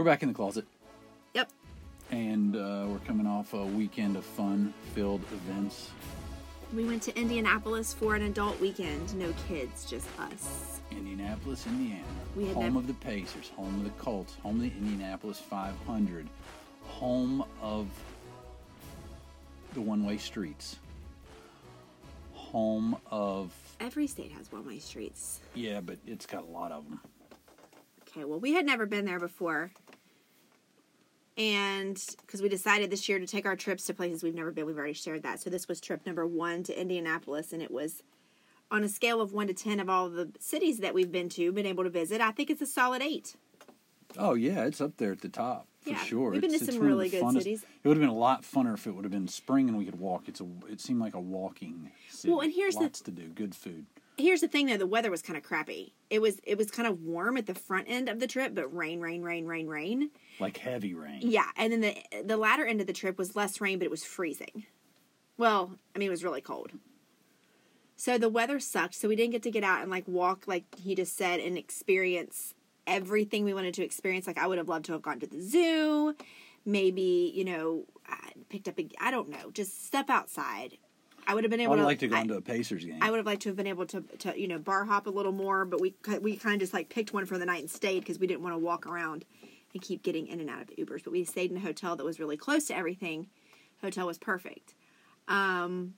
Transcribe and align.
We're 0.00 0.04
back 0.04 0.22
in 0.22 0.30
the 0.30 0.34
closet, 0.34 0.64
Yep. 1.34 1.50
and 2.10 2.56
uh, 2.56 2.86
we're 2.88 3.00
coming 3.00 3.26
off 3.26 3.52
a 3.52 3.66
weekend 3.66 4.16
of 4.16 4.24
fun-filled 4.24 5.20
events. 5.30 5.90
We 6.74 6.86
went 6.86 7.02
to 7.02 7.20
Indianapolis 7.20 7.92
for 7.92 8.14
an 8.14 8.22
adult 8.22 8.58
weekend. 8.62 9.14
No 9.14 9.30
kids, 9.46 9.84
just 9.84 10.06
us. 10.18 10.80
Indianapolis, 10.90 11.66
Indiana, 11.66 12.02
We 12.34 12.46
had 12.46 12.54
home 12.54 12.64
nev- 12.64 12.76
of 12.76 12.86
the 12.86 12.94
Pacers, 12.94 13.50
home 13.54 13.74
of 13.76 13.84
the 13.84 13.90
Colts, 14.02 14.36
home 14.42 14.56
of 14.56 14.62
the 14.62 14.68
Indianapolis 14.78 15.38
500, 15.38 16.26
home 16.80 17.44
of 17.60 17.86
the 19.74 19.82
one-way 19.82 20.16
streets, 20.16 20.76
home 22.32 22.96
of 23.10 23.52
Every 23.80 24.06
state 24.06 24.32
has 24.32 24.50
one 24.50 24.66
way 24.66 24.78
streets. 24.78 25.40
yeah, 25.54 25.82
but 25.82 25.98
it's 26.06 26.24
got 26.24 26.42
a 26.44 26.50
lot 26.50 26.72
of 26.72 26.88
them. 26.88 27.00
Okay, 28.08 28.24
well, 28.24 28.40
we 28.40 28.54
had 28.54 28.64
never 28.64 28.86
been 28.86 29.04
there 29.04 29.20
before. 29.20 29.70
And 31.44 31.98
because 32.26 32.42
we 32.42 32.50
decided 32.50 32.90
this 32.90 33.08
year 33.08 33.18
to 33.18 33.26
take 33.26 33.46
our 33.46 33.56
trips 33.56 33.86
to 33.86 33.94
places 33.94 34.22
we've 34.22 34.34
never 34.34 34.50
been, 34.50 34.66
we've 34.66 34.76
already 34.76 34.92
shared 34.92 35.22
that. 35.22 35.40
So 35.40 35.48
this 35.48 35.66
was 35.68 35.80
trip 35.80 36.04
number 36.04 36.26
one 36.26 36.62
to 36.64 36.78
Indianapolis, 36.78 37.54
and 37.54 37.62
it 37.62 37.70
was 37.70 38.02
on 38.70 38.84
a 38.84 38.90
scale 38.90 39.22
of 39.22 39.32
one 39.32 39.46
to 39.46 39.54
10 39.54 39.80
of 39.80 39.88
all 39.88 40.10
the 40.10 40.30
cities 40.38 40.80
that 40.80 40.92
we've 40.92 41.10
been 41.10 41.30
to, 41.30 41.50
been 41.50 41.64
able 41.64 41.82
to 41.84 41.88
visit. 41.90 42.20
I 42.20 42.30
think 42.30 42.50
it's 42.50 42.60
a 42.60 42.66
solid 42.66 43.00
eight. 43.00 43.36
Oh 44.18 44.34
yeah, 44.34 44.64
it's 44.66 44.82
up 44.82 44.98
there 44.98 45.12
at 45.12 45.22
the 45.22 45.30
top 45.30 45.66
for 45.80 45.90
Yeah, 45.90 46.04
sure. 46.04 46.30
we've 46.32 46.42
been 46.42 46.50
to 46.50 46.56
It's- 46.56 46.68
it's 46.68 46.76
some 46.76 46.86
really 46.86 47.08
good 47.08 47.22
funnest- 47.22 47.38
cities. 47.38 47.62
It 47.82 47.88
would 47.88 47.96
have 47.96 48.02
been 48.02 48.10
a 48.10 48.14
lot 48.14 48.42
funner 48.42 48.74
if 48.74 48.86
it 48.86 48.90
would 48.90 49.04
have 49.06 49.12
been 49.12 49.28
spring 49.28 49.68
and 49.70 49.78
we 49.78 49.86
could 49.86 49.98
walk. 49.98 50.28
It's 50.28 50.42
a. 50.42 50.46
It 50.68 50.80
seemed 50.80 51.00
like 51.00 51.14
a 51.14 51.20
walking. 51.20 51.90
City. 52.10 52.30
Well, 52.30 52.40
and 52.42 52.52
here's 52.52 52.74
the- 52.74 52.82
lots 52.82 53.00
to 53.02 53.10
do. 53.10 53.28
Good 53.28 53.54
food. 53.54 53.86
Here's 54.18 54.42
the 54.42 54.48
thing 54.48 54.66
though, 54.66 54.76
the 54.76 54.86
weather 54.86 55.10
was 55.10 55.22
kind 55.22 55.38
of 55.38 55.42
crappy. 55.42 55.94
It 56.10 56.20
was 56.20 56.38
it 56.42 56.58
was 56.58 56.70
kind 56.70 56.86
of 56.86 57.00
warm 57.02 57.38
at 57.38 57.46
the 57.46 57.54
front 57.54 57.86
end 57.88 58.08
of 58.10 58.20
the 58.20 58.26
trip, 58.26 58.54
but 58.54 58.68
rain, 58.76 59.00
rain, 59.00 59.22
rain, 59.22 59.46
rain, 59.46 59.66
rain. 59.68 60.10
Like 60.40 60.56
heavy 60.56 60.94
rain. 60.94 61.20
Yeah, 61.22 61.46
and 61.56 61.72
then 61.72 61.80
the 61.80 61.96
the 62.24 62.36
latter 62.36 62.66
end 62.66 62.80
of 62.80 62.86
the 62.86 62.92
trip 62.92 63.18
was 63.18 63.36
less 63.36 63.60
rain, 63.60 63.78
but 63.78 63.84
it 63.84 63.90
was 63.90 64.04
freezing. 64.04 64.66
Well, 65.36 65.78
I 65.94 65.98
mean, 65.98 66.08
it 66.08 66.10
was 66.10 66.24
really 66.24 66.40
cold. 66.40 66.72
So 67.96 68.16
the 68.16 68.28
weather 68.28 68.58
sucked. 68.60 68.94
So 68.94 69.08
we 69.08 69.16
didn't 69.16 69.32
get 69.32 69.42
to 69.42 69.50
get 69.50 69.62
out 69.64 69.82
and 69.82 69.90
like 69.90 70.08
walk, 70.08 70.44
like 70.46 70.64
he 70.78 70.94
just 70.94 71.16
said, 71.16 71.40
and 71.40 71.58
experience 71.58 72.54
everything 72.86 73.44
we 73.44 73.52
wanted 73.54 73.74
to 73.74 73.84
experience. 73.84 74.26
Like 74.26 74.38
I 74.38 74.46
would 74.46 74.58
have 74.58 74.68
loved 74.68 74.86
to 74.86 74.92
have 74.92 75.02
gone 75.02 75.20
to 75.20 75.26
the 75.26 75.40
zoo, 75.42 76.14
maybe 76.64 77.30
you 77.34 77.44
know, 77.44 77.84
picked 78.48 78.68
up 78.68 78.78
a 78.78 78.88
I 79.00 79.10
don't 79.10 79.28
know, 79.28 79.50
just 79.52 79.84
step 79.86 80.08
outside. 80.08 80.78
I 81.26 81.34
would 81.34 81.44
have 81.44 81.50
been 81.50 81.60
I 81.60 81.64
able 81.64 81.72
would 81.72 81.80
to 81.80 81.84
like 81.84 81.98
to 82.00 82.08
go 82.08 82.16
I- 82.16 82.22
into 82.22 82.36
a 82.36 82.40
Pacers 82.40 82.84
game. 82.84 82.98
I 83.02 83.10
would 83.10 83.18
have 83.18 83.26
liked 83.26 83.42
to 83.42 83.50
have 83.50 83.56
been 83.56 83.66
able 83.66 83.84
to, 83.86 84.00
to 84.20 84.40
you 84.40 84.48
know, 84.48 84.58
bar 84.58 84.84
hop 84.86 85.06
a 85.06 85.10
little 85.10 85.32
more, 85.32 85.64
but 85.66 85.80
we 85.80 85.94
we 86.22 86.36
kind 86.36 86.54
of 86.54 86.60
just 86.60 86.72
like 86.72 86.88
picked 86.88 87.12
one 87.12 87.26
for 87.26 87.36
the 87.38 87.44
night 87.46 87.60
and 87.60 87.70
stayed 87.70 88.00
because 88.00 88.18
we 88.18 88.26
didn't 88.26 88.42
want 88.42 88.54
to 88.54 88.58
walk 88.58 88.86
around 88.86 89.24
and 89.72 89.82
keep 89.82 90.02
getting 90.02 90.26
in 90.26 90.40
and 90.40 90.50
out 90.50 90.62
of 90.62 90.66
the 90.68 90.76
Ubers. 90.76 91.04
But 91.04 91.12
we 91.12 91.24
stayed 91.24 91.50
in 91.50 91.56
a 91.56 91.60
hotel 91.60 91.96
that 91.96 92.04
was 92.04 92.18
really 92.20 92.36
close 92.36 92.66
to 92.66 92.76
everything. 92.76 93.28
Hotel 93.80 94.06
was 94.06 94.18
perfect. 94.18 94.74
Um, 95.28 95.94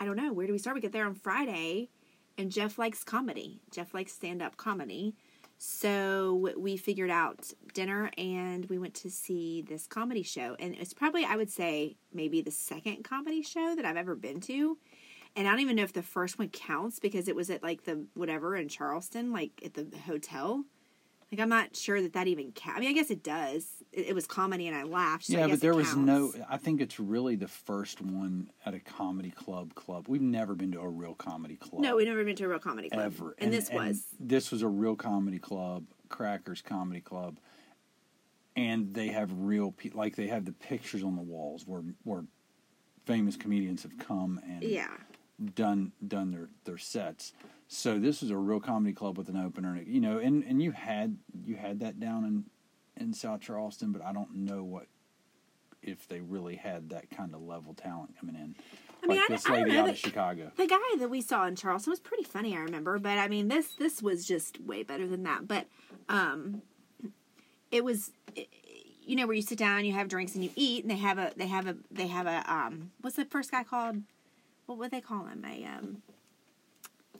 I 0.00 0.04
don't 0.04 0.16
know 0.16 0.32
where 0.32 0.46
do 0.46 0.52
we 0.52 0.58
start. 0.58 0.74
We 0.74 0.80
get 0.80 0.92
there 0.92 1.06
on 1.06 1.14
Friday, 1.14 1.88
and 2.36 2.50
Jeff 2.50 2.78
likes 2.78 3.04
comedy. 3.04 3.60
Jeff 3.70 3.94
likes 3.94 4.12
stand 4.12 4.42
up 4.42 4.56
comedy. 4.56 5.14
So 5.64 6.52
we 6.56 6.76
figured 6.76 7.10
out 7.10 7.52
dinner 7.72 8.10
and 8.18 8.66
we 8.66 8.78
went 8.78 8.94
to 8.94 9.10
see 9.10 9.62
this 9.62 9.86
comedy 9.86 10.24
show. 10.24 10.56
And 10.58 10.74
it's 10.74 10.92
probably, 10.92 11.24
I 11.24 11.36
would 11.36 11.50
say, 11.50 11.94
maybe 12.12 12.40
the 12.40 12.50
second 12.50 13.04
comedy 13.04 13.42
show 13.42 13.76
that 13.76 13.84
I've 13.84 13.96
ever 13.96 14.16
been 14.16 14.40
to. 14.40 14.76
And 15.36 15.46
I 15.46 15.52
don't 15.52 15.60
even 15.60 15.76
know 15.76 15.84
if 15.84 15.92
the 15.92 16.02
first 16.02 16.36
one 16.36 16.48
counts 16.48 16.98
because 16.98 17.28
it 17.28 17.36
was 17.36 17.48
at 17.48 17.62
like 17.62 17.84
the 17.84 18.04
whatever 18.14 18.56
in 18.56 18.68
Charleston, 18.68 19.32
like 19.32 19.52
at 19.64 19.74
the 19.74 19.86
hotel. 20.04 20.64
Like 21.32 21.40
I'm 21.40 21.48
not 21.48 21.74
sure 21.74 22.02
that 22.02 22.12
that 22.12 22.26
even 22.26 22.52
counts. 22.52 22.76
I 22.76 22.80
mean, 22.80 22.90
I 22.90 22.92
guess 22.92 23.10
it 23.10 23.22
does. 23.24 23.66
It, 23.90 24.08
it 24.08 24.14
was 24.14 24.26
comedy 24.26 24.68
and 24.68 24.76
I 24.76 24.82
laughed. 24.82 25.24
So 25.24 25.32
yeah, 25.32 25.46
guess 25.46 25.56
but 25.56 25.60
there 25.62 25.74
was 25.74 25.96
no. 25.96 26.30
I 26.48 26.58
think 26.58 26.82
it's 26.82 27.00
really 27.00 27.36
the 27.36 27.48
first 27.48 28.02
one 28.02 28.50
at 28.66 28.74
a 28.74 28.80
comedy 28.80 29.30
club. 29.30 29.74
Club. 29.74 30.08
We've 30.08 30.20
never 30.20 30.54
been 30.54 30.72
to 30.72 30.80
a 30.80 30.88
real 30.88 31.14
comedy 31.14 31.56
club. 31.56 31.80
No, 31.80 31.96
we've 31.96 32.06
never 32.06 32.22
been 32.22 32.36
to 32.36 32.44
a 32.44 32.48
real 32.48 32.58
comedy 32.58 32.90
club. 32.90 33.06
ever. 33.06 33.34
And, 33.38 33.50
this 33.50 33.70
was. 33.70 34.04
this 34.20 34.50
was 34.50 34.60
a 34.60 34.68
real 34.68 34.94
comedy 34.94 35.38
club, 35.38 35.84
Crackers 36.10 36.60
Comedy 36.60 37.00
Club, 37.00 37.38
and 38.54 38.92
they 38.92 39.08
have 39.08 39.30
real 39.32 39.72
pe- 39.72 39.90
like 39.94 40.16
they 40.16 40.26
have 40.26 40.44
the 40.44 40.52
pictures 40.52 41.02
on 41.02 41.16
the 41.16 41.22
walls 41.22 41.66
where 41.66 41.82
where 42.04 42.24
famous 43.06 43.36
comedians 43.36 43.84
have 43.84 43.96
come 43.96 44.38
and 44.46 44.62
Yeah. 44.62 44.90
done 45.54 45.92
done 46.06 46.30
their 46.30 46.50
their 46.64 46.78
sets. 46.78 47.32
So 47.74 47.98
this 47.98 48.20
was 48.20 48.30
a 48.30 48.36
real 48.36 48.60
comedy 48.60 48.92
club 48.92 49.16
with 49.16 49.30
an 49.30 49.36
opener, 49.38 49.80
you 49.86 49.98
know, 49.98 50.18
and 50.18 50.44
and 50.44 50.62
you 50.62 50.72
had 50.72 51.16
you 51.42 51.56
had 51.56 51.80
that 51.80 51.98
down 51.98 52.26
in 52.26 52.44
in 53.02 53.14
South 53.14 53.40
Charleston, 53.40 53.92
but 53.92 54.02
I 54.02 54.12
don't 54.12 54.34
know 54.34 54.62
what 54.62 54.88
if 55.82 56.06
they 56.06 56.20
really 56.20 56.56
had 56.56 56.90
that 56.90 57.10
kind 57.10 57.34
of 57.34 57.40
level 57.40 57.72
talent 57.72 58.14
coming 58.20 58.34
in. 58.34 58.54
I 59.02 59.06
mean, 59.06 59.16
like 59.16 59.30
I- 59.30 59.32
this 59.32 59.46
I 59.46 59.48
don't 59.48 59.58
lady 59.60 59.70
know 59.72 59.82
out 59.84 59.88
of 59.88 59.96
Chicago. 59.96 60.52
The 60.54 60.66
guy 60.66 60.96
that 60.98 61.08
we 61.08 61.22
saw 61.22 61.46
in 61.46 61.56
Charleston 61.56 61.90
was 61.90 61.98
pretty 61.98 62.24
funny, 62.24 62.54
I 62.54 62.60
remember. 62.60 62.98
But 62.98 63.16
I 63.16 63.28
mean, 63.28 63.48
this 63.48 63.68
this 63.78 64.02
was 64.02 64.26
just 64.26 64.60
way 64.60 64.82
better 64.82 65.06
than 65.06 65.22
that. 65.22 65.48
But 65.48 65.66
um, 66.10 66.60
it 67.70 67.84
was, 67.84 68.12
you 69.02 69.16
know, 69.16 69.26
where 69.26 69.34
you 69.34 69.40
sit 69.40 69.56
down, 69.56 69.86
you 69.86 69.94
have 69.94 70.08
drinks, 70.08 70.34
and 70.34 70.44
you 70.44 70.50
eat, 70.56 70.84
and 70.84 70.90
they 70.90 70.98
have 70.98 71.16
a 71.16 71.32
they 71.38 71.46
have 71.46 71.66
a 71.66 71.76
they 71.90 72.08
have 72.08 72.26
a 72.26 72.44
um, 72.52 72.90
what's 73.00 73.16
the 73.16 73.24
first 73.24 73.50
guy 73.50 73.64
called? 73.64 74.02
What 74.66 74.76
would 74.76 74.90
they 74.90 75.00
call 75.00 75.24
him? 75.24 75.42
A 75.48 75.64
um, 75.64 76.02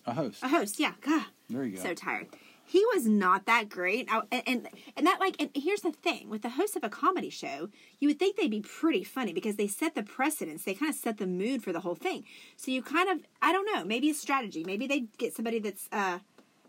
A 0.06 0.14
host. 0.14 0.42
a 0.42 0.48
host. 0.48 0.78
Yeah. 0.80 0.92
God, 1.00 1.26
There 1.48 1.64
you 1.64 1.76
go. 1.76 1.82
so 1.82 1.94
tired. 1.94 2.26
He 2.64 2.84
was 2.94 3.06
not 3.06 3.44
that 3.46 3.68
great, 3.68 4.08
I, 4.10 4.22
and, 4.30 4.42
and 4.46 4.68
and 4.96 5.06
that 5.06 5.20
like. 5.20 5.36
And 5.40 5.50
here's 5.54 5.82
the 5.82 5.92
thing: 5.92 6.30
with 6.30 6.42
the 6.42 6.50
host 6.50 6.74
of 6.74 6.82
a 6.84 6.88
comedy 6.88 7.28
show, 7.28 7.68
you 7.98 8.08
would 8.08 8.18
think 8.18 8.36
they'd 8.36 8.50
be 8.50 8.62
pretty 8.62 9.04
funny 9.04 9.32
because 9.34 9.56
they 9.56 9.66
set 9.66 9.94
the 9.94 10.02
precedence. 10.02 10.64
They 10.64 10.72
kind 10.74 10.88
of 10.88 10.96
set 10.96 11.18
the 11.18 11.26
mood 11.26 11.62
for 11.62 11.72
the 11.72 11.80
whole 11.80 11.96
thing. 11.96 12.24
So 12.56 12.70
you 12.70 12.80
kind 12.82 13.10
of, 13.10 13.18
I 13.42 13.52
don't 13.52 13.66
know, 13.74 13.84
maybe 13.84 14.08
a 14.10 14.14
strategy. 14.14 14.64
Maybe 14.64 14.86
they 14.86 15.00
get 15.18 15.34
somebody 15.34 15.58
that's 15.58 15.88
uh, 15.92 16.20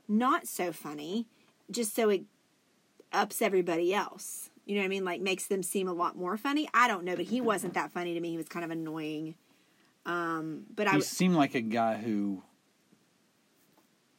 not 0.08 0.46
so 0.48 0.74
funny, 0.74 1.28
just 1.72 1.96
so 1.96 2.10
it 2.10 2.24
ups 3.14 3.42
everybody 3.42 3.94
else. 3.94 4.50
You 4.66 4.76
know 4.76 4.82
what 4.82 4.86
I 4.86 4.90
mean? 4.90 5.06
Like 5.06 5.22
makes 5.22 5.48
them 5.48 5.64
seem 5.64 5.88
a 5.88 5.94
lot 5.94 6.18
more 6.18 6.36
funny. 6.38 6.68
I 6.74 6.88
don't 6.88 7.06
know, 7.06 7.16
but 7.16 7.26
he 7.26 7.40
wasn't 7.40 7.76
that 7.76 7.92
funny 7.92 8.14
to 8.14 8.20
me. 8.20 8.32
He 8.32 8.38
was 8.38 8.50
kind 8.50 8.66
of 8.66 8.72
annoying. 8.72 9.36
Um, 10.06 10.64
but 10.76 10.88
I 10.88 10.96
he 10.96 11.02
seemed 11.02 11.36
like 11.36 11.56
a 11.56 11.62
guy 11.62 11.96
who 11.98 12.44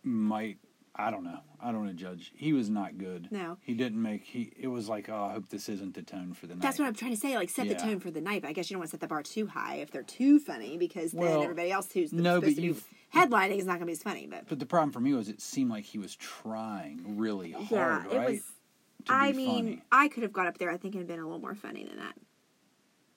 might 0.05 0.59
I 0.97 1.11
don't 1.11 1.25
know. 1.25 1.41
I 1.61 1.73
don't 1.73 1.85
want 1.85 1.99
to 1.99 2.05
judge. 2.05 2.33
He 2.37 2.53
was 2.53 2.71
not 2.71 2.99
good. 2.99 3.27
No. 3.33 3.59
He 3.63 3.75
didn't 3.75 4.01
make 4.01 4.23
he 4.23 4.53
it 4.57 4.69
was 4.69 4.89
like, 4.89 5.09
oh, 5.09 5.25
I 5.25 5.33
hope 5.33 5.49
this 5.49 5.69
isn't 5.69 5.95
the 5.95 6.03
tone 6.03 6.35
for 6.35 6.47
the 6.47 6.55
night. 6.55 6.63
That's 6.63 6.79
what 6.79 6.87
I'm 6.87 6.95
trying 6.95 7.11
to 7.11 7.17
say. 7.17 7.37
Like, 7.37 7.51
set 7.51 7.69
the 7.69 7.75
tone 7.75 7.99
for 7.99 8.13
the 8.13 8.21
night. 8.21 8.43
But 8.43 8.49
I 8.49 8.53
guess 8.53 8.71
you 8.71 8.75
don't 8.75 8.81
want 8.81 8.91
to 8.91 8.95
set 8.95 9.01
the 9.01 9.09
bar 9.09 9.23
too 9.23 9.47
high 9.47 9.77
if 9.77 9.91
they're 9.91 10.05
too 10.05 10.39
funny, 10.39 10.77
because 10.77 11.11
then 11.11 11.43
everybody 11.43 11.73
else 11.73 11.91
who's 11.93 12.13
no, 12.13 12.37
supposed 12.37 12.57
but 12.57 12.63
to 12.63 12.75
be 12.75 12.81
headlining 13.13 13.59
is 13.59 13.67
not 13.67 13.73
going 13.73 13.81
to 13.81 13.87
be 13.87 13.93
as 13.93 14.03
funny. 14.03 14.29
But 14.31 14.49
But 14.49 14.61
the 14.61 14.67
problem 14.67 14.93
for 14.93 15.01
me 15.01 15.15
was 15.15 15.29
it 15.29 15.41
seemed 15.41 15.71
like 15.71 15.85
he 15.85 15.99
was 15.99 16.15
trying 16.15 17.19
really 17.19 17.51
hard, 17.51 17.71
yeah, 17.71 18.05
it 18.13 18.17
right? 18.17 18.31
was. 18.31 18.43
I 19.09 19.33
mean, 19.33 19.65
funny. 19.65 19.83
I 19.91 20.09
could 20.09 20.23
have 20.23 20.33
got 20.33 20.47
up 20.47 20.59
there. 20.59 20.71
I 20.71 20.77
think 20.77 20.95
and 20.95 21.07
been 21.07 21.19
a 21.19 21.25
little 21.25 21.41
more 21.41 21.57
funny 21.57 21.85
than 21.85 21.97
that. 21.97 22.15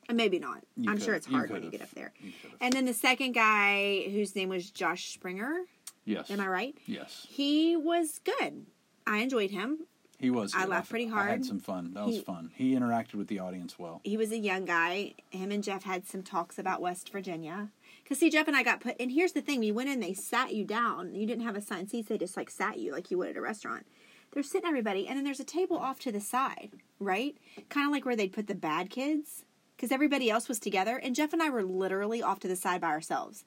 And 0.09 0.17
maybe 0.17 0.39
not. 0.39 0.63
You 0.77 0.89
I'm 0.89 0.99
sure 0.99 1.13
it's 1.13 1.27
hard 1.27 1.51
when 1.51 1.63
you 1.63 1.69
get 1.69 1.81
up 1.81 1.91
there. 1.91 2.11
And 2.59 2.73
then 2.73 2.85
the 2.85 2.93
second 2.93 3.33
guy, 3.33 4.07
whose 4.09 4.35
name 4.35 4.49
was 4.49 4.71
Josh 4.71 5.13
Springer. 5.13 5.65
Yes. 6.07 6.31
Am 6.31 6.39
I 6.39 6.47
right? 6.47 6.77
Yes. 6.85 7.27
He 7.29 7.75
was 7.75 8.19
good. 8.23 8.65
I 9.05 9.17
enjoyed 9.17 9.51
him. 9.51 9.79
He 10.19 10.31
was. 10.31 10.55
I 10.55 10.61
good. 10.61 10.69
laughed 10.69 10.89
pretty 10.89 11.07
hard. 11.07 11.27
I 11.27 11.31
had 11.31 11.45
some 11.45 11.59
fun. 11.59 11.93
That 11.93 12.07
was 12.07 12.21
fun. 12.21 12.51
He 12.55 12.73
interacted 12.73 13.15
with 13.15 13.27
the 13.27 13.39
audience 13.39 13.77
well. 13.77 14.01
he 14.03 14.17
was 14.17 14.31
a 14.31 14.37
young 14.37 14.65
guy. 14.65 15.13
Him 15.29 15.51
and 15.51 15.63
Jeff 15.63 15.83
had 15.83 16.07
some 16.07 16.23
talks 16.23 16.57
about 16.57 16.81
West 16.81 17.11
Virginia. 17.11 17.69
Cause 18.07 18.19
see, 18.19 18.29
Jeff 18.29 18.47
and 18.47 18.55
I 18.55 18.63
got 18.63 18.79
put. 18.79 18.95
And 18.99 19.11
here's 19.11 19.33
the 19.33 19.41
thing: 19.41 19.59
we 19.59 19.71
went 19.71 19.89
in, 19.89 19.99
they 19.99 20.13
sat 20.13 20.53
you 20.53 20.63
down. 20.63 21.13
You 21.13 21.27
didn't 21.27 21.43
have 21.43 21.55
a 21.55 21.59
assigned 21.59 21.91
seats; 21.91 22.09
they 22.09 22.17
just 22.17 22.37
like 22.37 22.49
sat 22.49 22.79
you 22.79 22.93
like 22.93 23.11
you 23.11 23.17
would 23.17 23.29
at 23.29 23.37
a 23.37 23.41
restaurant. 23.41 23.85
They're 24.31 24.43
sitting 24.43 24.67
everybody, 24.67 25.07
and 25.07 25.17
then 25.17 25.23
there's 25.23 25.39
a 25.39 25.45
table 25.45 25.77
off 25.77 25.99
to 25.99 26.11
the 26.11 26.19
side, 26.19 26.71
right? 26.99 27.37
Kind 27.69 27.85
of 27.85 27.91
like 27.91 28.05
where 28.05 28.15
they'd 28.15 28.33
put 28.33 28.47
the 28.47 28.55
bad 28.55 28.89
kids, 28.89 29.45
because 29.75 29.91
everybody 29.91 30.29
else 30.29 30.47
was 30.47 30.59
together, 30.59 30.97
and 30.97 31.15
Jeff 31.15 31.33
and 31.33 31.41
I 31.43 31.49
were 31.49 31.63
literally 31.63 32.23
off 32.23 32.39
to 32.39 32.47
the 32.47 32.55
side 32.55 32.81
by 32.81 32.89
ourselves. 32.89 33.45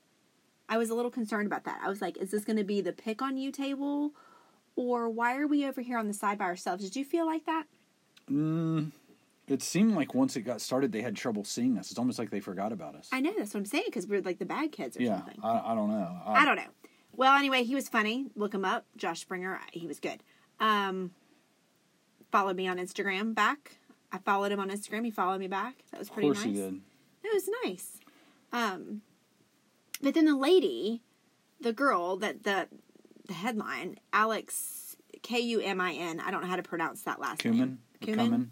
I 0.70 0.78
was 0.78 0.88
a 0.88 0.94
little 0.94 1.11
concerned 1.11 1.46
about 1.46 1.64
that. 1.64 1.81
I 1.84 1.88
was 1.88 2.00
like, 2.00 2.17
"Is 2.17 2.31
this 2.31 2.44
going 2.44 2.56
to 2.56 2.64
be 2.64 2.81
the 2.81 2.93
pick 2.93 3.20
on 3.20 3.37
you 3.37 3.50
table, 3.52 4.12
or 4.76 5.11
why 5.11 5.37
are 5.37 5.46
we 5.46 5.67
over 5.67 5.82
here 5.82 5.99
on 5.99 6.06
the 6.08 6.14
side 6.14 6.38
by 6.38 6.46
ourselves?" 6.46 6.82
Did 6.84 6.96
you 6.96 7.05
feel 7.05 7.26
like 7.26 7.44
that? 7.46 7.64
Mm, 8.31 8.93
it 9.49 9.62
seemed 9.62 9.94
like 9.96 10.14
once 10.14 10.37
it 10.37 10.43
got 10.43 10.61
started, 10.61 10.93
they 10.93 11.02
had 11.02 11.17
trouble 11.17 11.44
seeing 11.44 11.76
us. 11.76 11.90
It's 11.90 11.99
almost 11.99 12.19
like 12.19 12.31
they 12.31 12.40
forgot 12.40 12.72
about 12.72 12.94
us. 12.94 13.08
I 13.12 13.20
know 13.20 13.32
that's 13.37 13.52
what 13.52 13.61
I'm 13.61 13.67
saying 13.67 13.84
because 13.87 14.06
we're 14.06 14.22
like 14.22 14.38
the 14.38 14.46
bad 14.46 14.70
kids 14.72 14.96
or 14.96 15.02
yeah, 15.02 15.17
something. 15.19 15.40
I, 15.43 15.72
I 15.72 15.75
don't 15.75 15.90
know. 15.90 16.19
I 16.25 16.44
don't 16.44 16.56
know. 16.56 16.70
Well, 17.16 17.34
anyway, 17.37 17.64
he 17.64 17.75
was 17.75 17.88
funny. 17.88 18.26
Look 18.37 18.55
him 18.55 18.64
up, 18.64 18.87
Josh 18.96 19.20
Springer. 19.20 19.61
He 19.73 19.87
was 19.88 19.99
good. 19.99 20.23
Um, 20.61 21.11
followed 22.31 22.56
me 22.56 22.69
on 22.69 22.78
Instagram 22.78 23.34
back. 23.34 23.76
I 24.12 24.19
followed 24.19 24.52
him 24.52 24.61
on 24.61 24.70
Instagram. 24.70 25.05
He 25.05 25.11
followed 25.11 25.40
me 25.40 25.49
back. 25.49 25.75
That 25.90 25.99
was 25.99 26.08
Of 26.08 26.14
pretty 26.14 26.28
course 26.28 26.38
nice. 26.44 26.46
he 26.46 26.52
did. 26.61 26.81
It 27.25 27.34
was 27.34 27.49
nice. 27.64 28.00
Um, 28.52 29.02
but 30.02 30.14
then 30.14 30.25
the 30.25 30.37
lady, 30.37 31.02
the 31.61 31.73
girl 31.73 32.17
that 32.17 32.43
the 32.44 32.69
the 33.26 33.35
headline, 33.35 33.99
Alex 34.12 34.97
K 35.23 35.38
U 35.41 35.61
M 35.61 35.81
I 35.81 35.93
N. 35.93 36.20
I 36.20 36.31
don't 36.31 36.43
know 36.43 36.49
how 36.49 36.56
to 36.56 36.62
pronounce 36.62 37.02
that 37.02 37.20
last 37.20 37.44
name. 37.44 37.55
Cumin? 37.55 37.79
Cumin. 38.00 38.50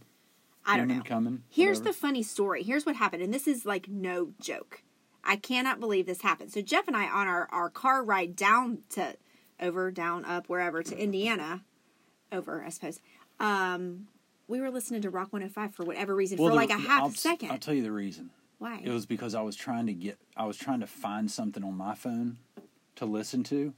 I 0.67 0.77
don't 0.77 0.89
know. 0.89 1.01
Cumin, 1.01 1.43
Here's 1.49 1.79
whatever. 1.79 1.93
the 1.95 1.99
funny 1.99 2.23
story. 2.23 2.63
Here's 2.63 2.85
what 2.85 2.97
happened, 2.97 3.23
and 3.23 3.33
this 3.33 3.49
is 3.49 3.65
like 3.65 3.89
no 3.89 4.33
joke. 4.41 4.83
I 5.25 5.37
cannot 5.37 5.81
believe 5.81 6.07
this 6.07 6.21
happened. 6.23 6.53
So 6.53 6.61
Jeff 6.63 6.87
and 6.89 6.97
I 6.97 7.07
on 7.09 7.27
our, 7.27 7.49
our 7.51 7.69
car 7.71 8.03
ride 8.05 8.37
down 8.37 8.79
to 8.91 9.17
over, 9.61 9.91
down, 9.91 10.25
up, 10.25 10.49
wherever 10.49 10.83
to 10.83 10.97
Indiana, 10.97 11.63
over, 12.33 12.63
I 12.65 12.69
suppose. 12.71 13.01
Um, 13.41 14.09
we 14.47 14.61
were 14.61 14.71
listening 14.71 15.03
to 15.03 15.11
Rock 15.11 15.33
105 15.33 15.75
for 15.75 15.85
whatever 15.85 16.15
reason 16.15 16.39
Well, 16.39 16.49
for 16.49 16.51
the- 16.53 16.57
like 16.57 16.71
a 16.71 16.79
half 16.79 17.03
I'll, 17.03 17.11
second. 17.11 17.51
I'll 17.51 17.59
tell 17.59 17.75
you 17.75 17.83
the 17.83 17.93
reason. 17.93 18.31
Why? 18.59 18.81
It 18.83 18.91
was 18.91 19.07
because 19.07 19.35
I 19.35 19.43
was 19.43 19.57
trying 19.57 19.87
to 19.87 19.93
get, 19.93 20.19
I 20.37 20.47
was 20.47 20.57
trying 20.57 20.81
to 20.81 20.87
find 20.87 21.31
something 21.31 21.63
on 21.63 21.77
my 21.77 21.95
phone 21.95 22.39
to 22.97 23.07
listen 23.07 23.45
to, 23.45 23.73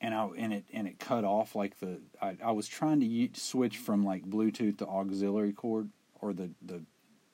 and 0.00 0.14
I 0.14 0.28
and 0.36 0.52
it 0.52 0.64
and 0.72 0.86
it 0.86 0.98
cut 0.98 1.24
off 1.24 1.54
like 1.54 1.78
the. 1.80 2.00
I, 2.20 2.36
I 2.44 2.52
was 2.52 2.68
trying 2.68 3.00
to 3.00 3.06
u- 3.06 3.30
switch 3.32 3.78
from 3.78 4.04
like 4.04 4.24
Bluetooth 4.28 4.78
to 4.78 4.86
auxiliary 4.86 5.52
cord 5.52 5.88
or 6.20 6.32
the 6.32 6.50
the 6.60 6.82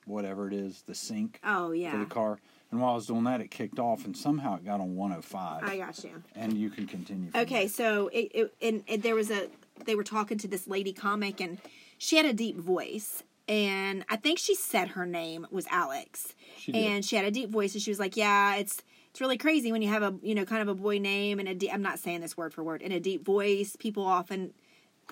whatever 0.05 0.47
it 0.47 0.53
is 0.53 0.81
the 0.83 0.95
sync 0.95 1.39
oh 1.43 1.71
yeah. 1.71 1.91
for 1.91 1.97
the 1.97 2.05
car, 2.05 2.39
and 2.71 2.79
while 2.79 2.93
I 2.93 2.95
was 2.95 3.07
doing 3.07 3.25
that, 3.25 3.41
it 3.41 3.51
kicked 3.51 3.79
off, 3.79 4.05
and 4.05 4.15
somehow 4.15 4.55
it 4.55 4.65
got 4.65 4.79
on 4.79 4.95
105. 4.95 5.63
I 5.63 5.77
got 5.77 6.03
you. 6.03 6.23
and 6.35 6.53
you 6.53 6.69
can 6.69 6.87
continue. 6.87 7.29
Okay, 7.35 7.61
there. 7.61 7.69
so 7.69 8.07
it, 8.07 8.31
it 8.33 8.53
and, 8.61 8.83
and 8.87 9.03
there 9.03 9.15
was 9.15 9.29
a 9.29 9.49
they 9.85 9.95
were 9.95 10.03
talking 10.03 10.37
to 10.37 10.47
this 10.47 10.67
lady 10.67 10.93
comic 10.93 11.39
and 11.41 11.57
she 11.97 12.17
had 12.17 12.25
a 12.25 12.33
deep 12.33 12.57
voice 12.57 13.23
and 13.49 14.05
I 14.07 14.15
think 14.15 14.39
she 14.39 14.55
said 14.55 14.89
her 14.89 15.05
name 15.05 15.47
was 15.51 15.65
Alex. 15.69 16.35
She 16.57 16.73
and 16.73 17.03
she 17.03 17.17
had 17.17 17.25
a 17.25 17.31
deep 17.31 17.49
voice 17.49 17.73
and 17.73 17.81
she 17.81 17.91
was 17.91 17.99
like, 17.99 18.15
"Yeah, 18.15 18.55
it's 18.55 18.81
it's 19.11 19.21
really 19.21 19.37
crazy 19.37 19.71
when 19.71 19.81
you 19.81 19.89
have 19.89 20.03
a, 20.03 20.15
you 20.21 20.35
know, 20.35 20.45
kind 20.45 20.61
of 20.61 20.67
a 20.67 20.75
boy 20.75 20.99
name 20.99 21.39
and 21.39 21.49
a 21.49 21.55
deep, 21.55 21.73
I'm 21.73 21.81
not 21.81 21.99
saying 21.99 22.21
this 22.21 22.37
word 22.37 22.53
for 22.53 22.63
word, 22.63 22.81
in 22.81 22.91
a 22.91 22.99
deep 22.99 23.25
voice, 23.25 23.75
people 23.75 24.05
often 24.05 24.53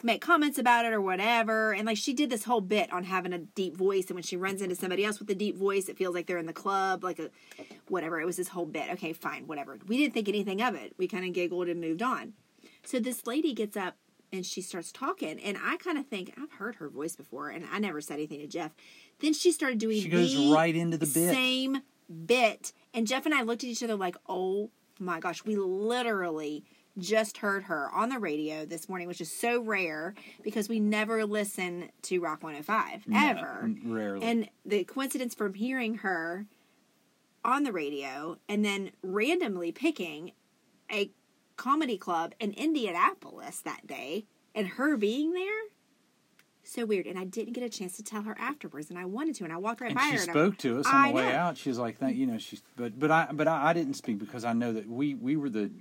make 0.03 0.21
comments 0.21 0.59
about 0.59 0.85
it 0.85 0.93
or 0.93 1.01
whatever. 1.01 1.73
And 1.73 1.87
like 1.87 1.97
she 1.97 2.13
did 2.13 2.29
this 2.29 2.43
whole 2.43 2.61
bit 2.61 2.93
on 2.93 3.03
having 3.03 3.33
a 3.33 3.39
deep 3.39 3.75
voice 3.75 4.05
and 4.07 4.15
when 4.15 4.23
she 4.23 4.37
runs 4.37 4.61
into 4.61 4.75
somebody 4.75 5.03
else 5.03 5.19
with 5.19 5.29
a 5.31 5.35
deep 5.35 5.57
voice, 5.57 5.89
it 5.89 5.97
feels 5.97 6.13
like 6.13 6.27
they're 6.27 6.37
in 6.37 6.45
the 6.45 6.53
club, 6.53 7.03
like 7.03 7.17
a 7.17 7.31
whatever. 7.87 8.21
It 8.21 8.25
was 8.25 8.37
this 8.37 8.49
whole 8.49 8.67
bit. 8.67 8.91
Okay, 8.91 9.13
fine, 9.13 9.47
whatever. 9.47 9.79
We 9.87 9.97
didn't 9.97 10.13
think 10.13 10.29
anything 10.29 10.61
of 10.61 10.75
it. 10.75 10.93
We 10.97 11.07
kind 11.07 11.25
of 11.25 11.33
giggled 11.33 11.67
and 11.67 11.81
moved 11.81 12.03
on. 12.03 12.33
So 12.85 12.99
this 12.99 13.25
lady 13.25 13.53
gets 13.53 13.75
up 13.75 13.95
and 14.31 14.45
she 14.45 14.61
starts 14.61 14.91
talking, 14.91 15.39
and 15.39 15.57
I 15.63 15.77
kind 15.77 15.97
of 15.97 16.05
think 16.07 16.33
I've 16.41 16.51
heard 16.53 16.75
her 16.75 16.89
voice 16.89 17.15
before, 17.15 17.49
and 17.49 17.65
I 17.71 17.79
never 17.79 18.01
said 18.01 18.15
anything 18.15 18.39
to 18.39 18.47
Jeff. 18.47 18.71
Then 19.19 19.33
she 19.33 19.51
started 19.51 19.79
doing 19.79 20.01
She 20.01 20.09
goes 20.09 20.33
the 20.35 20.51
right 20.51 20.75
into 20.75 20.97
the 20.97 21.05
bit. 21.05 21.33
same 21.33 21.81
bit, 22.25 22.73
and 22.93 23.07
Jeff 23.07 23.25
and 23.25 23.33
I 23.33 23.41
looked 23.43 23.63
at 23.63 23.69
each 23.69 23.83
other 23.83 23.95
like, 23.95 24.15
"Oh 24.27 24.69
my 24.99 25.19
gosh!" 25.19 25.43
We 25.45 25.55
literally 25.55 26.63
just 26.97 27.37
heard 27.37 27.63
her 27.65 27.89
on 27.93 28.09
the 28.09 28.17
radio 28.17 28.65
this 28.65 28.89
morning, 28.89 29.07
which 29.07 29.21
is 29.21 29.31
so 29.31 29.61
rare 29.61 30.15
because 30.43 30.67
we 30.67 30.79
never 30.79 31.25
listen 31.25 31.89
to 32.01 32.19
Rock 32.19 32.41
105 32.41 33.07
No, 33.07 33.19
ever. 33.29 33.71
rarely. 33.85 34.23
And 34.25 34.49
the 34.65 34.83
coincidence 34.83 35.35
from 35.35 35.53
hearing 35.53 35.95
her 35.99 36.47
on 37.45 37.63
the 37.63 37.71
radio 37.71 38.39
and 38.49 38.65
then 38.65 38.91
randomly 39.03 39.71
picking 39.71 40.31
a 40.91 41.11
comedy 41.57 41.97
club 41.97 42.33
in 42.39 42.51
Indianapolis 42.53 43.61
that 43.61 43.85
day 43.85 44.25
and 44.55 44.67
her 44.67 44.95
being 44.97 45.33
there. 45.33 45.61
So 46.63 46.85
weird. 46.85 47.05
And 47.05 47.17
I 47.17 47.23
didn't 47.23 47.53
get 47.53 47.63
a 47.63 47.69
chance 47.69 47.95
to 47.97 48.03
tell 48.03 48.23
her 48.23 48.35
afterwards, 48.37 48.89
and 48.89 48.99
I 48.99 49.05
wanted 49.05 49.35
to. 49.35 49.45
And 49.45 49.53
I 49.53 49.57
walked 49.57 49.79
right 49.81 49.91
and 49.91 49.97
by 49.97 50.03
she 50.09 50.15
her. 50.15 50.21
and 50.21 50.29
I- 50.29 50.33
spoke 50.33 50.57
to 50.59 50.79
us 50.79 50.85
on 50.87 51.07
the 51.07 51.13
way 51.13 51.23
know. 51.23 51.29
out. 51.35 51.57
She 51.57 51.69
was 51.69 51.77
like, 51.79 51.99
"That 51.99 52.15
you 52.15 52.25
know." 52.27 52.37
She's 52.37 52.61
but 52.75 52.99
but 52.99 53.09
I 53.09 53.29
but 53.31 53.47
I, 53.47 53.67
I 53.67 53.73
didn't 53.73 53.93
speak 53.93 54.19
because 54.19 54.43
I 54.43 54.51
know 54.53 54.73
that 54.73 54.85
we 54.87 55.13
we 55.15 55.37
were 55.37 55.49
the 55.49 55.71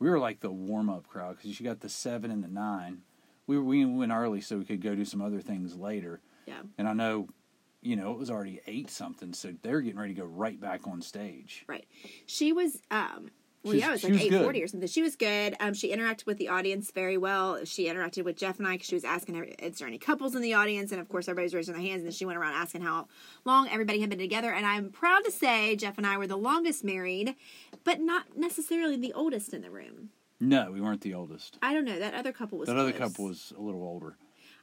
we 0.00 0.10
were 0.10 0.18
like 0.18 0.40
the 0.40 0.50
warm 0.50 0.90
up 0.90 1.06
crowd 1.06 1.36
because 1.36 1.54
she 1.54 1.62
got 1.62 1.78
the 1.80 1.88
seven 1.88 2.30
and 2.32 2.42
the 2.42 2.48
nine. 2.48 3.02
We 3.46 3.56
we 3.58 3.84
went 3.84 4.10
early 4.10 4.40
so 4.40 4.58
we 4.58 4.64
could 4.64 4.82
go 4.82 4.96
do 4.96 5.04
some 5.04 5.22
other 5.22 5.40
things 5.40 5.76
later. 5.76 6.20
Yeah. 6.46 6.62
And 6.76 6.88
I 6.88 6.92
know, 6.92 7.28
you 7.80 7.94
know, 7.94 8.10
it 8.10 8.18
was 8.18 8.28
already 8.28 8.60
eight 8.66 8.90
something, 8.90 9.32
so 9.32 9.54
they're 9.62 9.80
getting 9.80 9.98
ready 9.98 10.14
to 10.14 10.20
go 10.22 10.26
right 10.26 10.60
back 10.60 10.88
on 10.88 11.02
stage. 11.02 11.64
Right. 11.68 11.86
She 12.26 12.52
was 12.52 12.80
um 12.90 13.30
well 13.66 13.74
yeah, 13.74 13.88
it 13.88 13.92
was 13.92 14.04
like 14.04 14.12
was 14.12 14.22
eight 14.22 14.30
good. 14.30 14.56
or 14.56 14.66
something. 14.66 14.88
She 14.88 15.02
was 15.02 15.16
good. 15.16 15.56
Um 15.60 15.74
she 15.74 15.94
interacted 15.94 16.26
with 16.26 16.38
the 16.38 16.48
audience 16.48 16.90
very 16.90 17.18
well. 17.18 17.64
She 17.64 17.86
interacted 17.86 18.24
with 18.24 18.36
Jeff 18.36 18.58
and 18.58 18.66
I 18.66 18.72
because 18.72 18.86
she 18.86 18.94
was 18.94 19.04
asking 19.04 19.34
is 19.36 19.78
there 19.78 19.88
any 19.88 19.98
couples 19.98 20.34
in 20.34 20.42
the 20.42 20.54
audience? 20.54 20.92
And 20.92 21.00
of 21.00 21.08
course 21.08 21.28
everybody's 21.28 21.54
raising 21.54 21.74
their 21.74 21.82
hands 21.82 21.98
and 21.98 22.06
then 22.06 22.12
she 22.12 22.24
went 22.24 22.38
around 22.38 22.54
asking 22.54 22.82
how 22.82 23.08
long 23.44 23.68
everybody 23.68 24.00
had 24.00 24.10
been 24.10 24.18
together. 24.18 24.52
And 24.52 24.64
I'm 24.64 24.90
proud 24.90 25.24
to 25.24 25.30
say 25.30 25.76
Jeff 25.76 25.98
and 25.98 26.06
I 26.06 26.16
were 26.16 26.26
the 26.26 26.36
longest 26.36 26.84
married, 26.84 27.34
but 27.84 28.00
not 28.00 28.36
necessarily 28.36 28.96
the 28.96 29.12
oldest 29.12 29.52
in 29.52 29.62
the 29.62 29.70
room. 29.70 30.10
No, 30.40 30.70
we 30.70 30.80
weren't 30.80 31.00
the 31.00 31.14
oldest. 31.14 31.58
I 31.62 31.72
don't 31.72 31.84
know. 31.84 31.98
That 31.98 32.14
other 32.14 32.32
couple 32.32 32.58
was 32.58 32.68
That 32.68 32.76
other 32.76 32.92
couple 32.92 33.24
was 33.26 33.52
a 33.56 33.60
little 33.60 33.82
older. 33.82 34.16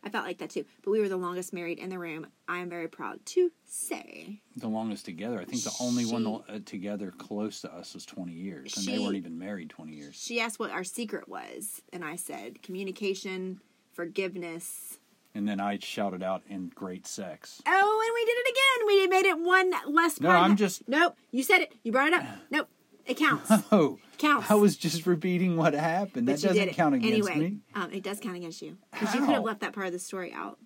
I 0.05 0.09
felt 0.09 0.25
like 0.25 0.39
that 0.39 0.49
too. 0.49 0.65
But 0.83 0.91
we 0.91 0.99
were 0.99 1.07
the 1.09 1.17
longest 1.17 1.53
married 1.53 1.79
in 1.79 1.89
the 1.89 1.97
room. 1.97 2.27
I 2.47 2.59
am 2.59 2.69
very 2.69 2.87
proud 2.89 3.25
to 3.27 3.51
say. 3.65 4.41
The 4.57 4.67
longest 4.67 5.05
together. 5.05 5.39
I 5.39 5.45
think 5.45 5.63
the 5.63 5.73
only 5.79 6.05
one 6.05 6.23
She- 6.25 6.53
uh, 6.53 6.59
together 6.65 7.11
close 7.11 7.61
to 7.61 7.73
us 7.73 7.93
was 7.93 8.05
20 8.05 8.33
years, 8.33 8.75
and 8.77 8.85
they 8.85 8.99
weren't 8.99 9.15
even 9.15 9.39
married 9.39 9.69
20 9.69 9.93
years. 9.93 10.15
She 10.15 10.39
asked 10.41 10.59
what 10.59 10.71
our 10.71 10.83
secret 10.83 11.27
was, 11.29 11.81
and 11.93 12.03
I 12.03 12.17
said 12.17 12.61
communication, 12.61 13.61
forgiveness. 13.93 14.99
And 15.35 15.47
then 15.47 15.59
I 15.59 15.79
shouted 15.81 16.21
out 16.21 16.43
in 16.47 16.69
great 16.75 17.07
sex. 17.07 17.61
Oh, 17.65 18.03
and 18.05 18.13
we 18.13 18.25
did 18.25 18.37
it 18.37 18.51
again. 18.51 18.87
We 18.87 19.07
made 19.07 19.25
it 19.25 19.39
one 19.39 19.93
less. 19.95 20.21
No, 20.21 20.29
I'm 20.29 20.55
just- 20.55 20.87
Nope. 20.87 21.15
You 21.31 21.41
said 21.41 21.61
it. 21.61 21.73
You 21.83 21.91
brought 21.91 22.09
it 22.09 22.13
up. 22.13 22.25
Nope. 22.51 22.69
It 23.05 23.17
counts. 23.17 23.51
Oh, 23.71 23.99
Counts. 24.17 24.49
I 24.49 24.55
was 24.55 24.77
just 24.77 25.05
repeating 25.05 25.57
what 25.57 25.73
happened. 25.73 26.27
But 26.27 26.39
That 26.39 26.47
doesn't 26.49 26.69
it. 26.69 26.75
count 26.75 26.95
against 26.95 27.29
anyway, 27.29 27.49
me. 27.49 27.57
Um, 27.75 27.91
it 27.91 28.03
does 28.03 28.19
count 28.21 28.37
against 28.37 28.61
you 28.61 28.77
because 28.91 29.13
you 29.13 29.19
could 29.21 29.29
have 29.31 29.43
left 29.43 29.59
that 29.61 29.73
part 29.73 29.87
of 29.87 29.91
the 29.93 29.99
story 29.99 30.31
out. 30.31 30.59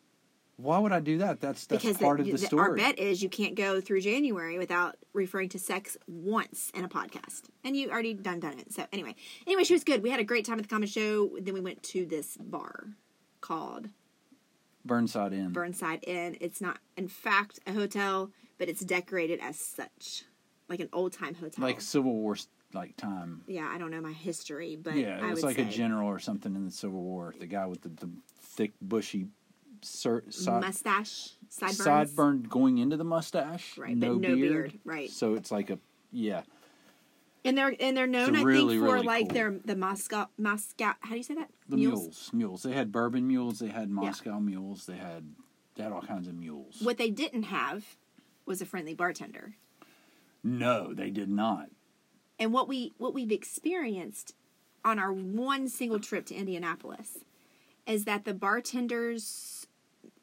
Why 0.58 0.78
would 0.80 0.92
I 0.92 1.00
do 1.00 1.20
that? 1.20 1.40
That's 1.40 1.66
that's 1.66 1.84
because 1.84 1.98
part 1.98 2.18
the- 2.18 2.24
of 2.24 2.26
the 2.28 2.32
the- 2.34 2.38
story. 2.46 2.62
Our 2.70 2.76
bet 2.76 3.00
is 3.00 3.24
you 3.24 3.30
can't 3.30 3.56
go 3.56 3.80
through 3.82 4.02
January 4.02 4.58
without 4.60 4.96
referring 5.14 5.50
to 5.50 5.60
sex 5.60 5.98
once 6.08 6.72
in 6.76 6.84
a 6.84 6.90
podcast, 6.90 7.44
and 7.64 7.76
you 7.76 7.90
already 7.90 8.14
done 8.16 8.40
done 8.40 8.60
it. 8.60 8.74
So 8.74 8.86
anyway, 8.92 9.16
anyway, 9.48 9.64
she 9.64 9.74
was 9.74 9.84
good. 9.84 10.04
We 10.04 10.10
had 10.10 10.20
a 10.20 10.24
great 10.24 10.46
time 10.46 10.58
at 10.60 10.64
the 10.64 10.68
comedy 10.70 10.92
show. 10.92 11.30
Then 11.40 11.54
we 11.54 11.62
went 11.62 11.82
to 11.84 12.06
this 12.06 12.38
bar 12.40 12.90
called 13.42 13.90
Burnside 14.86 15.34
Inn. 15.34 15.52
Burnside 15.52 16.04
Inn. 16.08 16.38
It's 16.42 16.62
not, 16.62 16.80
in 16.96 17.08
fact, 17.08 17.60
a 17.68 17.74
hotel, 17.74 18.32
but 18.58 18.68
it's 18.70 18.82
decorated 18.84 19.40
as 19.42 19.60
such, 19.60 20.24
like 20.70 20.80
an 20.80 20.90
old 20.94 21.14
time 21.14 21.36
hotel. 21.36 21.64
like 21.64 21.82
Civil 21.82 22.14
War 22.14 22.36
like 22.74 22.98
time. 22.98 23.42
yeah, 23.48 23.70
I 23.72 23.78
don't 23.78 23.92
know 23.92 24.02
my 24.02 24.12
history, 24.12 24.76
but 24.76 24.96
yeah, 24.96 25.20
I 25.22 25.30
it 25.30 25.32
was 25.32 25.44
like 25.44 25.58
a 25.58 25.66
general 25.66 26.10
or 26.10 26.20
something 26.20 26.56
in 26.56 26.66
the 26.66 26.72
Civil 26.72 27.02
War. 27.02 27.34
The 27.40 27.46
guy 27.48 27.66
with 27.66 27.82
the, 27.82 27.90
the 27.90 28.10
thick, 28.42 28.74
bushy 28.82 29.28
sir, 29.82 30.24
side, 30.30 30.62
mustache 30.62 31.30
sideburns. 31.50 31.80
sideburn 32.16 32.50
going 32.50 32.78
into 32.78 32.98
the 32.98 33.04
mustache. 33.04 33.78
Right, 33.78 33.98
but 34.00 34.08
no 34.08 34.18
beard, 34.18 34.80
right. 34.84 35.10
So 35.10 35.36
it's 35.36 35.52
like 35.52 35.70
a 35.70 35.80
yeah. 36.12 36.42
and 37.46 37.58
they're 37.58 37.76
and 37.80 37.96
they're 37.96 38.08
known, 38.08 38.36
I 38.36 38.42
really, 38.42 38.76
think, 38.76 38.88
for 38.88 38.94
really 38.96 39.06
like 39.06 39.28
cool. 39.28 39.34
their 39.34 39.60
the 39.64 39.76
Moscow 39.76 40.28
Moscow. 40.38 40.94
How 41.00 41.12
do 41.12 41.18
you 41.18 41.24
say 41.24 41.36
that? 41.36 41.50
The 41.70 41.78
mules. 41.78 42.30
mules, 42.34 42.64
They 42.64 42.74
had 42.74 42.92
bourbon 42.92 43.28
mules. 43.28 43.60
They 43.60 43.68
had 43.68 43.90
Yeah. 43.90 43.96
Moscow 43.96 44.40
mules. 44.40 44.86
They 44.86 44.98
had 44.98 45.34
they 45.76 45.84
had 45.84 45.92
all 45.92 46.02
kinds 46.02 46.28
of 46.28 46.36
mules. 46.36 46.82
What 46.82 46.98
they 46.98 47.10
didn't 47.10 47.44
have 47.44 47.86
was 48.46 48.62
a 48.62 48.66
friendly 48.66 48.94
bartender. 48.94 49.56
No, 50.44 50.94
they 50.94 51.10
did 51.10 51.30
not. 51.30 51.70
And 52.40 52.54
what 52.54 52.68
we 52.68 52.94
what 52.98 53.14
we've 53.14 53.32
experienced 53.32 54.34
on 54.86 55.00
our 55.00 55.12
one 55.12 55.68
single 55.68 56.00
trip 56.00 56.26
to 56.28 56.36
Indianapolis 56.36 57.20
is 57.86 58.06
that 58.06 58.26
the 58.26 58.34
bartenders 58.34 59.68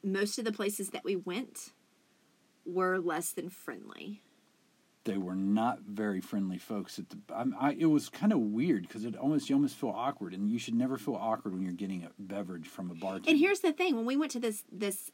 most 0.03 0.39
of 0.39 0.45
the 0.45 0.53
places 0.53 0.91
that 0.91 1.05
we 1.05 1.17
went 1.17 1.73
were 2.67 2.99
less 2.99 3.33
than 3.33 3.49
friendly. 3.49 4.21
They 5.05 5.19
were 5.19 5.35
not 5.35 5.81
very 5.83 6.21
friendly 6.21 6.57
folks. 6.57 6.99
At 6.99 7.11
the, 7.11 7.19
I'm, 7.35 7.55
I, 7.61 7.73
it 7.79 7.87
was 7.87 8.09
kind 8.09 8.33
of 8.33 8.39
weird 8.39 8.89
because 8.89 9.05
it 9.05 9.17
almost 9.17 9.51
you 9.51 9.57
almost 9.57 9.77
feel 9.77 9.91
awkward, 9.91 10.33
and 10.33 10.51
you 10.51 10.59
should 10.59 10.75
never 10.75 10.97
feel 10.97 11.17
awkward 11.17 11.53
when 11.53 11.63
you're 11.63 11.73
getting 11.73 12.05
a 12.05 12.11
beverage 12.19 12.67
from 12.67 12.91
a 12.91 12.95
bartender. 12.95 13.31
And 13.31 13.39
here's 13.39 13.61
the 13.61 13.73
thing: 13.73 13.97
when 13.97 14.07
we 14.07 14.17
went 14.17 14.33
to 14.33 14.41
this 14.41 14.65
this 14.73 15.11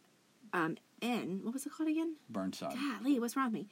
um, 0.52 0.76
inn, 1.00 1.40
what 1.42 1.54
was 1.54 1.66
it 1.66 1.72
called 1.72 1.88
again? 1.88 2.14
Burnside. 2.28 2.74
Golly, 2.74 3.18
what's 3.18 3.36
wrong 3.36 3.46
with 3.46 3.54
me? 3.54 3.68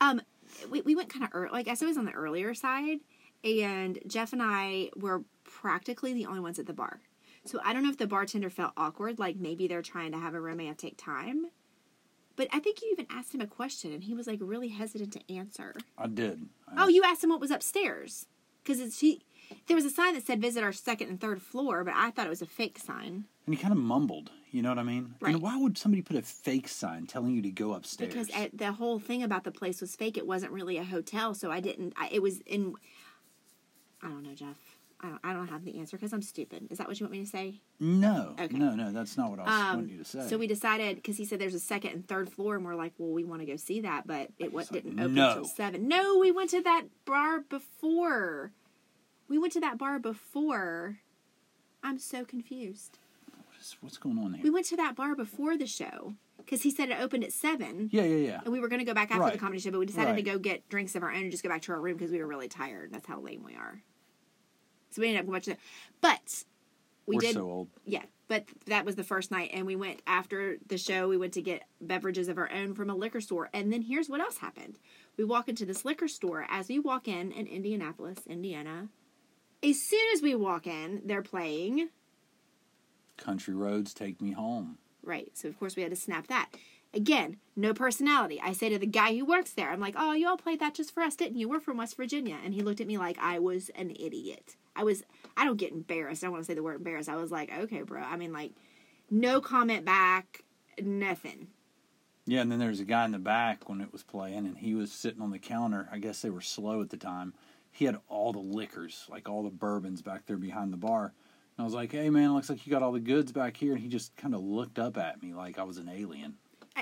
Um, 0.00 0.22
we, 0.70 0.80
we 0.82 0.94
went 0.94 1.08
kind 1.08 1.24
of 1.24 1.30
early. 1.32 1.50
Like 1.52 1.66
I 1.66 1.70
guess 1.70 1.82
it 1.82 1.86
was 1.86 1.96
on 1.98 2.04
the 2.04 2.12
earlier 2.12 2.54
side, 2.54 2.98
and 3.44 3.98
Jeff 4.06 4.32
and 4.32 4.42
I 4.42 4.90
were 4.96 5.22
practically 5.44 6.12
the 6.12 6.26
only 6.26 6.40
ones 6.40 6.58
at 6.58 6.66
the 6.66 6.72
bar. 6.72 7.00
So 7.44 7.60
I 7.64 7.72
don't 7.72 7.82
know 7.82 7.90
if 7.90 7.96
the 7.98 8.06
bartender 8.06 8.50
felt 8.50 8.72
awkward, 8.76 9.18
like 9.18 9.36
maybe 9.36 9.66
they're 9.68 9.82
trying 9.82 10.12
to 10.12 10.18
have 10.18 10.34
a 10.34 10.40
romantic 10.40 10.96
time. 10.96 11.46
But 12.36 12.48
I 12.52 12.60
think 12.60 12.82
you 12.82 12.88
even 12.92 13.06
asked 13.10 13.34
him 13.34 13.40
a 13.40 13.46
question, 13.46 13.92
and 13.92 14.04
he 14.04 14.14
was 14.14 14.26
like 14.26 14.38
really 14.42 14.68
hesitant 14.68 15.12
to 15.14 15.34
answer. 15.34 15.74
I 15.96 16.06
did. 16.06 16.46
I, 16.68 16.84
Oh, 16.84 16.88
you 16.88 17.02
asked 17.04 17.24
him 17.24 17.30
what 17.30 17.40
was 17.40 17.50
upstairs 17.50 18.26
because 18.62 18.80
it's 18.80 19.00
he. 19.00 19.22
There 19.66 19.76
was 19.76 19.84
a 19.86 19.90
sign 19.90 20.14
that 20.14 20.26
said 20.26 20.40
"Visit 20.40 20.62
our 20.62 20.72
second 20.72 21.08
and 21.08 21.20
third 21.20 21.40
floor," 21.42 21.82
but 21.84 21.94
I 21.96 22.10
thought 22.10 22.26
it 22.26 22.30
was 22.30 22.42
a 22.42 22.46
fake 22.46 22.78
sign 22.78 23.24
and 23.46 23.54
he 23.54 23.60
kind 23.60 23.72
of 23.72 23.78
mumbled. 23.78 24.30
You 24.50 24.62
know 24.62 24.70
what 24.70 24.78
I 24.78 24.82
mean? 24.82 25.14
Right. 25.20 25.34
And 25.34 25.42
why 25.42 25.56
would 25.58 25.76
somebody 25.76 26.02
put 26.02 26.16
a 26.16 26.22
fake 26.22 26.68
sign 26.68 27.06
telling 27.06 27.34
you 27.34 27.42
to 27.42 27.50
go 27.50 27.74
upstairs? 27.74 28.12
because 28.14 28.30
uh, 28.34 28.48
the 28.52 28.72
whole 28.72 28.98
thing 28.98 29.22
about 29.22 29.44
the 29.44 29.50
place 29.50 29.80
was 29.80 29.94
fake. 29.94 30.16
It 30.16 30.26
wasn't 30.26 30.52
really 30.52 30.76
a 30.78 30.84
hotel, 30.84 31.34
so 31.34 31.50
I 31.50 31.60
didn't. 31.60 31.92
I, 31.96 32.08
it 32.10 32.22
was 32.22 32.38
in. 32.40 32.74
I 34.02 34.06
don't 34.08 34.22
know, 34.22 34.34
Jeff. 34.34 34.56
I 35.00 35.08
don't, 35.10 35.20
I 35.22 35.32
don't 35.32 35.46
have 35.48 35.64
the 35.64 35.78
answer 35.78 35.96
because 35.96 36.12
I'm 36.12 36.22
stupid. 36.22 36.66
Is 36.70 36.78
that 36.78 36.88
what 36.88 36.98
you 36.98 37.04
want 37.06 37.12
me 37.12 37.20
to 37.20 37.30
say? 37.30 37.60
No, 37.78 38.34
Okay. 38.40 38.56
no, 38.56 38.74
no. 38.74 38.90
That's 38.90 39.16
not 39.16 39.30
what 39.30 39.38
I 39.38 39.42
was 39.44 39.52
Um, 39.52 39.76
wanting 39.76 39.90
you 39.90 39.98
to 39.98 40.04
say. 40.04 40.26
So 40.28 40.36
we 40.38 40.48
decided 40.48 40.96
because 40.96 41.16
he 41.16 41.24
said 41.24 41.38
there's 41.40 41.54
a 41.54 41.60
second 41.60 41.92
and 41.92 42.08
third 42.08 42.28
floor, 42.30 42.56
and 42.56 42.64
we're 42.64 42.74
like, 42.74 42.94
well, 42.98 43.10
we 43.12 43.22
want 43.24 43.40
to 43.42 43.46
go 43.46 43.54
see 43.56 43.80
that, 43.82 44.06
but 44.08 44.30
it 44.40 44.52
was, 44.52 44.72
like, 44.72 44.82
didn't 44.82 44.98
open 44.98 45.14
"No." 45.14 45.28
until 45.28 45.44
seven. 45.44 45.86
No, 45.86 46.18
we 46.18 46.32
went 46.32 46.50
to 46.50 46.62
that 46.62 46.84
bar 47.04 47.40
before. 47.40 48.50
We 49.28 49.38
went 49.38 49.52
to 49.52 49.60
that 49.60 49.78
bar 49.78 49.98
before. 50.00 50.98
I'm 51.82 51.98
so 52.00 52.24
confused. 52.24 52.98
Is- 53.60 53.76
what's 53.80 53.98
going 53.98 54.18
on 54.18 54.34
here? 54.34 54.42
We 54.42 54.50
went 54.50 54.66
to 54.66 54.76
that 54.76 54.94
bar 54.96 55.14
before 55.14 55.56
the 55.56 55.66
show 55.66 56.14
because 56.36 56.62
he 56.62 56.70
said 56.70 56.90
it 56.90 56.98
opened 57.00 57.24
at 57.24 57.32
seven. 57.32 57.88
yeah, 57.92 58.02
yeah, 58.04 58.26
yeah. 58.28 58.40
And 58.44 58.52
we 58.52 58.60
were 58.60 58.68
going 58.68 58.78
to 58.80 58.84
go 58.84 58.94
back 58.94 59.10
after 59.10 59.22
Right. 59.22 59.32
the 59.32 59.38
comedy 59.38 59.60
show, 59.60 59.70
but 59.70 59.80
we 59.80 59.86
decided 59.86 60.16
to 60.16 60.22
go 60.22 60.38
get 60.38 60.68
drinks 60.68 60.94
of 60.94 61.02
our 61.02 61.10
own 61.10 61.22
and 61.22 61.30
just 61.30 61.42
go 61.42 61.48
back 61.48 61.62
to 61.62 61.72
our 61.72 61.80
room 61.80 61.96
because 61.96 62.10
we 62.12 62.18
were 62.18 62.26
really 62.26 62.48
tired. 62.48 62.92
That's 62.92 63.06
how 63.06 63.20
lame 63.20 63.42
we 63.44 63.54
are. 63.54 63.82
So 64.90 65.02
we 65.02 65.08
ended 65.08 65.28
up 65.34 65.42
to 65.42 65.50
the. 65.50 65.56
But 66.00 66.44
we 67.06 67.16
We're 67.16 67.20
did. 67.20 67.34
so 67.34 67.50
old. 67.50 67.68
Yeah, 67.84 68.04
but 68.28 68.44
that 68.66 68.84
was 68.84 68.96
the 68.96 69.04
first 69.04 69.30
night, 69.30 69.50
and 69.52 69.66
we 69.66 69.76
went 69.76 70.00
after 70.06 70.56
the 70.66 70.78
show. 70.78 71.08
We 71.08 71.16
went 71.16 71.32
to 71.34 71.42
get 71.42 71.64
beverages 71.80 72.28
of 72.28 72.38
our 72.38 72.50
own 72.52 72.74
from 72.74 72.88
a 72.90 72.94
liquor 72.94 73.20
store, 73.20 73.50
and 73.52 73.72
then 73.72 73.82
here's 73.82 74.08
what 74.08 74.20
else 74.20 74.38
happened: 74.38 74.78
we 75.16 75.24
walk 75.24 75.48
into 75.48 75.66
this 75.66 75.84
liquor 75.84 76.08
store. 76.08 76.46
As 76.48 76.68
we 76.68 76.78
walk 76.78 77.08
in 77.08 77.32
in 77.32 77.46
Indianapolis, 77.46 78.18
Indiana, 78.26 78.88
as 79.62 79.76
soon 79.88 80.06
as 80.14 80.22
we 80.22 80.34
walk 80.34 80.66
in, 80.66 81.02
they're 81.04 81.22
playing 81.22 81.88
Country 83.18 83.54
roads 83.54 83.92
take 83.92 84.22
me 84.22 84.32
home. 84.32 84.78
right. 85.04 85.30
So 85.34 85.48
of 85.48 85.58
course 85.58 85.76
we 85.76 85.82
had 85.82 85.90
to 85.90 85.96
snap 85.96 86.28
that. 86.28 86.48
Again, 86.94 87.36
no 87.54 87.74
personality. 87.74 88.40
I 88.42 88.54
say 88.54 88.70
to 88.70 88.78
the 88.78 88.86
guy 88.86 89.14
who 89.14 89.26
works 89.26 89.50
there, 89.50 89.70
I'm 89.70 89.80
like, 89.80 89.94
"Oh, 89.98 90.12
you 90.14 90.26
all 90.26 90.38
played 90.38 90.60
that 90.60 90.74
just 90.74 90.94
for 90.94 91.02
us, 91.02 91.16
didn't 91.16 91.36
you? 91.36 91.46
We're 91.46 91.60
from 91.60 91.76
West 91.76 91.96
Virginia." 91.98 92.38
And 92.42 92.54
he 92.54 92.62
looked 92.62 92.80
at 92.80 92.86
me 92.86 92.96
like 92.96 93.18
I 93.18 93.38
was 93.38 93.70
an 93.74 93.90
idiot. 93.90 94.56
I 94.74 94.84
was. 94.84 95.02
I 95.36 95.44
don't 95.44 95.58
get 95.58 95.72
embarrassed. 95.72 96.24
I 96.24 96.26
don't 96.26 96.32
want 96.32 96.44
to 96.44 96.46
say 96.46 96.54
the 96.54 96.62
word 96.62 96.76
embarrassed. 96.76 97.10
I 97.10 97.16
was 97.16 97.30
like, 97.30 97.52
"Okay, 97.52 97.82
bro." 97.82 98.00
I 98.00 98.16
mean, 98.16 98.32
like, 98.32 98.52
no 99.10 99.40
comment 99.42 99.84
back, 99.84 100.44
nothing. 100.80 101.48
Yeah, 102.24 102.40
and 102.42 102.50
then 102.52 102.58
there's 102.58 102.80
a 102.80 102.84
guy 102.84 103.04
in 103.04 103.12
the 103.12 103.18
back 103.18 103.68
when 103.68 103.80
it 103.80 103.92
was 103.92 104.02
playing, 104.02 104.46
and 104.46 104.56
he 104.58 104.74
was 104.74 104.90
sitting 104.92 105.20
on 105.22 105.30
the 105.30 105.38
counter. 105.38 105.88
I 105.92 105.98
guess 105.98 106.22
they 106.22 106.30
were 106.30 106.40
slow 106.40 106.80
at 106.80 106.90
the 106.90 106.96
time. 106.96 107.34
He 107.70 107.84
had 107.84 107.98
all 108.08 108.32
the 108.32 108.38
liquors, 108.38 109.06
like 109.10 109.28
all 109.28 109.42
the 109.42 109.50
bourbons, 109.50 110.02
back 110.02 110.26
there 110.26 110.36
behind 110.36 110.72
the 110.72 110.76
bar. 110.78 111.12
And 111.58 111.64
I 111.64 111.66
was 111.66 111.74
like, 111.74 111.90
"Hey, 111.90 112.08
man, 112.08 112.30
it 112.30 112.34
looks 112.34 112.48
like 112.48 112.64
you 112.66 112.70
got 112.70 112.82
all 112.84 112.92
the 112.92 113.00
goods 113.00 113.32
back 113.32 113.56
here." 113.56 113.72
And 113.72 113.82
he 113.82 113.88
just 113.88 114.16
kind 114.16 114.32
of 114.34 114.40
looked 114.40 114.78
up 114.78 114.96
at 114.96 115.20
me 115.20 115.34
like 115.34 115.58
I 115.58 115.64
was 115.64 115.76
an 115.78 115.88
alien. 115.88 116.36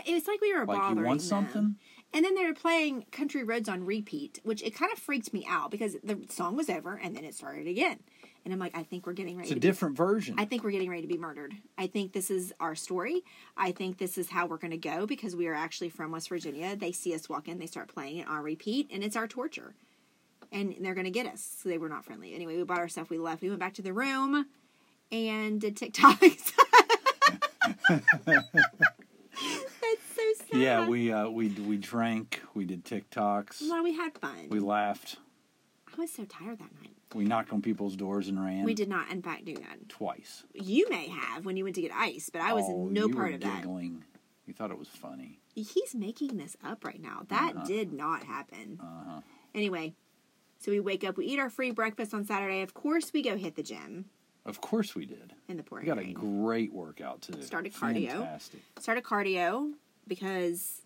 It 0.05 0.13
was 0.13 0.27
like 0.27 0.43
we 0.43 0.53
were 0.53 0.67
Like 0.67 0.77
bothering 0.79 0.99
you 0.99 1.05
want 1.05 1.21
them. 1.21 1.27
something? 1.29 1.77
And 2.13 2.23
then 2.23 2.35
they 2.35 2.45
were 2.45 2.53
playing 2.53 3.07
Country 3.11 3.43
Roads 3.43 3.67
on 3.67 3.85
repeat, 3.85 4.39
which 4.45 4.63
it 4.63 4.75
kind 4.75 4.93
of 4.93 4.99
freaked 4.99 5.33
me 5.33 5.47
out 5.49 5.71
because 5.71 5.97
the 6.05 6.19
song 6.29 6.55
was 6.55 6.69
over 6.69 7.01
and 7.03 7.17
then 7.17 7.25
it 7.25 7.35
started 7.35 7.67
again. 7.67 8.01
And 8.45 8.53
I'm 8.53 8.61
like, 8.61 8.77
I 8.77 8.83
think 8.83 9.07
we're 9.07 9.15
getting 9.15 9.37
ready 9.39 9.49
It's 9.49 9.57
a 9.57 9.61
different 9.61 9.97
version. 9.97 10.35
I 10.39 10.45
think 10.45 10.63
we're 10.63 10.71
getting 10.71 10.91
ready 10.91 11.01
to 11.03 11.09
be 11.09 11.17
murdered. 11.17 11.55
I 11.79 11.87
think 11.87 12.13
this 12.13 12.31
is 12.31 12.53
our 12.61 12.75
story. 12.75 13.23
I 13.57 13.73
think 13.73 13.97
this 13.97 14.19
is 14.19 14.29
how 14.29 14.47
we're 14.47 14.59
going 14.59 14.71
to 14.71 14.77
go 14.77 15.07
because 15.07 15.35
we 15.35 15.47
are 15.47 15.55
actually 15.55 15.89
from 15.89 16.13
West 16.13 16.29
Virginia. 16.29 16.77
They 16.77 16.93
see 16.93 17.15
us 17.15 17.29
walk 17.29 17.49
in, 17.49 17.59
they 17.59 17.67
start 17.67 17.89
playing 17.89 18.19
it 18.19 18.29
on 18.29 18.43
repeat, 18.43 18.89
and 18.93 19.03
it's 19.03 19.17
our 19.17 19.27
torture. 19.27 19.75
And 20.53 20.77
they're 20.81 20.95
going 20.95 21.07
to 21.07 21.11
get 21.11 21.27
us. 21.27 21.57
So 21.63 21.69
they 21.69 21.79
were 21.79 21.89
not 21.89 22.05
friendly. 22.05 22.35
Anyway, 22.35 22.57
we 22.57 22.63
bought 22.65 22.79
our 22.79 22.89
stuff, 22.89 23.09
we 23.11 23.19
left. 23.19 23.41
We 23.43 23.49
went 23.49 23.61
back 23.61 23.75
to 23.75 23.83
the 23.83 23.95
room 23.95 24.47
and 25.13 25.61
did 25.61 25.77
TikToks. 25.77 26.53
That's 27.89 28.05
so 30.15 30.23
sad. 30.51 30.61
yeah, 30.61 30.89
we 30.89 31.13
uh, 31.13 31.29
we 31.29 31.49
we 31.49 31.77
drank, 31.77 32.43
we 32.55 32.65
did 32.65 32.85
TikToks, 32.85 33.63
Well, 33.69 33.83
we 33.83 33.95
had 33.95 34.17
fun. 34.19 34.49
we 34.49 34.61
laughed, 34.61 35.17
I 35.97 36.01
was 36.01 36.11
so 36.11 36.25
tired 36.25 36.59
that 36.59 36.71
night. 36.83 36.95
we 37.15 37.25
knocked 37.25 37.53
on 37.53 37.63
people's 37.63 37.97
doors 37.97 38.29
and 38.29 38.43
ran. 38.43 38.65
We 38.65 38.75
did 38.75 38.89
not, 38.89 39.11
in 39.11 39.23
fact, 39.23 39.45
do 39.45 39.55
that. 39.55 39.89
twice. 39.89 40.45
You 40.55 40.89
may 40.91 41.09
have 41.09 41.45
when 41.45 41.57
you 41.57 41.65
went 41.65 41.77
to 41.77 41.83
get 41.83 41.93
ice, 41.93 42.31
but 42.33 42.43
I 42.43 42.53
was 42.55 42.65
Oh, 42.67 42.87
in 42.89 42.93
no 42.93 43.09
part 43.09 43.35
of 43.35 43.41
that. 43.41 43.59
giggling. 43.63 44.05
You 44.47 44.55
thought 44.55 44.71
it 44.71 44.79
was 44.79 44.89
funny. 44.89 45.41
He's 45.55 45.95
making 45.95 46.37
this 46.37 46.57
up 46.65 46.85
right 46.85 47.01
now. 47.01 47.23
That 47.29 47.55
Uh-huh. 47.57 47.67
did 47.67 47.93
not 47.93 48.25
happen. 48.25 48.79
Uh-huh. 48.81 49.21
Anyway, 49.55 49.95
so 50.59 50.71
we 50.71 50.81
wake 50.81 51.03
up, 51.05 51.17
we 51.17 51.27
eat 51.27 51.39
our 51.39 51.51
free 51.51 51.71
breakfast 51.73 52.15
on 52.15 52.25
Saturday. 52.25 52.63
Of 52.63 52.75
course, 52.75 53.13
we 53.13 53.23
go 53.23 53.37
hit 53.37 53.57
the 53.57 53.63
gym 53.63 54.07
Of 54.47 54.61
course 54.63 54.95
we 54.95 55.05
did. 55.07 55.35
in 55.49 55.57
the 55.59 55.63
We 55.65 55.69
pouring 55.69 55.87
got 55.87 55.99
a 55.99 56.03
rain. 56.03 56.15
great 56.15 56.73
workout 56.73 57.21
too. 57.23 57.43
Started 57.43 57.75
cardio. 57.75 58.09
Fantastic. 58.13 58.61
Started 58.79 59.05
cardio 59.05 59.73
because 60.09 60.83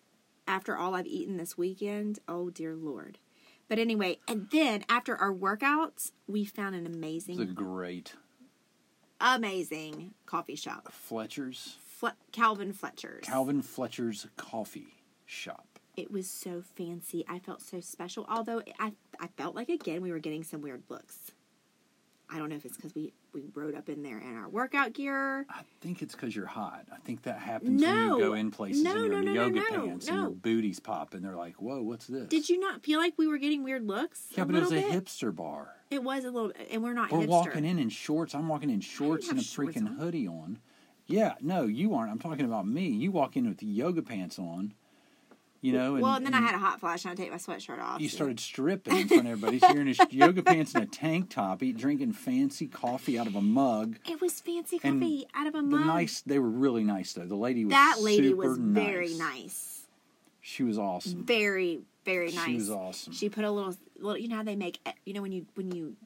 after 0.48 0.76
all 0.76 0.94
I've 0.96 1.06
eaten 1.06 1.36
this 1.36 1.56
weekend, 1.56 2.18
oh 2.26 2.50
dear 2.50 2.74
lord. 2.74 3.18
But 3.68 3.78
anyway, 3.78 4.18
and 4.26 4.48
then 4.50 4.84
after 4.88 5.14
our 5.16 5.32
workouts, 5.32 6.10
we 6.26 6.44
found 6.44 6.74
an 6.74 6.86
It's 6.86 6.94
a 6.94 6.98
amazing, 6.98 7.54
great 7.54 8.14
amazing 9.20 10.14
coffee 10.26 10.56
shop. 10.56 10.90
Fletcher's 10.92 11.76
Fle- 11.84 12.08
Calvin 12.32 12.72
Fletcher's. 12.72 13.22
Calvin 13.24 13.62
Fletcher's 13.62 14.26
coffee 14.36 14.94
shop. 15.26 15.66
It 15.96 16.10
was 16.10 16.28
so 16.30 16.62
fancy. 16.62 17.24
I 17.28 17.38
felt 17.40 17.60
so 17.62 17.80
special. 17.80 18.24
Although 18.28 18.62
I, 18.78 18.92
I 19.20 19.28
felt 19.36 19.54
like 19.54 19.68
again 19.68 20.00
we 20.02 20.10
were 20.10 20.18
getting 20.18 20.42
some 20.44 20.62
weird 20.62 20.82
looks. 20.88 21.30
I 22.32 22.38
don't 22.38 22.48
know 22.48 22.56
if 22.56 22.64
it's 22.64 22.76
because 22.76 22.94
we 22.94 23.12
we 23.32 23.42
rode 23.54 23.74
up 23.74 23.88
in 23.88 24.02
there 24.02 24.18
in 24.18 24.36
our 24.36 24.48
workout 24.48 24.92
gear. 24.92 25.46
I 25.50 25.62
think 25.80 26.00
it's 26.02 26.14
because 26.14 26.34
you're 26.34 26.46
hot. 26.46 26.86
I 26.92 26.96
think 26.98 27.22
that 27.22 27.38
happens 27.38 27.82
when 27.82 28.08
you 28.08 28.18
go 28.18 28.34
in 28.34 28.50
places 28.50 28.82
No, 28.82 28.94
no, 28.94 29.04
in 29.04 29.10
no, 29.10 29.20
no, 29.20 29.32
yoga 29.32 29.60
no, 29.60 29.86
pants 29.86 30.08
and 30.08 30.16
your 30.16 30.30
booties 30.30 30.78
pop 30.80 31.14
and 31.14 31.24
they're 31.24 31.36
like, 31.36 31.56
"Whoa, 31.56 31.82
what's 31.82 32.06
this?" 32.06 32.28
Did 32.28 32.48
you 32.48 32.58
not 32.60 32.82
feel 32.84 32.98
like 33.00 33.14
we 33.18 33.26
were 33.26 33.38
getting 33.38 33.64
weird 33.64 33.86
looks? 33.86 34.26
Yeah, 34.36 34.44
but 34.44 34.54
it 34.54 34.60
was 34.60 34.72
a 34.72 34.76
bit? 34.76 34.92
hipster 35.04 35.34
bar. 35.34 35.74
It 35.90 36.04
was 36.04 36.24
a 36.24 36.30
little, 36.30 36.52
and 36.70 36.82
we're 36.82 36.92
not 36.94 37.10
We're 37.10 37.20
hipster. 37.20 37.28
walking 37.28 37.64
in 37.64 37.78
in 37.78 37.88
shorts. 37.88 38.34
I'm 38.34 38.46
walking 38.48 38.70
in 38.70 38.80
shorts 38.80 39.28
and 39.28 39.38
a 39.38 39.42
shorts 39.42 39.76
freaking 39.76 39.86
on. 39.88 39.96
hoodie 39.96 40.28
on. 40.28 40.60
Yeah, 41.06 41.34
no, 41.40 41.64
you 41.64 41.94
aren't. 41.96 42.12
I'm 42.12 42.20
talking 42.20 42.44
about 42.44 42.68
me. 42.68 42.86
You 42.86 43.10
walk 43.10 43.36
in 43.36 43.48
with 43.48 43.58
the 43.58 43.66
yoga 43.66 44.02
pants 44.02 44.38
on. 44.38 44.74
You 45.62 45.74
know, 45.74 45.94
and, 45.94 46.02
well, 46.02 46.14
and 46.14 46.24
then 46.24 46.32
I 46.32 46.40
had 46.40 46.54
a 46.54 46.58
hot 46.58 46.80
flash, 46.80 47.04
and 47.04 47.12
I 47.12 47.14
take 47.14 47.30
my 47.30 47.36
sweatshirt 47.36 47.80
off. 47.80 48.00
you 48.00 48.08
so- 48.08 48.16
started 48.16 48.40
stripping 48.40 48.96
in 48.96 49.08
front 49.08 49.26
of 49.26 49.32
everybody. 49.32 49.58
So 49.58 49.68
you're 49.72 49.82
in 49.82 49.88
his 49.88 50.00
yoga 50.10 50.42
pants 50.42 50.74
and 50.74 50.84
a 50.84 50.86
tank 50.86 51.28
top, 51.28 51.62
eat, 51.62 51.76
drinking 51.76 52.14
fancy 52.14 52.66
coffee 52.66 53.18
out 53.18 53.26
of 53.26 53.36
a 53.36 53.42
mug. 53.42 53.98
It 54.08 54.22
was 54.22 54.40
fancy 54.40 54.80
And 54.82 55.02
coffee 55.02 55.26
out 55.34 55.46
of 55.46 55.54
a 55.54 55.62
mug. 55.62 55.80
The 55.80 55.86
nice, 55.86 56.22
they 56.22 56.38
were 56.38 56.48
really 56.48 56.82
nice 56.82 57.12
though. 57.12 57.26
The 57.26 57.36
lady 57.36 57.66
was 57.66 57.72
that 57.72 57.96
lady 58.00 58.32
was 58.32 58.56
very 58.58 59.12
nice. 59.14 59.86
She 60.40 60.62
was 60.62 60.78
awesome. 60.78 61.24
Very, 61.24 61.80
very 62.06 62.32
nice. 62.32 62.46
She 62.46 62.54
was 62.54 62.70
awesome. 62.70 63.12
She 63.12 63.28
put 63.28 63.44
a 63.44 63.50
little, 63.50 63.76
little. 63.98 64.16
You 64.16 64.28
know 64.28 64.36
how 64.36 64.42
they 64.42 64.56
make. 64.56 64.80
Eh, 64.86 64.92
you 65.04 65.12
know 65.12 65.20
when 65.20 65.32
you 65.32 65.44
when 65.54 65.70
you 65.70 65.96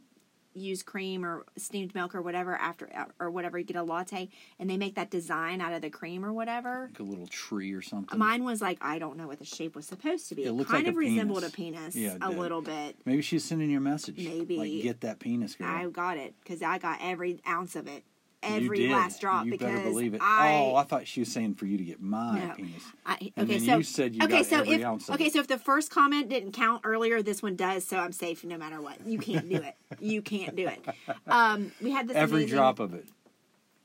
use 0.55 0.83
cream 0.83 1.25
or 1.25 1.45
steamed 1.57 1.95
milk 1.95 2.15
or 2.15 2.23
whatever 2.23 2.55
after 2.57 2.89
or 3.19 3.31
whatever 3.31 3.59
you 3.59 3.65
get 3.65 3.77
a 3.77 3.83
latte 3.83 4.29
and 4.59 4.71
they 4.71 4.77
make 4.77 4.95
that 4.95 5.11
design 5.11 5.61
out 5.61 5.73
of 5.73 5.83
the 5.83 5.91
cream 5.91 6.25
or 6.25 6.33
whatever. 6.33 6.89
like 6.93 7.01
a 7.01 7.03
little 7.03 7.27
tree 7.27 7.73
or 7.73 7.83
something. 7.83 8.19
Mine 8.19 8.45
was 8.45 8.61
like 8.63 8.79
I 8.81 8.99
don't 8.99 9.17
know 9.17 9.27
what 9.27 9.39
the 9.39 9.45
shape 9.45 9.75
was 9.77 9.87
supposed 9.87 10.29
to 10.29 10.35
be. 10.35 10.45
It 10.45 10.49
It, 10.49 10.53
looked 10.53 10.71
kind 10.71 10.85
like 10.85 10.91
of 10.93 10.97
a 10.97 10.99
resembled 10.99 11.43
penis. 11.53 11.95
a 11.95 11.97
penis 11.97 11.97
Yeah, 11.97 12.17
a 12.21 12.31
little 12.31 12.63
bit. 12.63 12.97
Maybe 13.05 13.23
she's 13.23 13.45
sending 13.45 13.71
you 13.71 13.79
a 13.79 13.81
message. 13.81 14.17
Maybe. 14.19 14.57
like 14.59 14.83
get 14.83 15.01
that 15.03 15.19
penis 15.19 15.55
girl. 15.57 15.69
I 15.69 15.87
got 15.89 16.17
it 16.17 16.35
because 16.43 16.63
I 16.63 16.79
got 16.79 16.99
every 17.03 17.41
ounce 17.49 17.75
of 17.77 17.87
it, 17.89 18.05
every 18.45 18.89
last 18.89 19.21
drop 19.21 19.45
You 19.45 19.53
because 19.53 19.69
better 19.73 19.83
believe 19.83 20.15
it. 20.15 20.21
I. 20.23 20.53
oh, 20.55 20.77
I 20.77 20.85
thought 20.85 21.07
she 21.07 21.21
was 21.21 21.33
saying 21.33 21.55
for 21.55 21.67
you 21.67 21.79
to 21.79 21.85
get 21.85 22.01
my 22.01 22.39
No. 22.47 22.55
penis. 22.55 22.83
I, 23.07 23.33
okay, 23.39 23.59
so 23.59 23.77
you 23.77 23.83
said 23.83 24.15
you 24.15 24.23
okay, 24.25 24.43
so 24.43 24.63
if 24.67 25.11
okay, 25.11 25.31
so 25.31 25.41
if 25.41 25.47
the 25.47 25.59
first 25.59 25.91
comment 25.91 26.29
didn't 26.29 26.53
count 26.53 26.83
earlier, 26.85 27.23
this 27.23 27.43
one 27.43 27.57
does. 27.57 27.85
So 27.85 27.99
I'm 27.99 28.13
safe 28.13 28.45
no 28.45 28.57
matter 28.57 28.81
what. 28.81 29.05
You 29.07 29.19
can't 29.19 29.49
do 29.49 29.57
it. 29.57 29.75
You 30.01 30.23
can't 30.23 30.57
do 30.57 30.69
it. 30.69 30.85
Um, 31.27 31.73
we 31.81 31.91
had 31.91 32.09
this 32.09 32.17
Every 32.17 32.43
amazing, 32.43 32.57
drop 32.57 32.79
of 32.81 32.95
it. 32.95 33.07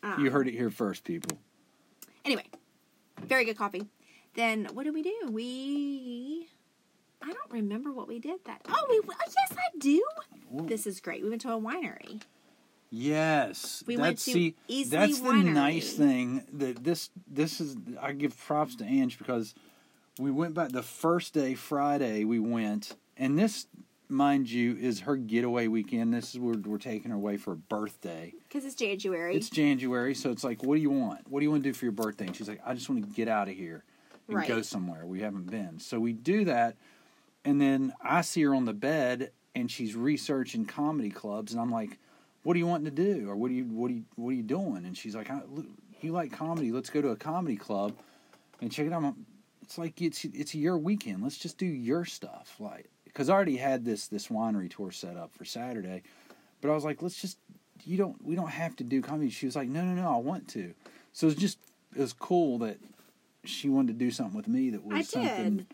uh, 0.03 0.15
You 0.19 0.31
heard 0.31 0.47
it 0.47 0.53
here 0.53 0.69
first, 0.69 1.03
people. 1.03 1.37
Anyway, 2.25 2.45
very 3.21 3.45
good 3.45 3.57
coffee. 3.57 3.87
Then 4.35 4.67
what 4.73 4.83
did 4.83 4.93
we 4.93 5.01
do? 5.03 5.13
We 5.29 6.47
I 7.21 7.27
don't 7.33 7.51
remember 7.51 7.91
what 7.91 8.07
we 8.07 8.19
did 8.19 8.39
that. 8.45 8.61
Oh, 8.69 8.85
we 8.89 9.01
oh, 9.07 9.13
yes, 9.49 9.57
I 9.57 9.77
do. 9.77 10.03
This 10.51 10.87
is 10.87 10.99
great. 10.99 11.21
We 11.23 11.29
went 11.29 11.41
to 11.41 11.51
a 11.53 11.59
winery. 11.59 12.21
Yes, 12.91 13.83
We 13.85 13.97
that's, 13.97 14.23
see, 14.23 14.55
that's 14.87 15.19
the 15.19 15.33
nice 15.33 15.93
thing 15.93 16.43
that 16.53 16.83
this 16.83 17.11
this 17.27 17.61
is. 17.61 17.77
I 18.01 18.13
give 18.13 18.35
props 18.35 18.75
to 18.77 18.83
Ange 18.83 19.19
because 19.19 19.53
we 20.17 20.31
went 20.31 20.55
back 20.55 20.69
the 20.71 20.81
first 20.81 21.33
day, 21.33 21.53
Friday. 21.53 22.23
We 22.23 22.39
went, 22.39 22.95
and 23.15 23.37
this, 23.37 23.67
mind 24.07 24.49
you, 24.49 24.75
is 24.75 25.01
her 25.01 25.15
getaway 25.15 25.67
weekend. 25.67 26.13
This 26.15 26.33
is 26.33 26.39
where 26.39 26.55
we're 26.55 26.79
taking 26.79 27.11
her 27.11 27.17
away 27.17 27.37
for 27.37 27.51
a 27.51 27.57
birthday. 27.57 28.33
Because 28.47 28.65
it's 28.65 28.73
January. 28.73 29.35
It's 29.35 29.51
January, 29.51 30.15
so 30.15 30.31
it's 30.31 30.43
like, 30.43 30.63
what 30.63 30.75
do 30.75 30.81
you 30.81 30.89
want? 30.89 31.29
What 31.29 31.41
do 31.41 31.45
you 31.45 31.51
want 31.51 31.63
to 31.63 31.69
do 31.69 31.73
for 31.73 31.85
your 31.85 31.91
birthday? 31.91 32.25
And 32.25 32.35
she's 32.35 32.49
like, 32.49 32.61
I 32.65 32.73
just 32.73 32.89
want 32.89 33.03
to 33.03 33.09
get 33.15 33.27
out 33.27 33.47
of 33.47 33.55
here 33.55 33.83
and 34.27 34.37
Right. 34.37 34.47
go 34.47 34.61
somewhere 34.63 35.05
we 35.05 35.21
haven't 35.21 35.49
been. 35.51 35.79
So 35.79 35.99
we 35.99 36.13
do 36.13 36.43
that, 36.45 36.75
and 37.45 37.61
then 37.61 37.93
I 38.01 38.21
see 38.21 38.41
her 38.41 38.55
on 38.55 38.65
the 38.65 38.73
bed, 38.73 39.31
and 39.53 39.69
she's 39.69 39.95
researching 39.95 40.65
comedy 40.65 41.11
clubs, 41.11 41.51
and 41.51 41.61
I'm 41.61 41.71
like, 41.71 41.99
what 42.49 42.55
do 42.55 42.59
you 42.61 42.65
want 42.65 42.83
to 42.83 42.89
do, 42.89 43.29
or 43.29 43.35
what 43.35 43.49
do 43.49 43.53
you 43.53 43.63
what 43.65 43.89
do 43.89 43.93
you 43.93 44.03
what 44.15 44.29
are 44.31 44.33
you 44.33 44.41
doing? 44.41 44.83
And 44.83 44.97
she's 44.97 45.15
like, 45.15 45.29
you 46.01 46.11
like 46.11 46.31
comedy? 46.31 46.71
Let's 46.71 46.89
go 46.89 46.99
to 46.99 47.09
a 47.09 47.15
comedy 47.15 47.55
club 47.55 47.93
and 48.59 48.71
check 48.71 48.87
it 48.87 48.91
out. 48.91 49.13
It's 49.61 49.77
like 49.77 50.01
it's 50.01 50.25
it's 50.25 50.55
your 50.55 50.75
weekend. 50.75 51.21
Let's 51.21 51.37
just 51.37 51.59
do 51.59 51.67
your 51.67 52.05
stuff, 52.05 52.55
like 52.59 52.89
because 53.03 53.29
I 53.29 53.33
already 53.33 53.57
had 53.57 53.85
this 53.85 54.07
this 54.07 54.29
winery 54.29 54.75
tour 54.75 54.89
set 54.89 55.15
up 55.15 55.31
for 55.31 55.45
Saturday. 55.45 56.01
But 56.59 56.71
I 56.71 56.73
was 56.73 56.83
like, 56.83 57.03
let's 57.03 57.21
just 57.21 57.37
you 57.83 57.97
don't 57.97 58.17
we 58.25 58.33
don't 58.33 58.49
have 58.49 58.75
to 58.77 58.83
do 58.83 58.99
comedy. 59.03 59.29
She 59.29 59.45
was 59.45 59.55
like, 59.55 59.69
no, 59.69 59.83
no, 59.83 60.01
no, 60.01 60.11
I 60.11 60.17
want 60.17 60.47
to. 60.47 60.73
So 61.13 61.27
it 61.27 61.29
was 61.29 61.35
just 61.35 61.59
it 61.95 62.01
was 62.01 62.13
cool 62.13 62.57
that 62.57 62.77
she 63.43 63.69
wanted 63.69 63.99
to 63.99 63.99
do 64.03 64.09
something 64.09 64.35
with 64.35 64.47
me 64.47 64.71
that 64.71 64.83
was 64.83 64.97
I 64.97 65.01
something 65.03 65.57
did. 65.57 65.67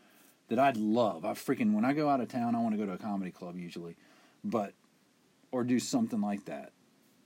that 0.50 0.60
I'd 0.60 0.76
love. 0.76 1.24
I 1.24 1.36
freaking 1.36 1.72
when 1.72 1.86
I 1.86 1.94
go 1.94 2.10
out 2.10 2.20
of 2.20 2.28
town, 2.28 2.54
I 2.54 2.60
want 2.60 2.74
to 2.74 2.78
go 2.78 2.86
to 2.86 2.92
a 2.92 2.98
comedy 2.98 3.32
club 3.32 3.58
usually, 3.58 3.96
but 4.44 4.74
or 5.56 5.64
do 5.64 5.80
something 5.80 6.20
like 6.20 6.44
that. 6.46 6.74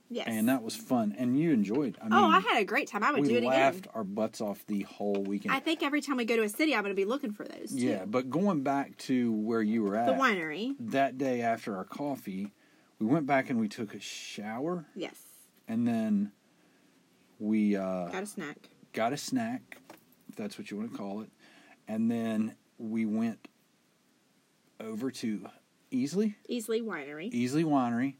Yes. 0.08 0.26
And 0.28 0.48
that 0.48 0.62
was 0.62 0.74
fun, 0.74 1.14
and 1.18 1.38
you 1.38 1.52
enjoyed. 1.52 1.96
I 2.00 2.04
mean, 2.04 2.12
oh, 2.14 2.26
I 2.26 2.40
had 2.40 2.60
a 2.60 2.64
great 2.64 2.88
time. 2.88 3.02
I 3.04 3.12
would 3.12 3.24
do 3.24 3.30
it 3.34 3.38
again. 3.38 3.42
We 3.42 3.48
laughed 3.48 3.86
our 3.94 4.02
butts 4.04 4.40
off 4.40 4.64
the 4.66 4.82
whole 4.82 5.22
weekend. 5.22 5.54
I 5.54 5.60
think 5.60 5.82
every 5.84 6.00
time 6.00 6.16
we 6.16 6.24
go 6.24 6.34
to 6.36 6.42
a 6.42 6.48
city, 6.48 6.74
I'm 6.74 6.82
going 6.82 6.94
to 6.94 7.00
be 7.00 7.04
looking 7.04 7.32
for 7.32 7.44
those. 7.44 7.70
Too. 7.72 7.78
yeah, 7.78 8.04
but 8.06 8.28
going 8.30 8.62
back 8.62 8.96
to 8.98 9.32
where 9.32 9.62
you 9.62 9.82
were 9.84 9.96
at 9.96 10.06
The 10.06 10.12
winery. 10.14 10.74
that 10.80 11.16
day 11.18 11.42
after 11.42 11.76
our 11.76 11.84
coffee, 11.84 12.52
we 12.98 13.06
went 13.06 13.26
back 13.26 13.50
and 13.50 13.60
we 13.60 13.68
took 13.68 13.94
a 13.94 14.00
shower, 14.00 14.86
Yes. 14.96 15.14
and 15.68 15.86
then 15.86 16.32
we 17.38 17.76
uh, 17.76 18.06
Got 18.08 18.22
a 18.24 18.26
snack. 18.26 18.56
got 18.92 19.12
a 19.12 19.16
snack, 19.16 19.78
if 20.28 20.34
that's 20.36 20.58
what 20.58 20.70
you 20.72 20.76
want 20.76 20.90
to 20.92 20.98
call 20.98 21.20
it, 21.20 21.30
and 21.86 22.10
then 22.10 22.56
we 22.78 23.06
went 23.06 23.46
over 24.80 25.10
to 25.12 25.46
Easley, 25.92 26.34
Easley 26.50 26.82
Winery. 26.82 27.32
Easley 27.32 27.64
Winery, 27.64 28.14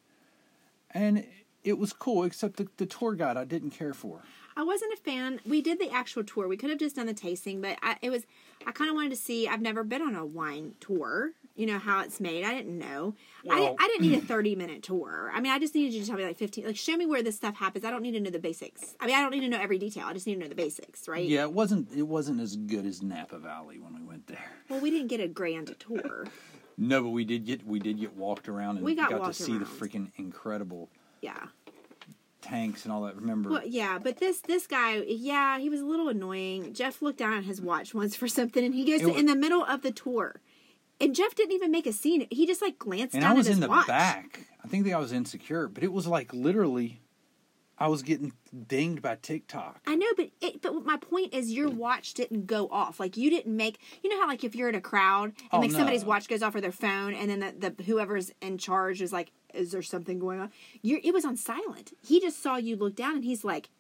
and 0.94 1.24
it 1.64 1.78
was 1.78 1.92
cool. 1.92 2.24
Except 2.24 2.56
the, 2.56 2.68
the 2.76 2.86
tour 2.86 3.14
guide 3.14 3.36
I 3.36 3.44
didn't 3.44 3.70
care 3.70 3.94
for. 3.94 4.22
I 4.56 4.62
wasn't 4.64 4.92
a 4.92 4.96
fan. 4.96 5.40
We 5.46 5.62
did 5.62 5.78
the 5.78 5.90
actual 5.90 6.24
tour. 6.24 6.46
We 6.48 6.56
could 6.56 6.70
have 6.70 6.78
just 6.78 6.96
done 6.96 7.06
the 7.06 7.14
tasting, 7.14 7.60
but 7.60 7.78
I, 7.82 7.96
it 8.02 8.10
was. 8.10 8.24
I 8.66 8.72
kind 8.72 8.90
of 8.90 8.94
wanted 8.96 9.10
to 9.10 9.16
see. 9.16 9.48
I've 9.48 9.62
never 9.62 9.82
been 9.84 10.02
on 10.02 10.14
a 10.14 10.26
wine 10.26 10.74
tour. 10.80 11.30
You 11.56 11.66
know 11.66 11.78
how 11.78 12.00
it's 12.02 12.20
made. 12.20 12.44
I 12.44 12.52
didn't 12.54 12.78
know. 12.78 13.14
I, 13.44 13.48
Well- 13.48 13.58
didn't, 13.68 13.82
I 13.82 13.86
didn't 13.88 14.02
need 14.02 14.18
a 14.18 14.20
thirty 14.22 14.54
minute 14.56 14.82
tour. 14.82 15.30
I 15.34 15.40
mean, 15.40 15.52
I 15.52 15.58
just 15.58 15.74
needed 15.74 15.94
you 15.94 16.00
to 16.02 16.06
tell 16.08 16.16
me 16.18 16.24
like 16.24 16.36
fifteen. 16.36 16.66
Like, 16.66 16.76
show 16.76 16.96
me 16.96 17.06
where 17.06 17.22
this 17.22 17.36
stuff 17.36 17.56
happens. 17.56 17.84
I 17.84 17.90
don't 17.90 18.02
need 18.02 18.12
to 18.12 18.20
know 18.20 18.30
the 18.30 18.38
basics. 18.38 18.96
I 19.00 19.06
mean, 19.06 19.14
I 19.16 19.22
don't 19.22 19.30
need 19.30 19.40
to 19.40 19.48
know 19.48 19.60
every 19.60 19.78
detail. 19.78 20.04
I 20.06 20.12
just 20.12 20.26
need 20.26 20.34
to 20.34 20.40
know 20.40 20.48
the 20.48 20.54
basics, 20.54 21.08
right? 21.08 21.24
Yeah, 21.26 21.42
it 21.42 21.52
wasn't 21.52 21.90
it 21.92 22.02
wasn't 22.02 22.40
as 22.40 22.56
good 22.56 22.84
as 22.86 23.02
Napa 23.02 23.38
Valley 23.38 23.78
when 23.78 23.94
we 23.94 24.02
went 24.02 24.26
there. 24.26 24.50
Well, 24.68 24.80
we 24.80 24.90
didn't 24.90 25.08
get 25.08 25.20
a 25.20 25.28
grand 25.28 25.74
tour. 25.78 26.26
No, 26.82 27.02
but 27.02 27.10
we 27.10 27.24
did 27.26 27.44
get 27.44 27.66
we 27.66 27.78
did 27.78 28.00
get 28.00 28.16
walked 28.16 28.48
around 28.48 28.76
and 28.78 28.84
We 28.84 28.94
got 28.94 29.10
to 29.10 29.18
walked 29.18 29.34
see 29.34 29.58
the 29.58 29.66
freaking 29.66 30.10
incredible 30.16 30.88
Yeah. 31.20 31.48
tanks 32.40 32.84
and 32.84 32.92
all 32.92 33.02
that. 33.02 33.16
Remember? 33.16 33.50
Well, 33.50 33.66
yeah, 33.66 33.98
but 33.98 34.16
this 34.18 34.40
this 34.40 34.66
guy, 34.66 34.96
yeah, 35.06 35.58
he 35.58 35.68
was 35.68 35.80
a 35.80 35.84
little 35.84 36.08
annoying. 36.08 36.72
Jeff 36.72 37.02
looked 37.02 37.18
down 37.18 37.34
at 37.34 37.44
his 37.44 37.60
watch 37.60 37.94
once 37.94 38.16
for 38.16 38.26
something, 38.28 38.64
and 38.64 38.74
he 38.74 38.84
goes 38.84 39.02
It 39.02 39.08
wa- 39.08 39.14
in 39.14 39.26
the 39.26 39.36
middle 39.36 39.62
of 39.64 39.82
the 39.82 39.90
tour, 39.92 40.40
and 41.00 41.14
Jeff 41.14 41.34
didn't 41.34 41.52
even 41.52 41.70
make 41.70 41.86
a 41.86 41.92
scene. 41.92 42.26
He 42.30 42.46
just 42.46 42.62
like 42.62 42.78
glanced 42.78 43.14
and 43.14 43.22
down 43.22 43.32
I 43.32 43.34
was 43.34 43.46
at 43.46 43.50
his 43.50 43.56
in 43.58 43.60
the 43.62 43.68
watch. 43.68 43.86
back. 43.86 44.46
I 44.64 44.68
think 44.68 44.84
that 44.84 44.92
I 44.94 44.98
was 44.98 45.12
insecure, 45.12 45.68
but 45.68 45.82
it 45.84 45.92
was 45.92 46.06
like 46.06 46.32
literally, 46.32 46.99
I 47.80 47.88
was 47.88 48.02
getting 48.02 48.34
dinged 48.68 49.00
by 49.00 49.16
TikTok. 49.16 49.80
I 49.86 49.94
know, 49.94 50.06
but 50.14 50.28
it, 50.42 50.60
but 50.60 50.84
my 50.84 50.98
point 50.98 51.32
is, 51.32 51.50
your 51.50 51.70
watch 51.70 52.12
didn't 52.12 52.46
go 52.46 52.68
off. 52.70 53.00
Like 53.00 53.16
you 53.16 53.30
didn't 53.30 53.56
make. 53.56 53.78
You 54.02 54.10
know 54.10 54.20
how 54.20 54.28
like 54.28 54.44
if 54.44 54.54
you're 54.54 54.68
in 54.68 54.74
a 54.74 54.82
crowd 54.82 55.32
and 55.38 55.48
Oh, 55.50 55.60
like 55.60 55.70
somebody's 55.70 56.04
watch 56.04 56.28
goes 56.28 56.42
off 56.42 56.54
or 56.54 56.60
their 56.60 56.72
phone, 56.72 57.14
and 57.14 57.30
then 57.30 57.40
the, 57.40 57.72
the 57.72 57.82
whoever's 57.84 58.32
in 58.42 58.58
charge 58.58 59.00
is 59.00 59.12
like, 59.14 59.32
"Is 59.54 59.72
there 59.72 59.80
something 59.80 60.18
going 60.18 60.40
on?" 60.40 60.50
You're 60.82 61.00
it 61.02 61.14
was 61.14 61.24
on 61.24 61.36
silent. 61.36 61.92
He 62.06 62.20
just 62.20 62.42
saw 62.42 62.56
you 62.56 62.76
look 62.76 62.94
down, 62.94 63.14
and 63.16 63.24
he's 63.24 63.44
like, 63.44 63.70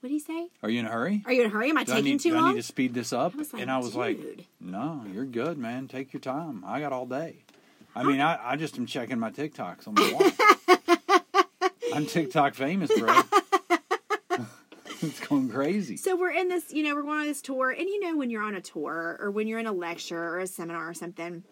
"What 0.00 0.08
did 0.08 0.14
he 0.14 0.20
say? 0.20 0.48
Are 0.62 0.70
you 0.70 0.80
in 0.80 0.86
a 0.86 0.90
hurry? 0.90 1.22
Are 1.26 1.32
you 1.32 1.42
in 1.42 1.48
a 1.48 1.52
hurry? 1.52 1.68
Am 1.68 1.76
I 1.76 1.84
Do 1.84 1.92
I 1.92 1.96
taking 1.96 2.12
need, 2.12 2.20
too 2.20 2.30
do 2.30 2.38
I 2.38 2.50
need 2.52 2.56
to 2.56 2.62
speed 2.62 2.94
this 2.94 3.12
up? 3.12 3.34
I 3.34 3.38
like, 3.38 3.48
and 3.60 3.70
I 3.70 3.76
was 3.78 3.94
like, 3.94 4.18
no, 4.60 5.04
you're 5.12 5.26
good, 5.26 5.58
man. 5.58 5.88
Take 5.88 6.14
your 6.14 6.20
time. 6.20 6.64
I 6.66 6.80
got 6.80 6.92
all 6.94 7.04
day. 7.06 7.44
I 7.94 8.02
mean, 8.02 8.20
I, 8.20 8.52
I 8.52 8.56
just 8.56 8.78
am 8.78 8.86
checking 8.86 9.18
my 9.18 9.30
TikToks 9.30 9.88
on 9.88 9.94
my 9.94 10.12
watch. 10.12 10.98
I'm 11.94 12.06
TikTok 12.06 12.54
famous, 12.54 12.90
bro. 12.98 13.22
it's 15.02 15.20
going 15.26 15.48
crazy. 15.48 15.96
So 15.96 16.16
we're 16.16 16.32
in 16.32 16.48
this, 16.48 16.72
you 16.72 16.82
know, 16.82 16.94
we're 16.94 17.02
going 17.02 17.20
on 17.20 17.26
this 17.26 17.42
tour, 17.42 17.70
and 17.70 17.88
you 17.88 18.00
know, 18.00 18.16
when 18.16 18.30
you're 18.30 18.42
on 18.42 18.54
a 18.54 18.60
tour 18.60 19.18
or 19.20 19.30
when 19.30 19.46
you're 19.46 19.58
in 19.58 19.66
a 19.66 19.72
lecture 19.72 20.22
or 20.22 20.40
a 20.40 20.46
seminar 20.46 20.88
or 20.88 20.94
something, 20.94 21.44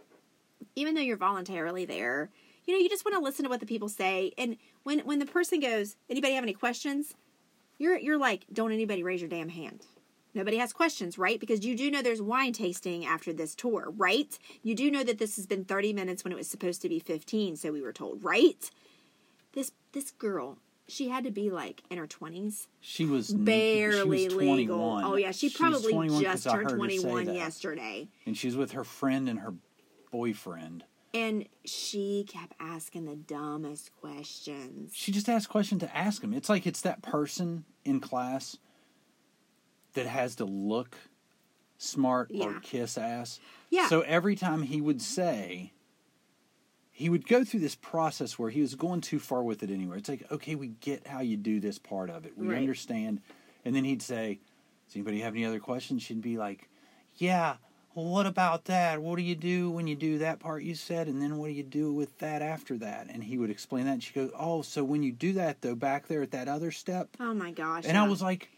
even 0.76 0.94
though 0.94 1.00
you're 1.00 1.16
voluntarily 1.16 1.84
there, 1.84 2.30
you 2.66 2.74
know, 2.74 2.80
you 2.80 2.88
just 2.88 3.04
want 3.04 3.14
to 3.14 3.22
listen 3.22 3.44
to 3.44 3.48
what 3.48 3.60
the 3.60 3.66
people 3.66 3.88
say. 3.88 4.32
And 4.38 4.56
when 4.82 5.00
when 5.00 5.18
the 5.18 5.26
person 5.26 5.60
goes, 5.60 5.96
"Anybody 6.08 6.34
have 6.34 6.44
any 6.44 6.54
questions?" 6.54 7.14
You're 7.78 7.98
you're 7.98 8.18
like, 8.18 8.46
"Don't 8.52 8.72
anybody 8.72 9.02
raise 9.02 9.20
your 9.20 9.30
damn 9.30 9.50
hand." 9.50 9.86
Nobody 10.36 10.56
has 10.56 10.72
questions, 10.72 11.16
right? 11.16 11.38
Because 11.38 11.64
you 11.64 11.76
do 11.76 11.92
know 11.92 12.02
there's 12.02 12.20
wine 12.20 12.52
tasting 12.52 13.06
after 13.06 13.32
this 13.32 13.54
tour, 13.54 13.92
right? 13.96 14.36
You 14.64 14.74
do 14.74 14.90
know 14.90 15.04
that 15.04 15.18
this 15.18 15.36
has 15.36 15.46
been 15.46 15.64
30 15.64 15.92
minutes 15.92 16.24
when 16.24 16.32
it 16.32 16.36
was 16.36 16.50
supposed 16.50 16.82
to 16.82 16.88
be 16.88 16.98
15, 16.98 17.54
so 17.54 17.70
we 17.70 17.80
were 17.80 17.92
told, 17.92 18.24
right? 18.24 18.68
This 19.54 19.72
this 19.92 20.10
girl, 20.10 20.58
she 20.86 21.08
had 21.08 21.24
to 21.24 21.30
be 21.30 21.50
like 21.50 21.82
in 21.90 21.98
her 21.98 22.06
20s 22.06 22.66
She 22.80 23.06
was 23.06 23.32
barely 23.32 24.28
she 24.28 24.34
was 24.34 24.34
legal. 24.34 25.00
Oh 25.02 25.16
yeah, 25.16 25.30
she 25.30 25.48
She's 25.48 25.56
probably 25.56 25.92
21 25.92 26.24
'cause 26.24 26.44
just 26.44 26.54
turned 26.54 26.70
say 26.70 26.76
21 26.76 27.34
yesterday. 27.34 28.08
And 28.26 28.36
she's 28.36 28.56
with 28.56 28.72
her 28.72 28.84
friend 28.84 29.28
and 29.28 29.40
her 29.40 29.54
boyfriend. 30.10 30.84
And 31.14 31.46
she 31.64 32.26
kept 32.28 32.54
asking 32.58 33.04
the 33.04 33.14
dumbest 33.14 33.94
questions. 34.00 34.92
She 34.94 35.12
just 35.12 35.28
asked 35.28 35.48
questions 35.48 35.80
to 35.82 35.96
ask 35.96 36.22
him. 36.22 36.34
It's 36.34 36.48
like 36.48 36.66
it's 36.66 36.80
that 36.82 37.02
person 37.02 37.64
in 37.84 38.00
class 38.00 38.58
that 39.92 40.06
has 40.06 40.34
to 40.36 40.44
look 40.44 40.96
smart 41.78 42.32
or 42.34 42.58
kiss 42.60 42.98
ass. 42.98 43.38
Yeah. 43.70 43.86
So 43.88 44.00
every 44.00 44.34
time 44.34 44.62
he 44.62 44.80
would 44.80 45.00
say, 45.00 45.72
he 46.96 47.08
would 47.08 47.26
go 47.26 47.42
through 47.44 47.58
this 47.58 47.74
process 47.74 48.38
where 48.38 48.50
he 48.50 48.60
was 48.60 48.76
going 48.76 49.00
too 49.00 49.18
far 49.18 49.42
with 49.42 49.64
it 49.64 49.70
anywhere. 49.70 49.96
It's 49.98 50.08
like, 50.08 50.30
okay, 50.30 50.54
we 50.54 50.68
get 50.68 51.08
how 51.08 51.20
you 51.20 51.36
do 51.36 51.58
this 51.58 51.76
part 51.76 52.08
of 52.08 52.24
it. 52.24 52.38
We 52.38 52.46
Right. 52.46 52.56
understand. 52.58 53.20
And 53.64 53.74
then 53.74 53.82
he'd 53.84 54.00
say, 54.00 54.38
Does 54.86 54.94
anybody 54.96 55.20
have 55.20 55.34
any 55.34 55.44
other 55.44 55.58
questions? 55.58 56.02
She'd 56.04 56.22
be 56.22 56.38
like, 56.38 56.68
Yeah, 57.16 57.56
well, 57.94 58.06
what 58.06 58.26
about 58.26 58.66
that? 58.66 59.00
What 59.02 59.16
do 59.16 59.22
you 59.22 59.34
do 59.34 59.70
when 59.70 59.86
you 59.88 59.96
do 59.96 60.18
that 60.18 60.38
part 60.40 60.62
you 60.62 60.74
said? 60.74 61.08
And 61.08 61.20
then 61.22 61.36
what 61.38 61.46
do 61.48 61.52
you 61.54 61.62
do 61.64 61.92
with 61.92 62.16
that 62.18 62.42
after 62.42 62.76
that? 62.78 63.08
And 63.08 63.22
he 63.24 63.38
would 63.38 63.50
explain 63.50 63.84
that. 63.86 63.92
And 63.94 64.02
she'd 64.02 64.14
go, 64.14 64.30
Oh, 64.38 64.62
so 64.62 64.84
when 64.84 65.02
you 65.02 65.10
do 65.12 65.32
that, 65.34 65.62
though, 65.62 65.74
back 65.74 66.06
there 66.08 66.22
at 66.22 66.30
that 66.32 66.46
other 66.48 66.70
step? 66.70 67.08
Oh 67.18 67.32
my 67.34 67.50
gosh. 67.50 67.84
And 67.86 67.96
I 67.96 68.06
was 68.06 68.20
like, 68.22 68.50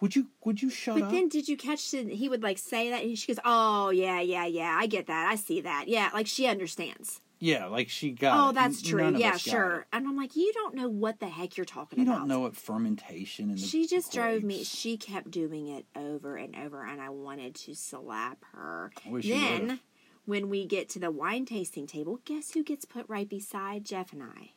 Would 0.00 0.14
you 0.16 0.28
would 0.44 0.62
you 0.62 0.70
shut 0.70 0.94
But 0.94 1.04
up? 1.04 1.10
then 1.12 1.28
did 1.28 1.48
you 1.48 1.56
catch 1.56 1.90
that 1.92 2.08
he 2.08 2.28
would 2.28 2.42
like 2.42 2.58
say 2.58 2.90
that 2.90 3.02
and 3.02 3.18
she 3.18 3.26
goes, 3.32 3.40
"Oh, 3.44 3.90
yeah, 3.90 4.20
yeah, 4.20 4.46
yeah. 4.46 4.76
I 4.80 4.86
get 4.86 5.06
that. 5.08 5.26
I 5.30 5.34
see 5.36 5.60
that. 5.62 5.88
Yeah, 5.88 6.10
like 6.14 6.26
she 6.26 6.46
understands." 6.46 7.20
Yeah, 7.42 7.66
like 7.66 7.88
she 7.88 8.12
got 8.12 8.38
oh, 8.38 8.52
that's 8.52 8.80
true. 8.80 9.16
Yeah, 9.16 9.36
sure. 9.36 9.84
And 9.92 10.06
I'm 10.06 10.16
like, 10.16 10.36
"You 10.36 10.52
don't 10.54 10.76
know 10.76 10.88
what 10.88 11.18
the 11.18 11.26
heck 11.26 11.56
you're 11.56 11.66
talking 11.66 11.98
You 11.98 12.04
about." 12.04 12.12
You 12.12 12.18
don't 12.20 12.28
know 12.28 12.38
what 12.38 12.54
fermentation 12.54 13.50
and 13.50 13.58
She 13.58 13.88
just 13.88 14.12
drove 14.12 14.44
me. 14.44 14.62
She 14.62 14.96
kept 14.96 15.32
doing 15.32 15.66
it 15.66 15.84
over 15.96 16.36
and 16.36 16.54
over, 16.54 16.84
and 16.84 17.02
I 17.02 17.08
wanted 17.08 17.56
to 17.56 17.74
slap 17.74 18.44
her. 18.52 18.92
I 19.04 19.10
wish 19.10 19.28
then, 19.28 19.60
would've. 19.62 19.80
when 20.24 20.50
we 20.50 20.66
get 20.66 20.88
to 20.90 21.00
the 21.00 21.10
wine 21.10 21.44
tasting 21.44 21.88
table, 21.88 22.20
guess 22.24 22.52
who 22.52 22.62
gets 22.62 22.84
put 22.84 23.06
right 23.08 23.28
beside 23.28 23.84
Jeff 23.84 24.12
and 24.12 24.22
I? 24.22 24.52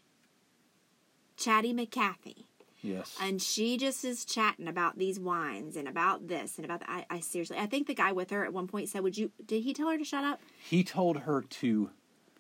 Chatty 1.38 1.74
McCaffey. 1.74 2.46
Yes. 2.84 3.18
And 3.20 3.42
she 3.42 3.78
just 3.78 4.06
is 4.06 4.26
chatting 4.26 4.68
about 4.68 5.00
these 5.00 5.20
wines 5.20 5.76
and 5.76 5.88
about 5.88 6.28
this 6.28 6.58
and 6.58 6.66
about 6.66 6.82
that. 6.82 6.90
I, 6.92 7.06
I 7.10 7.20
seriously, 7.20 7.58
I 7.58 7.66
think 7.66 7.88
the 7.88 7.96
guy 7.96 8.12
with 8.12 8.30
her 8.30 8.46
at 8.46 8.54
one 8.54 8.68
point 8.68 8.90
said, 8.90 9.02
"Would 9.02 9.18
you?" 9.18 9.32
Did 9.44 9.64
he 9.64 9.74
tell 9.74 9.90
her 9.90 9.98
to 9.98 10.06
shut 10.06 10.24
up? 10.24 10.40
he 10.70 10.84
told 10.84 11.22
her 11.22 11.42
to 11.42 11.90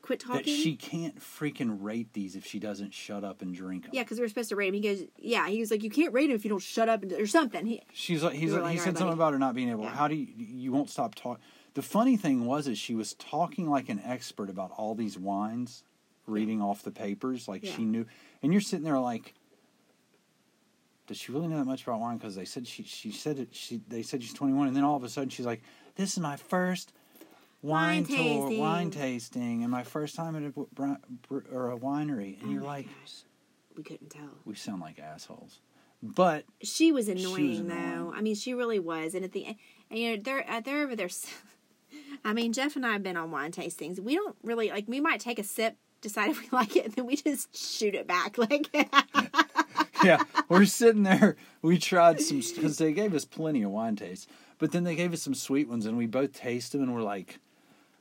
Quit 0.06 0.20
talking. 0.20 0.44
that 0.44 0.48
she 0.48 0.76
can't 0.76 1.20
freaking 1.20 1.78
rate 1.82 2.13
these 2.13 2.36
if 2.36 2.46
she 2.46 2.60
doesn't 2.60 2.94
shut 2.94 3.24
up 3.24 3.41
and 3.41 3.56
drink 3.56 3.84
them. 3.84 3.91
yeah, 3.94 4.04
because 4.04 4.18
we 4.20 4.22
were 4.24 4.30
supposed 4.30 4.50
to 4.50 4.56
rate 4.56 4.68
him. 4.68 4.76
He 4.76 4.82
goes, 4.82 5.04
"Yeah." 5.18 5.48
He 5.50 5.60
was 5.60 5.72
like, 5.72 5.82
"You 5.84 5.89
can't 5.89 6.13
rate 6.13 6.30
him 6.30 6.36
if 6.36 6.46
you 6.46 6.50
don't 6.50 6.62
shut 6.62 6.88
up 6.89 7.02
and, 7.04 7.12
or 7.13 7.26
something." 7.26 7.65
He, 7.65 7.82
She's 7.94 8.22
like, 8.24 8.34
he's 8.36 8.52
We 8.52 8.60
like, 8.60 8.72
he 8.74 8.78
like, 8.78 8.80
said 8.80 8.88
"All 8.88 8.94
right, 8.94 8.98
something 9.00 9.08
buddy." 9.08 9.13
about 9.18 9.34
her 9.34 9.39
not 9.39 9.56
being 9.56 9.70
able. 9.70 9.84
Yeah. 9.86 9.89
How 9.96 10.08
do 10.08 10.15
you 10.15 10.28
you 10.38 10.72
won't 10.72 10.89
stop 10.89 11.15
talking? 11.15 11.44
The 11.74 11.82
funny 11.82 12.15
thing 12.18 12.46
was 12.46 12.68
is 12.68 12.78
she 12.78 12.94
was 12.96 13.13
talking 13.15 13.70
like 13.70 13.89
an 13.89 14.00
expert 14.06 14.50
about 14.50 14.72
all 14.78 14.94
these 14.96 15.18
wines, 15.18 15.84
reading 16.28 16.62
off 16.62 16.84
the 16.84 16.91
papers 16.91 17.48
like 17.48 17.63
Yeah. 17.65 17.74
she 17.76 17.84
knew. 17.84 18.06
And 18.44 18.52
you're 18.54 18.62
sitting 18.62 18.86
there 18.86 19.00
like, 19.00 19.34
does 21.08 21.18
she 21.18 21.32
really 21.32 21.48
know 21.48 21.58
that 21.58 21.65
much 21.65 21.84
about 21.84 22.00
wine? 22.00 22.18
Because 22.18 22.36
they 22.36 22.46
said 22.46 22.68
she 22.68 22.84
she 22.84 23.12
said 23.12 23.39
it. 23.39 23.50
She 23.54 23.82
they 23.88 24.02
said 24.04 24.24
she's 24.24 24.34
21, 24.34 24.68
and 24.68 24.76
then 24.78 24.84
all 24.84 24.96
of 24.96 25.04
a 25.04 25.10
sudden 25.10 25.30
she's 25.30 25.46
like, 25.46 25.62
this 25.96 26.13
is 26.13 26.20
my 26.20 26.36
first. 26.36 26.94
Wine, 27.65 28.04
Wine 28.04 28.06
tour, 28.06 28.17
tasting. 28.17 28.60
wine 28.60 28.91
tasting, 28.91 29.63
and 29.63 29.71
my 29.71 29.84
first 29.84 30.15
time 30.15 30.36
at 30.36 30.43
a, 30.43 30.51
br- 30.51 31.39
or 31.51 31.71
a 31.71 31.78
winery, 31.78 32.39
and 32.41 32.49
Oh 32.49 32.54
you're 32.54 32.62
like, 32.63 32.86
gosh. 32.86 33.13
we 33.75 33.84
couldn't 33.84 34.10
tell. 34.10 34.30
we 34.45 34.56
sound 34.56 34.82
like 34.82 34.99
assholes. 34.99 35.62
But 36.04 36.45
She 36.62 36.91
was 36.91 37.08
She 37.08 37.13
was 37.13 37.23
annoying, 37.25 37.67
though. 37.67 38.13
I 38.15 38.21
mean, 38.21 38.36
she 38.36 38.54
really 38.54 38.80
was. 38.80 39.15
And 39.15 39.25
at 39.25 39.32
the 39.32 39.45
end, 39.47 39.56
and, 39.89 39.99
you 39.99 40.15
know, 40.17 40.21
they're 40.23 40.45
uh, 40.49 40.60
they're 40.60 40.84
over 40.84 40.95
there. 40.95 41.10
I 42.25 42.34
mean, 42.34 42.54
Jeff 42.54 42.75
and 42.75 42.86
I 42.86 42.91
have 42.93 43.04
been 43.04 43.17
on 43.17 43.32
wine 43.32 43.51
tastings. 43.51 43.99
We 43.99 44.15
don't 44.15 44.36
really 44.43 44.69
like. 44.69 44.86
We 44.88 44.99
might 44.99 45.19
take 45.19 45.39
a 45.39 45.43
sip, 45.43 45.78
decide 46.01 46.30
if 46.32 46.41
we 46.41 46.47
like 46.51 46.75
it, 46.75 46.86
and 46.86 46.93
then 46.93 47.06
we 47.08 47.15
just 47.15 47.56
shoot 47.56 47.95
it 47.95 48.06
back. 48.08 48.38
Like, 48.38 48.69
yeah, 50.04 50.21
we're 50.49 50.65
sitting 50.65 51.04
there. 51.04 51.36
We 51.63 51.78
tried 51.80 52.21
some 52.21 52.41
because 52.41 52.78
they 52.78 52.93
gave 52.93 53.13
us 53.15 53.25
plenty 53.25 53.63
of 53.63 53.71
wine 53.71 53.95
tastes, 53.95 54.28
but 54.60 54.71
then 54.71 54.84
they 54.84 54.95
gave 54.95 55.13
us 55.13 55.21
some 55.23 55.34
sweet 55.34 55.67
ones, 55.67 55.86
and 55.88 55.97
we 55.97 56.06
both 56.06 56.34
taste 56.34 56.73
them, 56.73 56.84
and 56.84 56.93
we're 56.93 57.01
like, 57.01 57.39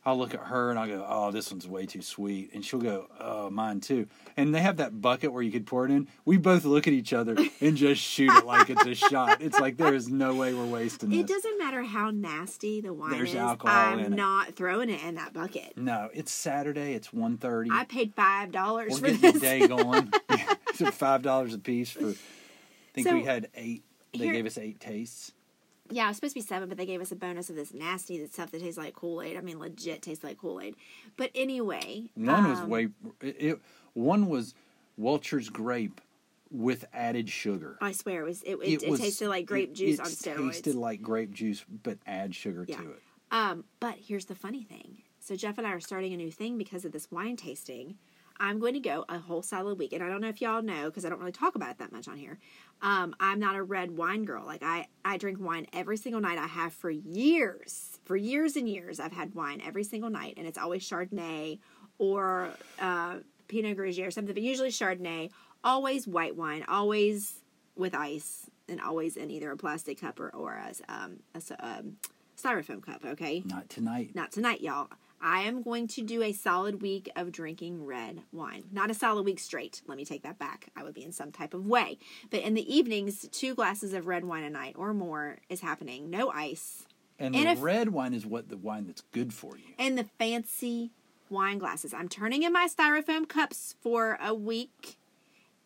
I'll 0.06 0.18
look 0.18 0.34
at 0.34 0.40
her 0.40 0.68
and 0.70 0.78
I'll 0.78 0.86
go, 0.86 1.06
"Oh, 1.08 1.30
this 1.30 1.50
one's 1.50 1.66
way 1.66 1.86
too 1.86 2.02
sweet," 2.02 2.50
and 2.52 2.64
she'll 2.64 2.80
go, 2.80 3.08
"Oh, 3.18 3.48
mine 3.48 3.80
too." 3.80 4.06
And 4.36 4.54
they 4.54 4.60
have 4.60 4.76
that 4.76 5.00
bucket 5.00 5.32
where 5.32 5.42
you 5.42 5.50
could 5.50 5.66
pour 5.66 5.86
it 5.86 5.90
in. 5.90 6.08
We 6.26 6.36
both 6.36 6.64
look 6.64 6.86
at 6.86 6.92
each 6.92 7.12
other 7.12 7.36
and 7.60 7.76
just 7.76 8.02
shoot 8.02 8.30
it 8.30 8.44
like 8.44 8.68
it's 8.68 8.84
a 8.84 8.94
shot. 9.08 9.40
It's 9.40 9.58
like 9.58 9.76
there 9.78 9.94
is 9.94 10.08
no 10.10 10.34
way 10.34 10.52
we're 10.52 10.66
wasting 10.66 11.10
It 11.12 11.26
this. 11.26 11.36
doesn't 11.36 11.58
matter 11.58 11.82
how 11.84 12.10
nasty 12.10 12.80
the 12.82 12.92
wine 12.92 13.12
There's 13.12 13.30
is. 13.30 13.36
alcohol 13.36 13.92
I'm 13.94 13.98
in 14.00 14.12
it. 14.12 14.16
not 14.16 14.54
throwing 14.56 14.90
it 14.90 15.02
in 15.02 15.14
that 15.14 15.32
bucket. 15.32 15.76
No, 15.76 16.10
it's 16.12 16.30
Saturday. 16.32 16.92
It's 16.94 17.08
1.30. 17.08 17.68
I 17.70 17.84
paid 17.84 18.12
five 18.14 18.52
dollars 18.52 19.00
We're 19.00 19.08
for 19.14 19.16
this. 19.16 19.32
the 19.34 19.40
day 19.40 19.66
going. 19.66 20.12
so 20.74 20.90
five 20.90 21.22
dollars 21.22 21.54
a 21.54 21.58
piece 21.58 21.90
for. 21.90 22.10
I 22.10 22.14
think 22.92 23.08
So, 23.08 23.14
we 23.14 23.24
had 23.24 23.48
eight. 23.54 23.82
They 24.12 24.18
here- 24.26 24.32
gave 24.34 24.46
us 24.46 24.58
eight 24.58 24.78
tastes. 24.80 25.32
Yeah, 25.90 26.06
it 26.06 26.08
was 26.08 26.16
supposed 26.16 26.34
to 26.34 26.40
be 26.40 26.46
seven, 26.46 26.68
but 26.68 26.78
they 26.78 26.86
gave 26.86 27.00
us 27.00 27.12
a 27.12 27.16
bonus 27.16 27.50
of 27.50 27.56
this 27.56 27.74
nasty 27.74 28.18
that 28.20 28.32
stuff 28.32 28.50
that 28.52 28.60
tastes 28.60 28.78
like 28.78 28.94
Kool 28.94 29.20
Aid. 29.20 29.36
I 29.36 29.40
mean, 29.42 29.58
legit 29.58 30.02
tastes 30.02 30.24
like 30.24 30.38
Kool 30.38 30.60
Aid. 30.60 30.76
But 31.16 31.30
anyway, 31.34 32.04
One 32.14 32.48
was 32.48 32.60
um, 32.60 32.68
way. 32.70 32.88
It, 33.20 33.36
it, 33.38 33.58
one 33.92 34.28
was 34.28 34.54
Welch's 34.96 35.50
grape 35.50 36.00
with 36.50 36.86
added 36.94 37.28
sugar. 37.28 37.76
I 37.82 37.92
swear 37.92 38.22
it 38.22 38.24
was. 38.24 38.42
It, 38.44 38.56
it, 38.62 38.82
it, 38.84 38.90
was- 38.90 39.00
tasted 39.00 39.28
like 39.28 39.44
grape 39.44 39.74
juice 39.74 40.00
on 40.00 40.06
steroids. 40.06 40.38
It 40.48 40.52
tasted 40.52 40.74
like 40.76 41.02
grape 41.02 41.32
juice, 41.32 41.64
but 41.82 41.98
add 42.06 42.34
sugar 42.34 42.64
Yeah. 42.66 42.78
to 42.78 42.90
it. 42.92 43.02
Um, 43.30 43.64
but 43.80 43.96
here's 43.98 44.26
the 44.26 44.34
funny 44.34 44.62
thing. 44.62 44.98
So 45.18 45.36
Jeff 45.36 45.58
and 45.58 45.66
I 45.66 45.72
are 45.72 45.80
starting 45.80 46.12
a 46.12 46.16
new 46.16 46.30
thing 46.30 46.56
because 46.58 46.84
of 46.84 46.92
this 46.92 47.10
wine 47.10 47.36
tasting. 47.36 47.96
I'm 48.40 48.58
going 48.58 48.74
to 48.74 48.80
go 48.80 49.04
a 49.08 49.18
whole 49.18 49.42
solid 49.42 49.78
week, 49.78 49.92
and 49.92 50.02
I 50.02 50.08
don't 50.08 50.20
know 50.20 50.28
if 50.28 50.40
y'all 50.42 50.62
know 50.62 50.86
because 50.86 51.04
I 51.04 51.08
don't 51.08 51.18
really 51.20 51.32
talk 51.32 51.54
about 51.54 51.70
it 51.70 51.78
that 51.78 51.92
much 51.92 52.08
on 52.08 52.16
here. 52.16 52.38
Um, 52.82 53.14
I'm 53.20 53.38
not 53.38 53.54
a 53.56 53.62
red 53.62 53.96
wine 53.96 54.24
girl. 54.24 54.44
Like 54.44 54.62
I, 54.62 54.88
I 55.04 55.16
drink 55.16 55.38
wine 55.40 55.66
every 55.72 55.96
single 55.96 56.20
night. 56.20 56.38
I 56.38 56.46
have 56.46 56.72
for 56.72 56.90
years, 56.90 57.98
for 58.04 58.16
years 58.16 58.56
and 58.56 58.68
years. 58.68 58.98
I've 59.00 59.12
had 59.12 59.34
wine 59.34 59.62
every 59.64 59.84
single 59.84 60.10
night, 60.10 60.34
and 60.36 60.46
it's 60.46 60.58
always 60.58 60.82
Chardonnay 60.88 61.58
or 61.98 62.50
uh, 62.80 63.16
Pinot 63.48 63.76
Grigio 63.78 64.06
or 64.06 64.10
something, 64.10 64.34
but 64.34 64.42
usually 64.42 64.70
Chardonnay. 64.70 65.30
Always 65.62 66.06
white 66.06 66.36
wine, 66.36 66.64
always 66.68 67.36
with 67.76 67.94
ice, 67.94 68.50
and 68.68 68.80
always 68.80 69.16
in 69.16 69.30
either 69.30 69.50
a 69.50 69.56
plastic 69.56 70.00
cup 70.00 70.20
or 70.20 70.28
or 70.30 70.52
a, 70.54 70.92
um, 70.92 71.20
a 71.34 71.38
s- 71.38 71.52
um, 71.60 71.96
styrofoam 72.36 72.82
cup. 72.84 73.02
Okay. 73.04 73.42
Not 73.46 73.68
tonight. 73.70 74.10
Not 74.14 74.30
tonight, 74.32 74.60
y'all. 74.60 74.88
I 75.26 75.40
am 75.40 75.62
going 75.62 75.88
to 75.88 76.02
do 76.02 76.22
a 76.22 76.32
solid 76.32 76.82
week 76.82 77.10
of 77.16 77.32
drinking 77.32 77.86
red 77.86 78.20
wine. 78.30 78.64
Not 78.70 78.90
a 78.90 78.94
solid 78.94 79.24
week 79.24 79.40
straight. 79.40 79.80
Let 79.86 79.96
me 79.96 80.04
take 80.04 80.22
that 80.22 80.38
back. 80.38 80.68
I 80.76 80.82
would 80.82 80.92
be 80.92 81.02
in 81.02 81.12
some 81.12 81.32
type 81.32 81.54
of 81.54 81.64
way. 81.64 81.96
But 82.30 82.40
in 82.42 82.52
the 82.52 82.76
evenings, 82.76 83.26
two 83.32 83.54
glasses 83.54 83.94
of 83.94 84.06
red 84.06 84.26
wine 84.26 84.44
a 84.44 84.50
night 84.50 84.74
or 84.76 84.92
more 84.92 85.38
is 85.48 85.60
happening. 85.62 86.10
No 86.10 86.28
ice. 86.30 86.84
And, 87.18 87.34
And 87.34 87.46
the 87.46 87.52
if- 87.52 87.62
red 87.62 87.88
wine 87.88 88.12
is 88.12 88.26
what 88.26 88.50
the 88.50 88.58
wine 88.58 88.86
that's 88.86 89.02
good 89.12 89.32
for 89.32 89.56
you. 89.56 89.64
And 89.78 89.96
the 89.96 90.04
fancy 90.18 90.90
wine 91.30 91.56
glasses. 91.56 91.94
I'm 91.94 92.10
turning 92.10 92.42
in 92.42 92.52
my 92.52 92.68
styrofoam 92.68 93.26
cups 93.26 93.76
for 93.80 94.18
a 94.22 94.34
week 94.34 94.98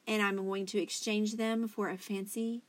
and 0.06 0.22
I'm 0.22 0.36
going 0.36 0.66
to 0.66 0.80
exchange 0.80 1.34
them 1.34 1.66
for 1.66 1.88
a 1.90 1.98
fancy 1.98 2.62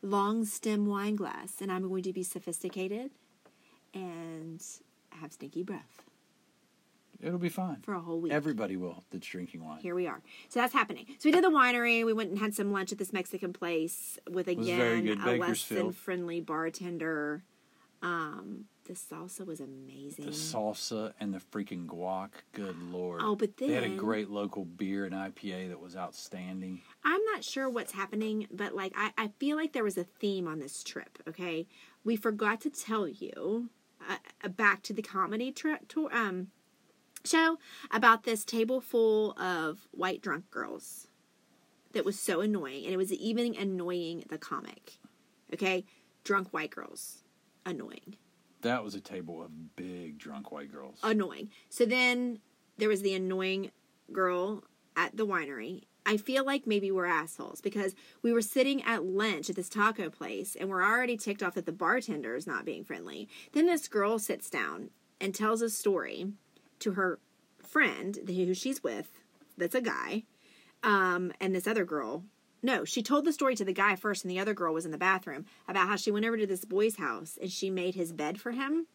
long 0.00 0.44
stem 0.44 0.86
wine 0.86 1.16
glass. 1.16 1.54
And 1.60 1.72
I'm 1.72 1.88
going 1.88 2.04
to 2.04 2.12
be 2.12 2.22
sophisticated 2.22 3.10
and 3.92 4.64
have 5.20 5.32
stinky 5.32 5.62
breath 5.62 6.04
It'll 7.20 7.38
be 7.38 7.48
fine. 7.48 7.76
for 7.82 7.94
a 7.94 8.00
whole 8.00 8.20
week. 8.20 8.32
Everybody 8.32 8.76
will 8.76 9.04
that's 9.10 9.26
drinking 9.26 9.64
wine. 9.64 9.80
here 9.80 9.94
we 9.94 10.06
are. 10.06 10.20
So 10.48 10.60
that's 10.60 10.72
happening. 10.74 11.06
So 11.18 11.28
we 11.28 11.32
did 11.32 11.44
the 11.44 11.48
winery. 11.48 12.04
We 12.04 12.12
went 12.12 12.30
and 12.30 12.38
had 12.38 12.54
some 12.54 12.72
lunch 12.72 12.92
at 12.92 12.98
this 12.98 13.12
Mexican 13.12 13.52
place 13.52 14.18
with 14.30 14.48
again 14.48 15.08
a 15.24 15.36
less 15.36 15.64
than 15.68 15.92
friendly 15.92 16.40
bartender. 16.40 17.44
Um, 18.02 18.66
the 18.84 18.92
salsa 18.92 19.46
was 19.46 19.60
amazing. 19.60 20.26
The 20.26 20.32
salsa 20.32 21.14
and 21.18 21.32
the 21.32 21.38
freaking 21.38 21.86
guac. 21.86 22.30
Good 22.52 22.76
lord. 22.92 23.22
Oh, 23.24 23.34
but 23.34 23.56
they 23.56 23.72
had 23.72 23.84
a 23.84 23.88
great 23.96 24.28
local 24.28 24.66
beer 24.66 25.06
and 25.06 25.14
IPA 25.14 25.70
that 25.70 25.80
was 25.80 25.96
outstanding. 25.96 26.82
I'm 27.02 27.24
not 27.32 27.42
sure 27.42 27.70
what's 27.70 27.92
happening, 27.92 28.46
but 28.52 28.74
like 28.74 28.92
I, 28.94 29.12
I 29.16 29.28
feel 29.38 29.56
like 29.56 29.72
there 29.72 29.84
was 29.84 29.96
a 29.96 30.04
theme 30.04 30.46
on 30.46 30.58
this 30.58 30.84
trip. 30.84 31.18
Okay, 31.26 31.66
we 32.04 32.16
forgot 32.16 32.60
to 32.62 32.70
tell 32.70 33.08
you 33.08 33.70
uh, 34.08 34.48
back 34.48 34.82
to 34.82 34.92
the 34.92 35.02
comedy 35.02 35.52
tour 35.52 35.78
um 36.12 36.48
show 37.24 37.58
about 37.90 38.24
this 38.24 38.44
table 38.44 38.80
full 38.80 39.32
of 39.38 39.86
white 39.92 40.20
drunk 40.20 40.50
girls 40.50 41.08
that 41.92 42.04
was 42.04 42.18
so 42.18 42.40
annoying, 42.40 42.84
and 42.84 42.92
it 42.92 42.96
was 42.96 43.12
even 43.12 43.54
annoying 43.54 44.24
the 44.28 44.38
comic. 44.38 44.98
Okay, 45.52 45.84
drunk 46.24 46.52
white 46.52 46.70
girls, 46.70 47.24
annoying. 47.64 48.16
That 48.62 48.82
was 48.82 48.94
a 48.94 49.00
table 49.00 49.42
of 49.42 49.76
big 49.76 50.18
drunk 50.18 50.50
white 50.50 50.72
girls. 50.72 50.98
annoying. 51.02 51.50
So 51.68 51.84
then 51.84 52.40
there 52.78 52.88
was 52.88 53.02
the 53.02 53.14
annoying 53.14 53.70
girl 54.12 54.64
at 54.96 55.16
the 55.16 55.26
winery. 55.26 55.84
I 56.06 56.16
feel 56.16 56.44
like 56.44 56.66
maybe 56.66 56.90
we're 56.90 57.06
assholes 57.06 57.60
because 57.60 57.94
we 58.22 58.32
were 58.32 58.42
sitting 58.42 58.82
at 58.82 59.04
lunch 59.04 59.48
at 59.48 59.56
this 59.56 59.68
taco 59.68 60.10
place 60.10 60.56
and 60.58 60.68
we're 60.68 60.82
already 60.82 61.16
ticked 61.16 61.42
off 61.42 61.54
that 61.54 61.66
the 61.66 61.72
bartender 61.72 62.34
is 62.34 62.46
not 62.46 62.64
being 62.64 62.84
friendly. 62.84 63.28
Then 63.52 63.66
this 63.66 63.88
girl 63.88 64.18
sits 64.18 64.50
down 64.50 64.90
and 65.20 65.34
tells 65.34 65.62
a 65.62 65.70
story 65.70 66.26
to 66.80 66.92
her 66.92 67.18
friend 67.62 68.18
who 68.26 68.54
she's 68.54 68.82
with, 68.82 69.08
that's 69.56 69.74
a 69.74 69.80
guy, 69.80 70.24
um, 70.82 71.32
and 71.40 71.54
this 71.54 71.66
other 71.66 71.84
girl. 71.84 72.24
No, 72.62 72.84
she 72.84 73.02
told 73.02 73.24
the 73.24 73.32
story 73.32 73.54
to 73.56 73.64
the 73.64 73.72
guy 73.72 73.94
first, 73.94 74.24
and 74.24 74.30
the 74.30 74.38
other 74.38 74.54
girl 74.54 74.72
was 74.72 74.86
in 74.86 74.90
the 74.90 74.98
bathroom 74.98 75.44
about 75.68 75.88
how 75.88 75.96
she 75.96 76.10
went 76.10 76.24
over 76.24 76.36
to 76.36 76.46
this 76.46 76.64
boy's 76.64 76.96
house 76.96 77.38
and 77.40 77.50
she 77.50 77.70
made 77.70 77.94
his 77.94 78.12
bed 78.12 78.40
for 78.40 78.52
him 78.52 78.86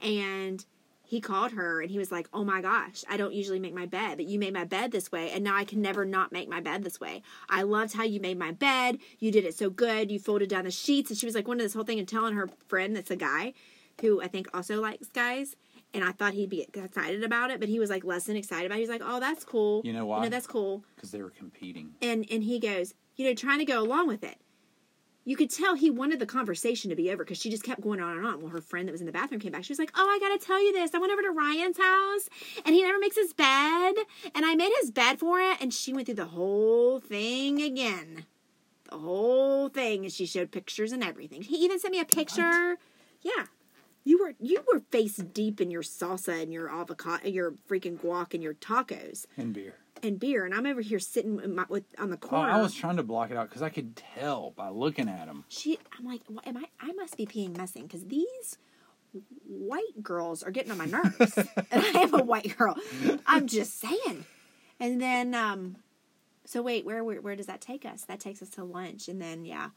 and 0.00 0.64
he 1.08 1.20
called 1.20 1.52
her 1.52 1.80
and 1.80 1.90
he 1.90 1.98
was 1.98 2.12
like, 2.12 2.28
"Oh 2.32 2.44
my 2.44 2.60
gosh, 2.60 3.02
I 3.08 3.16
don't 3.16 3.32
usually 3.32 3.58
make 3.58 3.74
my 3.74 3.86
bed, 3.86 4.18
but 4.18 4.26
you 4.26 4.38
made 4.38 4.52
my 4.52 4.64
bed 4.64 4.92
this 4.92 5.10
way, 5.10 5.30
and 5.30 5.42
now 5.42 5.56
I 5.56 5.64
can 5.64 5.80
never 5.82 6.04
not 6.04 6.32
make 6.32 6.48
my 6.48 6.60
bed 6.60 6.84
this 6.84 7.00
way. 7.00 7.22
I 7.48 7.62
loved 7.62 7.94
how 7.94 8.04
you 8.04 8.20
made 8.20 8.38
my 8.38 8.52
bed. 8.52 8.98
You 9.18 9.32
did 9.32 9.44
it 9.46 9.54
so 9.56 9.70
good. 9.70 10.10
You 10.12 10.18
folded 10.18 10.48
down 10.50 10.64
the 10.64 10.70
sheets." 10.70 11.10
And 11.10 11.18
she 11.18 11.26
was 11.26 11.34
like, 11.34 11.48
"One 11.48 11.58
of 11.58 11.64
this 11.64 11.74
whole 11.74 11.84
thing 11.84 11.98
and 11.98 12.06
telling 12.06 12.34
her 12.34 12.48
friend 12.68 12.94
that's 12.94 13.10
a 13.10 13.16
guy 13.16 13.54
who 14.02 14.20
I 14.20 14.28
think 14.28 14.48
also 14.54 14.80
likes 14.80 15.08
guys." 15.08 15.56
And 15.94 16.04
I 16.04 16.12
thought 16.12 16.34
he'd 16.34 16.50
be 16.50 16.66
excited 16.74 17.24
about 17.24 17.50
it, 17.50 17.60
but 17.60 17.70
he 17.70 17.78
was 17.80 17.88
like 17.88 18.04
less 18.04 18.24
than 18.24 18.36
excited 18.36 18.66
about 18.66 18.74
it. 18.74 18.82
He 18.84 18.88
was 18.88 18.90
like, 18.90 19.02
"Oh, 19.02 19.18
that's 19.20 19.44
cool. 19.44 19.80
You 19.84 19.94
know 19.94 20.00
You 20.00 20.06
why? 20.06 20.22
know, 20.24 20.28
that's 20.28 20.46
cool." 20.46 20.84
Because 20.94 21.10
they 21.12 21.22
were 21.22 21.30
competing. 21.30 21.94
and 22.02 22.26
and 22.30 22.42
he 22.44 22.58
goes, 22.58 22.92
you 23.16 23.24
know, 23.26 23.32
trying 23.34 23.58
to 23.60 23.64
go 23.64 23.80
along 23.82 24.06
with 24.08 24.22
it. 24.22 24.36
You 25.28 25.36
could 25.36 25.50
tell 25.50 25.74
he 25.74 25.90
wanted 25.90 26.20
the 26.20 26.24
conversation 26.24 26.88
to 26.88 26.96
be 26.96 27.10
over 27.10 27.22
because 27.22 27.36
she 27.36 27.50
just 27.50 27.62
kept 27.62 27.82
going 27.82 28.00
on 28.00 28.16
and 28.16 28.26
on. 28.26 28.40
Well, 28.40 28.48
her 28.48 28.62
friend 28.62 28.88
that 28.88 28.92
was 28.92 29.02
in 29.02 29.06
the 29.06 29.12
bathroom 29.12 29.42
came 29.42 29.52
back. 29.52 29.62
She 29.62 29.72
was 29.72 29.78
like, 29.78 29.92
"Oh, 29.94 30.08
I 30.08 30.18
got 30.18 30.40
to 30.40 30.46
tell 30.46 30.58
you 30.64 30.72
this. 30.72 30.94
I 30.94 30.98
went 30.98 31.12
over 31.12 31.20
to 31.20 31.30
Ryan's 31.30 31.76
house, 31.76 32.30
and 32.64 32.74
he 32.74 32.82
never 32.82 32.98
makes 32.98 33.16
his 33.16 33.34
bed, 33.34 33.96
and 34.34 34.46
I 34.46 34.54
made 34.54 34.72
his 34.80 34.90
bed 34.90 35.18
for 35.18 35.38
it." 35.38 35.58
And 35.60 35.74
she 35.74 35.92
went 35.92 36.06
through 36.06 36.14
the 36.14 36.24
whole 36.24 36.98
thing 36.98 37.60
again, 37.60 38.24
the 38.90 38.96
whole 38.96 39.68
thing, 39.68 40.04
and 40.04 40.10
she 40.10 40.24
showed 40.24 40.50
pictures 40.50 40.92
and 40.92 41.04
everything. 41.04 41.42
He 41.42 41.56
even 41.56 41.78
sent 41.78 41.92
me 41.92 42.00
a 42.00 42.06
picture. 42.06 42.78
Yeah, 43.20 43.48
you 44.04 44.18
were 44.18 44.32
you 44.40 44.64
were 44.72 44.80
face 44.90 45.16
deep 45.16 45.60
in 45.60 45.70
your 45.70 45.82
salsa 45.82 46.42
and 46.42 46.54
your 46.54 46.70
avocado, 46.70 47.28
your 47.28 47.52
freaking 47.68 47.98
guac 47.98 48.32
and 48.32 48.42
your 48.42 48.54
tacos 48.54 49.26
And 49.36 49.52
beer. 49.52 49.74
And 50.02 50.18
beer, 50.18 50.44
and 50.44 50.54
I'm 50.54 50.66
over 50.66 50.80
here 50.80 50.98
sitting 50.98 51.40
in 51.42 51.54
my, 51.54 51.64
with 51.68 51.84
on 51.98 52.10
the 52.10 52.18
Oh, 52.22 52.28
corner. 52.28 52.50
I 52.52 52.60
was 52.60 52.74
trying 52.74 52.96
to 52.96 53.02
block 53.02 53.30
it 53.30 53.36
out 53.36 53.48
because 53.48 53.62
I 53.62 53.68
could 53.68 53.96
tell 53.96 54.52
by 54.52 54.68
looking 54.68 55.08
at 55.08 55.26
them. 55.26 55.44
she, 55.48 55.78
I'm 55.98 56.04
like, 56.06 56.22
what, 56.28 56.46
am 56.46 56.56
I? 56.56 56.64
I 56.80 56.92
must 56.92 57.16
be 57.16 57.26
peeing 57.26 57.56
messing 57.56 57.84
because 57.86 58.04
these 58.06 58.58
white 59.46 60.02
girls 60.02 60.42
are 60.42 60.50
getting 60.50 60.70
on 60.70 60.78
my 60.78 60.84
nerves, 60.86 61.36
and 61.70 61.84
I 61.84 62.00
am 62.02 62.14
a 62.14 62.22
white 62.22 62.56
girl. 62.56 62.76
I'm 63.26 63.46
just 63.46 63.80
saying. 63.80 64.24
And 64.80 65.00
then, 65.00 65.34
um, 65.34 65.76
so 66.44 66.62
wait, 66.62 66.84
where, 66.84 67.02
where 67.02 67.20
where 67.20 67.36
does 67.36 67.46
that 67.46 67.60
take 67.60 67.84
us? 67.84 68.02
That 68.02 68.20
takes 68.20 68.42
us 68.42 68.48
to 68.50 68.64
lunch, 68.64 69.08
and 69.08 69.20
then 69.20 69.44
yeah, 69.44 69.70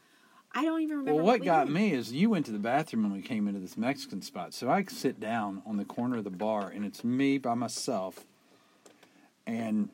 I 0.54 0.64
don't 0.64 0.80
even 0.82 0.98
remember. 0.98 1.16
Well, 1.16 1.24
what 1.26 1.40
we 1.40 1.46
got 1.46 1.66
did. 1.66 1.74
me 1.74 1.92
is 1.92 2.12
you 2.12 2.30
went 2.30 2.46
to 2.46 2.52
the 2.52 2.58
bathroom 2.58 3.02
when 3.04 3.12
we 3.12 3.22
came 3.22 3.48
into 3.48 3.60
this 3.60 3.76
Mexican 3.76 4.22
spot. 4.22 4.54
So 4.54 4.70
I 4.70 4.84
sit 4.84 5.18
down 5.18 5.62
on 5.66 5.76
the 5.76 5.84
corner 5.84 6.18
of 6.18 6.24
the 6.24 6.30
bar, 6.30 6.68
and 6.68 6.84
it's 6.84 7.02
me 7.02 7.38
by 7.38 7.54
myself. 7.54 8.26
And 9.46 9.88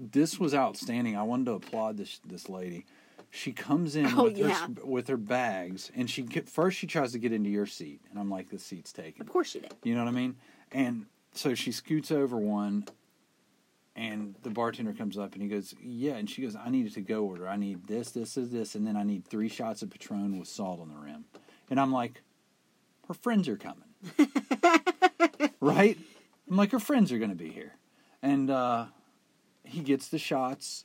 this 0.00 0.38
was 0.38 0.54
outstanding. 0.54 1.16
I 1.16 1.22
wanted 1.22 1.46
to 1.46 1.52
applaud 1.52 1.96
this 1.96 2.20
this 2.26 2.48
lady. 2.48 2.86
She 3.30 3.52
comes 3.52 3.94
in 3.94 4.06
Oh, 4.06 4.24
with, 4.24 4.38
her, 4.38 4.48
yeah. 4.48 4.62
s- 4.62 4.70
with 4.84 5.08
her 5.08 5.16
bags, 5.18 5.90
and 5.94 6.08
she 6.08 6.22
get, 6.22 6.48
first 6.48 6.78
she 6.78 6.86
tries 6.86 7.12
to 7.12 7.18
get 7.18 7.30
into 7.32 7.50
your 7.50 7.66
seat, 7.66 8.00
and 8.10 8.18
I'm 8.18 8.30
like, 8.30 8.48
"The 8.48 8.58
seat's 8.58 8.92
taken." 8.92 9.20
Of 9.20 9.28
course 9.28 9.50
she 9.50 9.60
did. 9.60 9.74
You 9.82 9.94
know 9.94 10.02
what 10.04 10.08
I 10.08 10.12
mean? 10.12 10.36
And 10.72 11.06
so 11.32 11.54
she 11.54 11.70
scoots 11.72 12.10
over 12.10 12.38
one, 12.38 12.86
and 13.94 14.34
the 14.44 14.50
bartender 14.50 14.92
comes 14.94 15.18
up 15.18 15.34
and 15.34 15.42
he 15.42 15.48
goes, 15.48 15.74
"Yeah," 15.82 16.14
and 16.14 16.28
she 16.30 16.40
goes, 16.40 16.56
"I 16.56 16.70
need 16.70 16.86
a 16.86 16.90
to 16.90 17.00
go 17.02 17.24
order. 17.24 17.46
I 17.48 17.56
need 17.56 17.86
this, 17.86 18.12
this, 18.12 18.34
this, 18.34 18.48
this, 18.48 18.74
and 18.74 18.86
then 18.86 18.96
I 18.96 19.02
need 19.02 19.26
three 19.26 19.48
shots 19.50 19.82
of 19.82 19.90
Patron 19.90 20.38
with 20.38 20.48
salt 20.48 20.80
on 20.80 20.88
the 20.88 20.96
rim." 20.96 21.24
And 21.68 21.78
I'm 21.78 21.92
like, 21.92 22.22
"Her 23.08 23.14
friends 23.14 23.46
are 23.48 23.58
coming, 23.58 23.84
right?" 25.60 25.98
I'm 26.50 26.56
like, 26.56 26.72
"Her 26.72 26.80
friends 26.80 27.12
are 27.12 27.18
going 27.18 27.30
to 27.30 27.36
be 27.36 27.50
here," 27.50 27.74
and 28.22 28.48
uh, 28.50 28.86
he 29.64 29.80
gets 29.80 30.08
the 30.08 30.18
shots, 30.18 30.84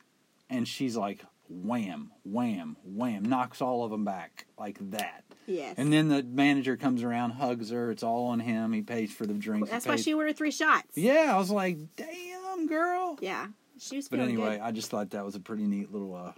and 0.50 0.68
she's 0.68 0.96
like, 0.96 1.24
wham, 1.50 2.12
wham, 2.24 2.78
wham, 2.84 3.24
knocks 3.24 3.62
all 3.62 3.84
of 3.84 3.92
them 3.92 4.06
back 4.06 4.46
like 4.58 4.78
that. 4.92 5.24
Yes. 5.46 5.76
And 5.78 5.92
then 5.92 6.08
the 6.10 6.24
manager 6.24 6.78
comes 6.78 7.04
around, 7.04 7.32
hugs 7.32 7.70
her. 7.70 7.92
It's 7.92 8.04
all 8.04 8.28
on 8.28 8.40
him. 8.40 8.72
He 8.72 8.82
pays 8.82 9.12
for 9.12 9.26
the 9.26 9.34
drinks. 9.34 9.70
That's 9.70 9.86
why 9.86 9.98
she 9.98 10.14
ordered 10.14 10.38
three 10.38 10.52
shots. 10.52 10.98
Yeah, 10.98 11.32
I 11.34 11.38
was 11.38 11.52
like, 11.52 11.78
damn, 11.98 12.68
girl. 12.68 13.18
Yeah. 13.22 13.48
She 13.80 13.98
was 13.98 14.08
But 14.08 14.20
anyway, 14.22 14.52
good. 14.58 14.62
I 14.62 14.72
just 14.72 14.90
thought 14.90 15.10
that 15.12 15.26
was 15.26 15.36
a 15.36 15.40
pretty 15.42 15.68
neat 15.68 15.92
little. 15.92 16.16
uh 16.16 16.32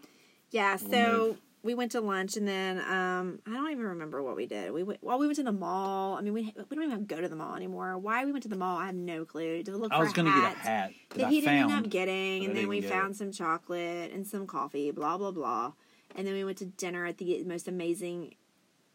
Yeah, 0.49 0.73
Little 0.81 0.89
so 0.89 1.17
move. 1.27 1.41
We 1.65 1.73
went 1.73 1.91
to 1.93 1.99
lunch 1.99 2.37
and 2.37 2.47
then 2.47 2.77
um 2.79 3.39
I 3.47 3.53
don't 3.55 3.71
even 3.71 3.85
remember 3.85 4.21
what 4.21 4.35
we 4.35 4.45
did. 4.45 4.71
We 4.71 4.83
went 4.83 5.03
well 5.03 5.17
we 5.17 5.25
went 5.25 5.37
to 5.37 5.43
the 5.43 5.51
mall. 5.51 6.15
I 6.15 6.21
mean 6.21 6.33
we 6.33 6.53
we 6.69 6.75
don't 6.75 6.85
even 6.85 7.05
go 7.05 7.19
to 7.19 7.27
the 7.27 7.35
mall 7.35 7.55
anymore. 7.55 7.97
Why 7.97 8.23
we 8.23 8.31
went 8.31 8.43
to 8.43 8.49
the 8.49 8.55
mall, 8.55 8.77
I 8.77 8.85
have 8.85 8.95
no 8.95 9.25
clue. 9.25 9.63
To 9.63 9.75
look 9.75 9.91
I 9.91 9.97
for 9.97 10.03
was 10.03 10.13
going 10.13 10.31
to 10.31 10.41
get 10.41 10.53
a 10.53 10.59
hat 10.59 10.93
that 11.15 11.25
I 11.25 11.29
he 11.29 11.41
didn't 11.41 11.71
end 11.71 11.71
up 11.71 11.89
getting, 11.89 12.45
and 12.45 12.55
then 12.55 12.67
we 12.67 12.81
found 12.81 13.15
it. 13.15 13.17
some 13.17 13.31
chocolate 13.31 14.11
and 14.13 14.27
some 14.27 14.45
coffee, 14.45 14.91
blah 14.91 15.17
blah 15.17 15.31
blah. 15.31 15.73
And 16.15 16.25
then 16.25 16.35
we 16.35 16.43
went 16.43 16.59
to 16.59 16.65
dinner 16.65 17.05
at 17.05 17.17
the 17.17 17.43
most 17.43 17.67
amazing 17.67 18.35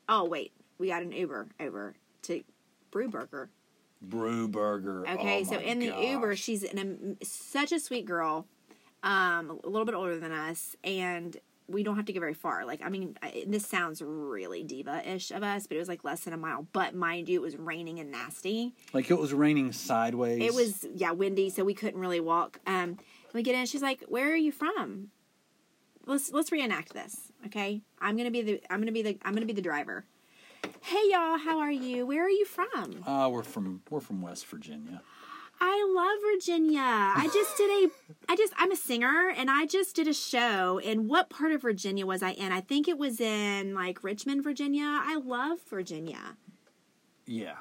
Oh 0.09 0.25
wait, 0.25 0.53
we 0.79 0.89
got 0.89 1.03
an 1.03 1.13
Uber 1.13 1.49
over 1.59 1.95
to 2.23 2.45
Brew 2.93 3.09
Burger. 3.09 3.51
Brew 4.01 4.49
Burger. 4.49 5.07
Okay, 5.09 5.41
Oh 5.41 5.45
so 5.45 5.59
in 5.59 5.81
the 5.81 5.87
Uber, 5.87 6.37
she's 6.37 6.63
an, 6.63 6.79
um, 6.79 7.17
such 7.23 7.71
a 7.73 7.81
sweet 7.81 8.07
girl, 8.07 8.47
um, 9.03 9.61
a 9.63 9.69
little 9.69 9.85
bit 9.85 9.95
older 9.95 10.19
than 10.19 10.33
us, 10.33 10.75
and 10.85 11.37
we 11.71 11.83
don't 11.83 11.97
have 11.97 12.07
to 12.07 12.13
go 12.13 12.21
very 12.21 12.35
far. 12.35 12.65
Like, 12.65 12.81
I 12.85 12.89
mean, 12.89 13.17
I, 13.23 13.45
this 13.47 13.67
sounds 13.67 14.03
really 14.03 14.63
diva-ish 14.63 15.31
of 15.31 15.43
us, 15.43 15.67
but 15.67 15.77
it 15.77 15.79
was 15.79 15.89
like 15.89 16.05
less 16.05 16.21
than 16.21 16.33
a 16.33 16.37
mile. 16.37 16.67
But 16.73 16.95
mind 16.95 17.29
you, 17.29 17.39
it 17.39 17.43
was 17.43 17.57
raining 17.57 18.01
and 18.01 18.11
nasty. 18.11 18.75
Like 18.93 19.11
it 19.11 19.19
was 19.19 19.33
raining 19.33 19.73
sideways. 19.73 20.43
It 20.43 20.55
was 20.55 20.87
yeah 20.95 21.13
windy, 21.13 21.51
so 21.51 21.65
we 21.65 21.75
couldn't 21.75 22.01
really 22.01 22.21
walk. 22.21 22.61
Um, 22.67 22.99
we 23.33 23.43
get 23.43 23.55
in, 23.55 23.67
she's 23.67 23.83
like, 23.83 24.03
"Where 24.09 24.33
are 24.33 24.37
you 24.37 24.53
from?" 24.53 25.11
Let's 26.07 26.33
let's 26.33 26.51
reenact 26.51 26.93
this, 26.93 27.31
okay? 27.47 27.83
I'm 28.01 28.17
gonna 28.17 28.31
be 28.31 28.43
the 28.43 28.63
I'm 28.71 28.81
gonna 28.81 28.93
be 28.93 29.03
the 29.03 29.19
I'm 29.23 29.35
gonna 29.35 29.47
be 29.47 29.53
the 29.53 29.63
driver. 29.63 30.05
Hey 30.83 31.03
y'all, 31.11 31.39
how 31.39 31.59
are 31.61 31.71
you? 31.71 32.07
Where 32.07 32.25
are 32.25 32.31
you 32.31 32.45
from? 32.45 33.05
Uh, 33.07 33.29
we're 33.29 33.43
from 33.43 33.83
we're 33.91 34.01
from 34.01 34.21
West 34.23 34.47
Virginia. 34.47 35.03
I 35.61 35.92
love 35.94 36.18
Virginia. 36.35 36.81
I 36.81 37.29
just 37.33 37.57
did 37.57 37.70
a 37.70 37.90
I 38.29 38.37
just 38.37 38.53
I'm 38.57 38.73
a 38.73 38.77
singer 38.77 39.33
and 39.37 39.51
I 39.51 39.66
just 39.66 39.94
did 39.94 40.09
a 40.09 40.14
show 40.14 40.79
in 40.79 41.07
what 41.09 41.29
part 41.29 41.53
of 41.53 41.62
Virginia 41.62 42.07
was 42.07 42.23
I 42.23 42.31
in? 42.31 42.51
I 42.53 42.61
think 42.61 42.88
it 42.88 42.99
was 42.99 43.20
in 43.20 43.75
like 43.75 44.03
Richmond, 44.03 44.42
Virginia. 44.42 44.85
I 44.85 45.16
love 45.16 45.59
Virginia. 45.68 46.37
Yeah. 47.27 47.57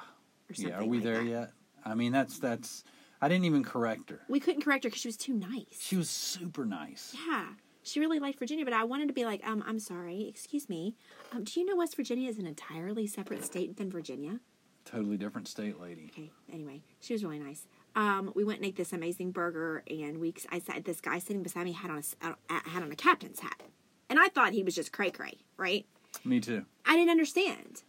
Yeah. 0.56 0.80
Are 0.80 0.86
we 0.86 0.98
like 0.98 1.04
there 1.04 1.24
that. 1.24 1.30
yet? 1.30 1.52
I 1.86 1.96
mean, 1.96 2.12
that's 2.12 2.40
that's. 2.40 2.84
I 3.22 3.28
didn't 3.28 3.46
even 3.46 3.64
correct 3.64 4.10
her. 4.12 4.22
We 4.30 4.40
couldn't 4.40 4.62
correct 4.62 4.86
her 4.86 4.90
because 4.90 5.02
she 5.02 5.10
was 5.10 5.18
too 5.18 5.34
nice. 5.34 5.66
She 5.78 5.98
was 5.98 6.10
super 6.10 6.66
nice. 6.66 7.16
yeah. 7.28 7.48
She 7.82 8.00
really 8.00 8.20
liked 8.20 8.38
Virginia, 8.40 8.66
but 8.66 8.74
I 8.74 8.84
wanted 8.84 9.08
to 9.08 9.14
be 9.14 9.26
like, 9.26 9.46
um, 9.48 9.64
I'm 9.66 9.80
sorry, 9.80 10.28
excuse 10.28 10.70
me. 10.70 10.96
Um, 11.34 11.44
do 11.44 11.60
you 11.60 11.66
know 11.66 11.76
West 11.76 11.96
Virginia 11.96 12.30
is 12.30 12.38
an 12.38 12.46
entirely 12.46 13.08
separate 13.08 13.44
state 13.44 13.78
than 13.78 13.90
Virginia? 13.90 14.40
Totally 14.86 15.18
different 15.18 15.48
state 15.48 15.80
lady. 15.80 16.12
Okay. 16.14 16.30
Anyway, 16.52 16.82
she 17.00 17.14
was 17.14 17.24
really 17.24 17.40
nice. 17.40 17.66
Um, 18.00 18.32
we 18.34 18.44
went 18.46 18.60
and 18.60 18.66
ate 18.68 18.78
this 18.78 18.94
amazing 18.94 19.32
burger, 19.32 19.84
and 19.90 20.20
we 20.20 20.34
I 20.50 20.60
said 20.60 20.86
this 20.86 21.02
guy 21.02 21.20
sitting 21.20 21.44
beside 21.44 21.66
me 21.66 21.74
had 21.74 21.92
on 21.92 21.98
a 21.98 22.00
s- 22.00 22.16
uh, 22.22 22.34
had 22.48 22.82
on 22.82 22.92
a 22.92 22.96
captain's 22.96 23.42
hat, 23.42 23.62
and 24.10 24.18
I 24.20 24.30
thought 24.30 24.54
he 24.54 24.64
was 24.64 24.74
just 24.76 24.94
cray 24.94 25.12
cray, 25.12 25.40
right? 25.58 25.86
Me 26.24 26.40
too. 26.40 26.66
I 26.86 26.96
didn't 26.96 27.10
understand. 27.12 27.84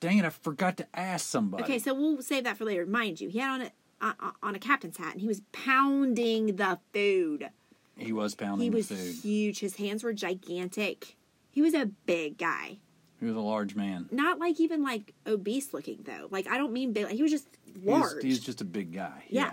Dang 0.00 0.18
it! 0.18 0.24
I 0.26 0.30
forgot 0.30 0.76
to 0.76 0.86
ask 0.94 1.26
somebody. 1.26 1.62
Okay, 1.64 1.78
so 1.78 1.94
we'll 1.94 2.20
save 2.20 2.44
that 2.44 2.58
for 2.58 2.64
later. 2.66 2.84
Mind 2.84 3.20
you, 3.22 3.28
he 3.30 3.38
had 3.38 3.50
on 3.50 3.62
a 3.62 3.70
on, 4.02 4.32
on 4.42 4.54
a 4.54 4.58
captain's 4.58 4.98
hat, 4.98 5.12
and 5.12 5.20
he 5.22 5.26
was 5.28 5.40
pounding 5.52 6.56
the 6.56 6.78
food. 6.92 7.48
he 7.96 8.12
was 8.12 8.34
pounding 8.34 8.60
He 8.64 8.68
the 8.68 8.76
was 8.76 8.88
food. 8.88 9.14
huge. 9.22 9.60
His 9.60 9.76
hands 9.76 10.04
were 10.04 10.12
gigantic. 10.12 11.16
He 11.50 11.62
was 11.62 11.72
a 11.72 11.86
big 11.86 12.36
guy. 12.36 12.78
He 13.20 13.26
was 13.26 13.36
a 13.36 13.40
large 13.40 13.74
man. 13.74 14.08
Not 14.10 14.38
like 14.38 14.60
even 14.60 14.82
like 14.82 15.14
obese 15.26 15.72
looking 15.72 16.00
though. 16.04 16.28
Like 16.30 16.46
I 16.48 16.58
don't 16.58 16.72
mean 16.72 16.92
big. 16.92 17.04
Like, 17.04 17.14
he 17.14 17.22
was 17.22 17.32
just 17.32 17.48
large. 17.82 18.22
he 18.22 18.28
was 18.28 18.40
just 18.40 18.60
a 18.60 18.64
big 18.64 18.92
guy. 18.92 19.24
Yeah. 19.28 19.52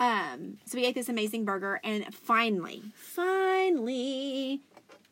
Um, 0.00 0.58
so 0.64 0.78
we 0.78 0.84
ate 0.84 0.94
this 0.94 1.08
amazing 1.08 1.44
burger, 1.44 1.80
and 1.82 2.14
finally, 2.14 2.82
finally, 2.94 4.60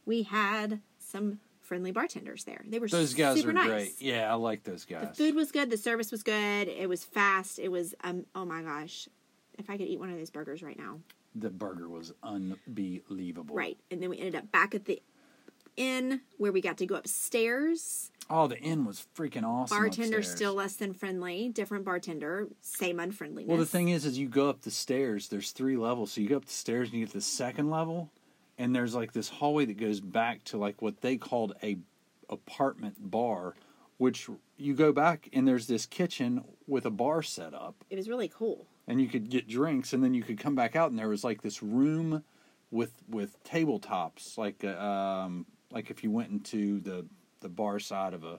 we 0.04 0.22
had 0.22 0.80
some 0.98 1.40
friendly 1.60 1.90
bartenders 1.90 2.44
there. 2.44 2.62
They 2.68 2.78
were 2.78 2.86
Those 2.86 3.14
guys 3.14 3.38
super 3.38 3.50
are 3.50 3.54
nice. 3.54 3.66
great. 3.66 3.94
Yeah, 4.00 4.30
I 4.30 4.34
like 4.34 4.62
those 4.62 4.84
guys. 4.84 5.08
The 5.08 5.14
food 5.14 5.34
was 5.34 5.50
good. 5.50 5.70
The 5.70 5.76
service 5.76 6.12
was 6.12 6.22
good. 6.22 6.68
It 6.68 6.88
was 6.88 7.02
fast. 7.04 7.58
It 7.58 7.70
was 7.70 7.94
um. 8.04 8.26
Oh 8.34 8.44
my 8.44 8.62
gosh, 8.62 9.08
if 9.58 9.68
I 9.68 9.76
could 9.76 9.88
eat 9.88 9.98
one 9.98 10.10
of 10.10 10.18
those 10.18 10.30
burgers 10.30 10.62
right 10.62 10.78
now. 10.78 11.00
the 11.34 11.50
burger 11.50 11.88
was 11.88 12.12
unbelievable. 12.22 13.54
Right, 13.56 13.78
and 13.90 14.00
then 14.02 14.10
we 14.10 14.18
ended 14.18 14.36
up 14.36 14.50
back 14.52 14.74
at 14.74 14.84
the 14.84 15.02
inn 15.76 16.20
where 16.38 16.52
we 16.52 16.60
got 16.60 16.76
to 16.78 16.86
go 16.86 16.94
upstairs. 16.96 18.10
Oh, 18.28 18.48
the 18.48 18.58
inn 18.58 18.84
was 18.84 19.06
freaking 19.16 19.44
awesome. 19.44 19.76
Bartender 19.78 20.18
upstairs. 20.18 20.36
still 20.36 20.54
less 20.54 20.74
than 20.74 20.94
friendly. 20.94 21.48
Different 21.48 21.84
bartender, 21.84 22.48
same 22.60 22.98
unfriendliness. 22.98 23.48
Well, 23.48 23.58
the 23.58 23.66
thing 23.66 23.90
is, 23.90 24.04
is 24.04 24.18
you 24.18 24.28
go 24.28 24.48
up 24.48 24.62
the 24.62 24.70
stairs. 24.70 25.28
There's 25.28 25.52
three 25.52 25.76
levels, 25.76 26.12
so 26.12 26.20
you 26.20 26.28
go 26.28 26.36
up 26.38 26.46
the 26.46 26.52
stairs 26.52 26.88
and 26.90 26.98
you 26.98 27.06
get 27.06 27.12
the 27.14 27.20
second 27.20 27.70
level, 27.70 28.10
and 28.58 28.74
there's 28.74 28.94
like 28.96 29.12
this 29.12 29.28
hallway 29.28 29.64
that 29.66 29.76
goes 29.78 30.00
back 30.00 30.42
to 30.44 30.56
like 30.58 30.82
what 30.82 31.02
they 31.02 31.16
called 31.16 31.54
a 31.62 31.78
apartment 32.28 32.96
bar, 33.10 33.54
which 33.98 34.28
you 34.56 34.74
go 34.74 34.92
back 34.92 35.28
and 35.32 35.46
there's 35.46 35.68
this 35.68 35.86
kitchen 35.86 36.42
with 36.66 36.84
a 36.84 36.90
bar 36.90 37.22
set 37.22 37.54
up, 37.54 37.84
it 37.90 37.96
was 37.96 38.08
really 38.08 38.28
cool. 38.28 38.66
and 38.88 39.00
you 39.00 39.06
could 39.08 39.30
get 39.30 39.46
drinks, 39.46 39.92
and 39.92 40.02
then 40.02 40.14
you 40.14 40.22
could 40.24 40.38
come 40.38 40.56
back 40.56 40.74
out, 40.74 40.90
and 40.90 40.98
there 40.98 41.08
was 41.08 41.22
like 41.22 41.42
this 41.42 41.62
room 41.62 42.24
with 42.72 42.92
with 43.08 43.40
tabletops, 43.44 44.36
like 44.36 44.64
uh, 44.64 44.76
um 44.80 45.46
like 45.70 45.90
if 45.90 46.02
you 46.04 46.10
went 46.10 46.30
into 46.30 46.80
the 46.80 47.06
the 47.40 47.48
bar 47.48 47.78
side 47.78 48.14
of 48.14 48.24
a 48.24 48.38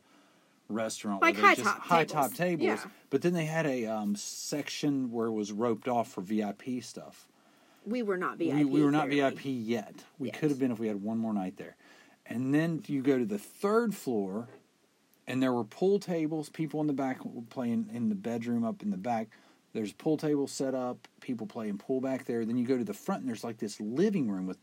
restaurant, 0.70 1.22
Like 1.22 1.38
high 1.38 1.56
just- 1.56 1.66
top 1.68 1.80
high 1.82 2.04
tables. 2.04 2.12
top 2.30 2.34
tables. 2.38 2.66
Yeah. 2.66 2.84
But 3.10 3.22
then 3.22 3.34
they 3.34 3.46
had 3.46 3.66
a 3.66 3.86
um, 3.86 4.16
section 4.16 5.12
where 5.12 5.28
it 5.28 5.32
was 5.32 5.52
roped 5.52 5.88
off 5.88 6.10
for 6.12 6.22
VIP 6.22 6.82
stuff. 6.82 7.28
We 7.86 8.02
were 8.04 8.18
not 8.18 8.38
VIP. 8.38 8.54
we, 8.56 8.66
we 8.66 8.84
were 8.84 8.92
not 8.92 9.08
clearly. 9.10 9.32
VIP 9.36 9.46
yet. 9.46 9.94
We 10.20 10.28
Yes. 10.30 10.38
could 10.40 10.50
have 10.50 10.60
been 10.60 10.72
if 10.72 10.80
we 10.80 10.88
had 10.88 11.02
one 11.02 11.18
more 11.20 11.34
night 11.34 11.56
there. 11.58 11.78
And 12.26 12.54
then 12.54 12.84
you 12.88 13.02
go 13.02 13.18
to 13.18 13.24
the 13.26 13.38
third 13.38 13.96
floor, 13.96 14.50
and 15.26 15.42
there 15.42 15.54
were 15.54 15.64
pool 15.64 16.00
tables. 16.00 16.50
People 16.50 16.82
in 16.82 16.88
the 16.88 16.94
back 16.94 17.20
playing 17.50 17.90
in 17.94 18.10
the 18.10 18.16
bedroom 18.16 18.66
up 18.66 18.84
in 18.84 18.90
the 18.90 18.98
back. 18.98 19.30
There's 19.72 19.94
pool 19.94 20.18
tables 20.18 20.52
set 20.52 20.76
up. 20.76 21.08
People 21.22 21.48
playing 21.48 21.78
pool 21.78 22.02
back 22.02 22.26
there. 22.26 22.44
Then 22.44 22.58
you 22.58 22.66
go 22.68 22.78
to 22.78 22.84
the 22.84 22.94
front, 22.94 23.22
and 23.22 23.30
there's 23.30 23.44
like 23.46 23.58
this 23.60 23.80
living 23.80 24.28
room 24.30 24.48
with 24.48 24.58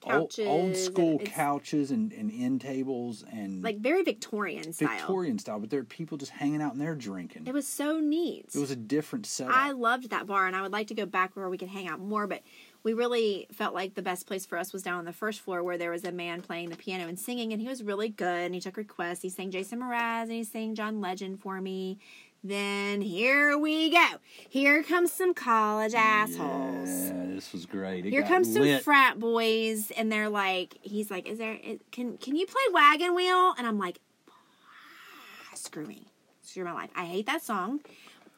Couches 0.00 0.46
old 0.46 0.64
and 0.66 0.76
school 0.76 1.14
it's- 1.16 1.34
couches 1.34 1.90
and, 1.90 2.12
and 2.12 2.30
end 2.32 2.60
tables 2.60 3.24
and 3.32 3.62
Like 3.64 3.78
very 3.78 4.02
Victorian 4.02 4.72
style. 4.72 4.88
Victorian 4.88 5.38
style. 5.38 5.58
But 5.58 5.70
there 5.70 5.80
are 5.80 5.84
people 5.84 6.16
just 6.18 6.32
hanging 6.32 6.62
out 6.62 6.72
and 6.72 6.80
they're 6.80 6.94
drinking. 6.94 7.46
It 7.46 7.52
was 7.52 7.66
so 7.66 7.98
neat. 7.98 8.46
It 8.54 8.58
was 8.58 8.70
a 8.70 8.76
different 8.76 9.26
setup. 9.26 9.56
I 9.56 9.72
loved 9.72 10.10
that 10.10 10.26
bar, 10.26 10.46
and 10.46 10.54
I 10.54 10.62
would 10.62 10.72
like 10.72 10.86
to 10.88 10.94
go 10.94 11.04
back 11.06 11.34
where 11.34 11.48
we 11.48 11.58
could 11.58 11.68
hang 11.68 11.88
out 11.88 11.98
more. 12.00 12.26
But 12.26 12.42
we 12.84 12.92
really 12.92 13.48
felt 13.52 13.74
like 13.74 13.94
the 13.94 14.02
best 14.02 14.26
place 14.26 14.46
for 14.46 14.56
us 14.56 14.72
was 14.72 14.82
down 14.84 14.98
on 14.98 15.04
the 15.04 15.12
first 15.12 15.40
floor, 15.40 15.64
where 15.64 15.76
there 15.76 15.90
was 15.90 16.04
a 16.04 16.12
man 16.12 16.42
playing 16.42 16.70
the 16.70 16.76
piano 16.76 17.08
and 17.08 17.18
singing, 17.18 17.52
and 17.52 17.60
he 17.60 17.66
was 17.68 17.82
really 17.82 18.08
good. 18.08 18.26
And 18.46 18.54
he 18.54 18.60
took 18.60 18.76
requests. 18.76 19.22
He 19.22 19.30
sang 19.30 19.50
Jason 19.50 19.80
Mraz 19.80 20.22
and 20.22 20.32
he 20.32 20.44
sang 20.44 20.74
John 20.76 21.00
Legend 21.00 21.40
for 21.40 21.60
me. 21.60 21.98
Then 22.42 23.00
here 23.00 23.58
we 23.58 23.90
go. 23.90 24.06
Here 24.48 24.82
comes 24.82 25.12
some 25.12 25.34
college 25.34 25.94
assholes. 25.94 27.08
Yeah, 27.08 27.26
this 27.34 27.52
was 27.52 27.66
great. 27.66 28.06
It 28.06 28.10
Here 28.10 28.22
comes 28.22 28.52
some 28.52 28.78
frat 28.80 29.18
boys, 29.18 29.90
and 29.96 30.10
they're 30.10 30.28
like, 30.28 30.78
he's 30.82 31.10
like, 31.10 31.28
"Is 31.28 31.38
there? 31.38 31.58
can 31.90 32.16
can 32.18 32.36
you 32.36 32.46
play 32.46 32.62
Wagon 32.72 33.14
Wheel?" 33.14 33.54
And 33.58 33.66
I'm 33.66 33.78
like, 33.78 33.98
"Ah, 34.30 35.54
"Screw 35.54 35.84
me, 35.84 36.06
screw 36.42 36.64
my 36.64 36.72
life. 36.72 36.90
I 36.94 37.06
hate 37.06 37.26
that 37.26 37.42
song." 37.42 37.80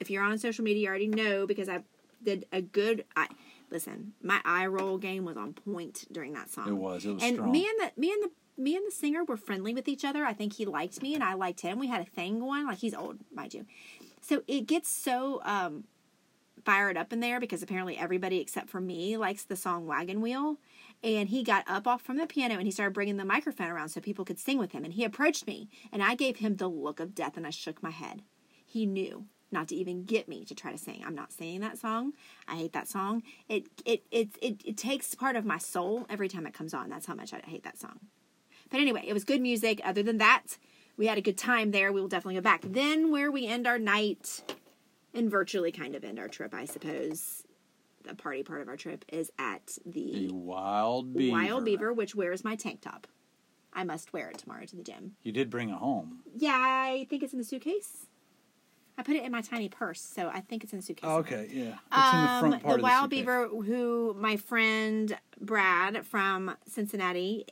If 0.01 0.09
you're 0.09 0.23
on 0.23 0.39
social 0.39 0.65
media, 0.65 0.83
you 0.83 0.89
already 0.89 1.09
know 1.09 1.47
because 1.47 1.69
I 1.69 1.83
did 2.25 2.47
a 2.53 2.63
good. 2.63 3.05
I 3.17 3.29
listen. 3.71 4.13
My 4.23 4.41
eye 4.45 4.67
roll 4.67 4.99
game 4.99 5.25
was 5.25 5.37
on 5.37 5.53
point 5.53 6.07
during 6.11 6.33
that 6.35 6.51
song. 6.51 6.69
It 6.69 6.73
was. 6.73 7.05
It 7.05 7.15
was 7.15 7.23
and 7.23 7.37
strong. 7.37 7.53
me 7.53 7.69
and 7.69 7.91
the 7.91 8.01
me 8.01 8.13
and 8.13 8.23
the 8.25 8.31
me 8.61 8.77
and 8.77 8.87
the 8.87 8.91
singer 8.91 9.25
were 9.25 9.37
friendly 9.37 9.75
with 9.75 9.89
each 9.89 10.05
other. 10.05 10.25
I 10.25 10.33
think 10.33 10.55
he 10.55 10.67
liked 10.67 11.03
me 11.03 11.15
and 11.15 11.25
I 11.25 11.35
liked 11.35 11.61
him. 11.61 11.79
We 11.79 11.87
had 11.87 12.01
a 12.01 12.05
thing 12.05 12.41
going. 12.41 12.67
Like 12.67 12.79
he's 12.79 12.95
old, 12.95 13.19
mind 13.33 13.55
you. 13.55 13.67
So 14.21 14.43
it 14.47 14.67
gets 14.67 14.89
so 14.89 15.41
um 15.45 15.85
fired 16.65 16.97
up 16.97 17.13
in 17.13 17.21
there 17.21 17.41
because 17.41 17.63
apparently 17.63 17.97
everybody 17.97 18.39
except 18.39 18.69
for 18.69 18.81
me 18.81 19.17
likes 19.17 19.45
the 19.45 19.57
song 19.57 19.87
Wagon 19.87 20.21
Wheel. 20.21 20.57
And 21.03 21.31
he 21.31 21.43
got 21.43 21.65
up 21.67 21.87
off 21.87 22.03
from 22.03 22.19
the 22.19 22.27
piano 22.27 22.57
and 22.57 22.65
he 22.65 22.71
started 22.71 22.93
bringing 22.93 23.17
the 23.17 23.25
microphone 23.25 23.71
around 23.71 23.89
so 23.89 24.01
people 24.01 24.27
could 24.27 24.39
sing 24.39 24.59
with 24.59 24.73
him. 24.73 24.85
And 24.85 24.93
he 24.93 25.05
approached 25.05 25.47
me 25.47 25.69
and 25.91 26.03
I 26.03 26.15
gave 26.15 26.37
him 26.37 26.57
the 26.57 26.69
look 26.69 27.01
of 27.01 27.15
death 27.15 27.37
and 27.37 27.47
I 27.47 27.51
shook 27.51 27.83
my 27.83 27.91
head. 27.91 28.23
He 28.67 28.85
knew 28.85 29.25
not 29.53 29.69
to 29.69 29.75
even 29.77 30.05
get 30.05 30.29
me 30.29 30.45
to 30.45 30.55
try 30.55 30.71
to 30.73 30.79
sing. 30.79 31.03
I'm 31.07 31.15
not 31.15 31.33
singing 31.33 31.61
that 31.61 31.79
song. 31.79 32.13
I 32.49 32.57
hate 32.57 32.73
that 32.73 32.89
song. 32.89 33.23
It 33.49 33.65
it 33.85 34.03
it 34.11 34.31
it, 34.41 34.63
it 34.65 34.77
takes 34.77 35.15
part 35.15 35.37
of 35.37 35.45
my 35.45 35.59
soul 35.59 36.07
every 36.09 36.29
time 36.29 36.47
it 36.47 36.55
comes 36.55 36.75
on. 36.75 36.89
That's 36.89 37.07
how 37.07 37.15
much 37.15 37.33
I 37.33 37.41
hate 37.45 37.65
that 37.65 37.79
song. 37.79 37.99
But 38.71 38.81
anyway, 38.81 39.05
it 39.07 39.13
was 39.13 39.25
good 39.25 39.41
music. 39.41 39.81
Other 39.85 40.03
than 40.03 40.19
that, 40.19 40.59
we 40.97 41.07
had 41.09 41.19
a 41.19 41.23
good 41.23 41.39
time 41.39 41.73
there. 41.73 41.93
We 41.93 42.01
will 42.01 42.09
definitely 42.09 42.37
go 42.37 42.41
back. 42.43 42.63
Then 42.65 43.11
where 43.11 43.31
we 43.31 43.47
end 43.47 43.67
our 43.67 43.79
night 43.79 44.43
and 45.13 45.29
virtually 45.31 45.73
kind 45.73 45.95
of 45.97 46.05
end 46.05 46.19
our 46.21 46.29
trip, 46.29 46.55
I 46.55 46.67
suppose. 46.67 47.43
the 48.05 48.15
party 48.15 48.43
part 48.45 48.61
of 48.63 48.69
our 48.69 48.77
trip 48.77 49.05
is 49.09 49.31
at 49.39 49.77
The 49.85 50.29
the 50.29 50.33
Wild 50.33 51.13
Beaver. 51.15 51.33
Wild 51.33 51.65
Beaver, 51.65 51.93
which 51.93 52.15
wears 52.15 52.45
my 52.45 52.55
tank 52.55 52.81
top. 52.81 53.07
I 53.73 53.85
must 53.85 54.13
wear 54.13 54.31
it 54.31 54.39
tomorrow 54.39 54.65
to 54.67 54.77
the 54.77 54.83
gym. 54.83 55.17
You 55.23 55.33
did 55.33 55.51
bring 55.51 55.69
it 55.71 55.77
home. 55.77 56.21
Yeah, 56.37 56.57
I 56.57 57.07
think 57.11 57.23
it's 57.23 57.33
in 57.33 57.39
the 57.39 57.45
suitcase. 57.45 58.07
I 59.01 59.03
put 59.03 59.17
it 59.17 59.25
in 59.25 59.33
my 59.33 59.41
tiny 59.41 59.71
purse, 59.71 59.99
so 60.03 60.29
I 60.29 60.41
think 60.43 60.63
it's 60.63 60.75
in 60.75 60.83
suitcase. 60.83 61.09
Oh, 61.09 61.17
okay, 61.21 61.49
yeah. 61.51 61.63
It's 61.91 62.13
in 62.13 62.21
the 62.21 62.31
Um, 62.31 62.41
front 62.41 62.63
part 62.63 62.75
of 62.75 62.81
the 62.81 62.83
Wild. 62.83 63.09
Beaver, 63.09 63.49
who 63.49 64.15
my 64.19 64.37
friend 64.37 65.17
Brad 65.41 66.05
from 66.05 66.55
Cincinnati 66.67 67.47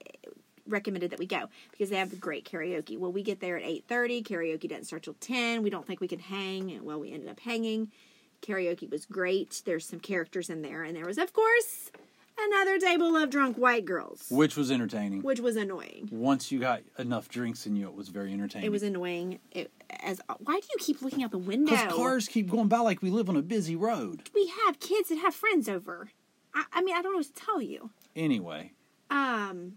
eh, 0.00 0.30
recommended 0.66 1.10
that 1.10 1.18
we 1.18 1.26
go 1.26 1.50
because 1.70 1.90
they 1.90 1.96
have 1.96 2.18
great 2.18 2.46
karaoke. 2.50 2.98
Well, 2.98 3.12
we 3.12 3.22
get 3.22 3.40
there 3.40 3.58
at 3.58 3.62
eight 3.62 3.84
thirty. 3.86 4.22
Karaoke 4.22 4.66
doesn't 4.70 4.86
start 4.86 5.02
till 5.02 5.16
ten. 5.20 5.62
We 5.62 5.68
don't 5.68 5.86
think 5.86 6.00
we 6.00 6.08
can 6.08 6.18
hang. 6.18 6.82
Well, 6.82 6.98
we 6.98 7.12
ended 7.12 7.28
up 7.28 7.40
hanging. 7.40 7.92
Karaoke 8.40 8.88
was 8.90 9.04
great. 9.04 9.60
There's 9.66 9.84
some 9.84 10.00
characters 10.00 10.48
in 10.48 10.62
there, 10.62 10.82
and 10.82 10.96
there 10.96 11.04
was, 11.04 11.18
of 11.18 11.34
course, 11.34 11.90
another 12.38 12.78
table 12.78 13.16
of 13.16 13.30
drunk 13.30 13.56
white 13.56 13.84
girls, 13.84 14.26
Which 14.30 14.56
was 14.56 14.70
entertaining. 14.70 15.22
which 15.22 15.40
was 15.40 15.56
annoying. 15.56 16.08
Once 16.12 16.50
you 16.52 16.58
got 16.60 16.82
enough 16.98 17.28
drinks 17.28 17.66
in 17.66 17.76
you, 17.76 17.86
it 17.88 17.94
was 17.94 18.08
very 18.08 18.32
entertaining. 18.32 18.66
It 18.66 18.70
was 18.70 18.82
annoying. 18.82 19.38
It, 19.52 19.70
as 20.00 20.20
why 20.40 20.54
do 20.60 20.66
you 20.70 20.76
keep 20.78 21.02
looking 21.02 21.22
out 21.22 21.30
the 21.30 21.38
window? 21.38 21.72
Because 21.72 21.92
cars 21.94 22.28
keep 22.28 22.50
going 22.50 22.68
by 22.68 22.78
like 22.78 23.02
we 23.02 23.10
live 23.10 23.28
on 23.28 23.36
a 23.36 23.42
busy 23.42 23.76
road. 23.76 24.28
we 24.34 24.52
have 24.66 24.80
kids 24.80 25.08
that 25.08 25.18
have 25.18 25.34
friends 25.34 25.68
over. 25.68 26.10
I, 26.54 26.64
I 26.72 26.82
mean, 26.82 26.94
I 26.96 27.02
don't 27.02 27.12
know 27.12 27.18
what 27.18 27.26
to 27.26 27.32
tell 27.32 27.60
you. 27.62 27.90
Anyway, 28.14 28.72
um 29.10 29.74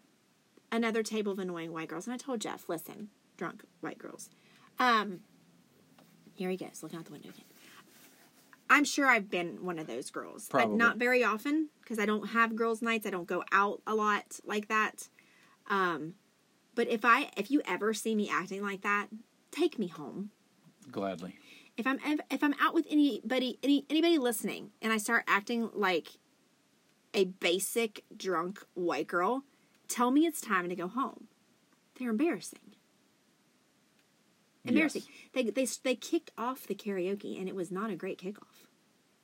another 0.72 1.02
table 1.04 1.32
of 1.32 1.40
annoying 1.40 1.72
white 1.74 1.88
girls 1.88 2.06
and 2.06 2.14
i 2.14 2.18
told 2.18 2.40
jeff 2.40 2.70
listen 2.70 3.10
drunk 3.38 3.64
white 3.82 3.98
girls 3.98 4.30
um 4.78 5.20
here 6.36 6.50
he 6.52 6.58
goes 6.58 6.84
looking 6.84 6.98
out 7.00 7.06
the 7.06 7.12
window 7.12 7.30
again 7.30 7.44
i'm 8.70 8.84
sure 8.84 9.08
i've 9.08 9.30
been 9.30 9.64
one 9.64 9.80
of 9.80 9.88
those 9.88 10.10
girls 10.10 10.48
but 10.52 10.70
not 10.70 10.98
very 10.98 11.24
often 11.24 11.70
because 11.82 12.00
i 12.00 12.06
don't 12.06 12.30
have 12.30 12.56
girls 12.56 12.82
nights. 12.82 13.06
I 13.06 13.10
don't 13.10 13.28
go 13.28 13.44
out 13.52 13.82
a 13.88 13.96
lot 13.96 14.40
like 14.46 14.68
that. 14.68 15.10
Um 15.70 16.16
but 16.76 16.88
if 16.88 17.04
i 17.04 17.30
if 17.36 17.52
you 17.52 17.62
ever 17.68 17.94
see 17.94 18.16
me 18.16 18.30
acting 18.30 18.62
like 18.64 18.82
that 18.82 19.08
take 19.52 19.80
me 19.80 19.88
home. 19.88 20.32
Gladly. 20.92 21.36
if 21.78 21.86
i'm 21.86 22.00
if, 22.06 22.20
if 22.32 22.44
i'm 22.44 22.56
out 22.62 22.74
with 22.74 22.88
anybody 22.90 23.60
any 23.64 23.86
anybody 23.90 24.18
listening 24.18 24.72
and 24.82 24.92
i 24.92 24.98
start 24.98 25.24
acting 25.28 25.70
like 25.74 26.18
a 27.14 27.26
basic 27.26 28.04
drunk 28.16 28.64
white 28.74 29.08
girl 29.08 29.44
tell 29.88 30.12
me 30.12 30.26
it's 30.26 30.40
time 30.40 30.70
to 30.70 30.76
go 30.76 30.88
home. 30.88 31.28
They're 31.98 32.12
embarrassing 32.12 32.69
embarrassing 34.66 35.04
they, 35.34 35.44
they 35.44 35.66
they 35.84 35.96
kicked 35.96 36.32
off 36.38 36.68
the 36.68 36.76
karaoke 36.76 37.40
and 37.40 37.48
it 37.48 37.56
was 37.56 37.72
not 37.72 37.90
a 37.90 37.96
great 37.96 38.18
kickoff 38.20 38.66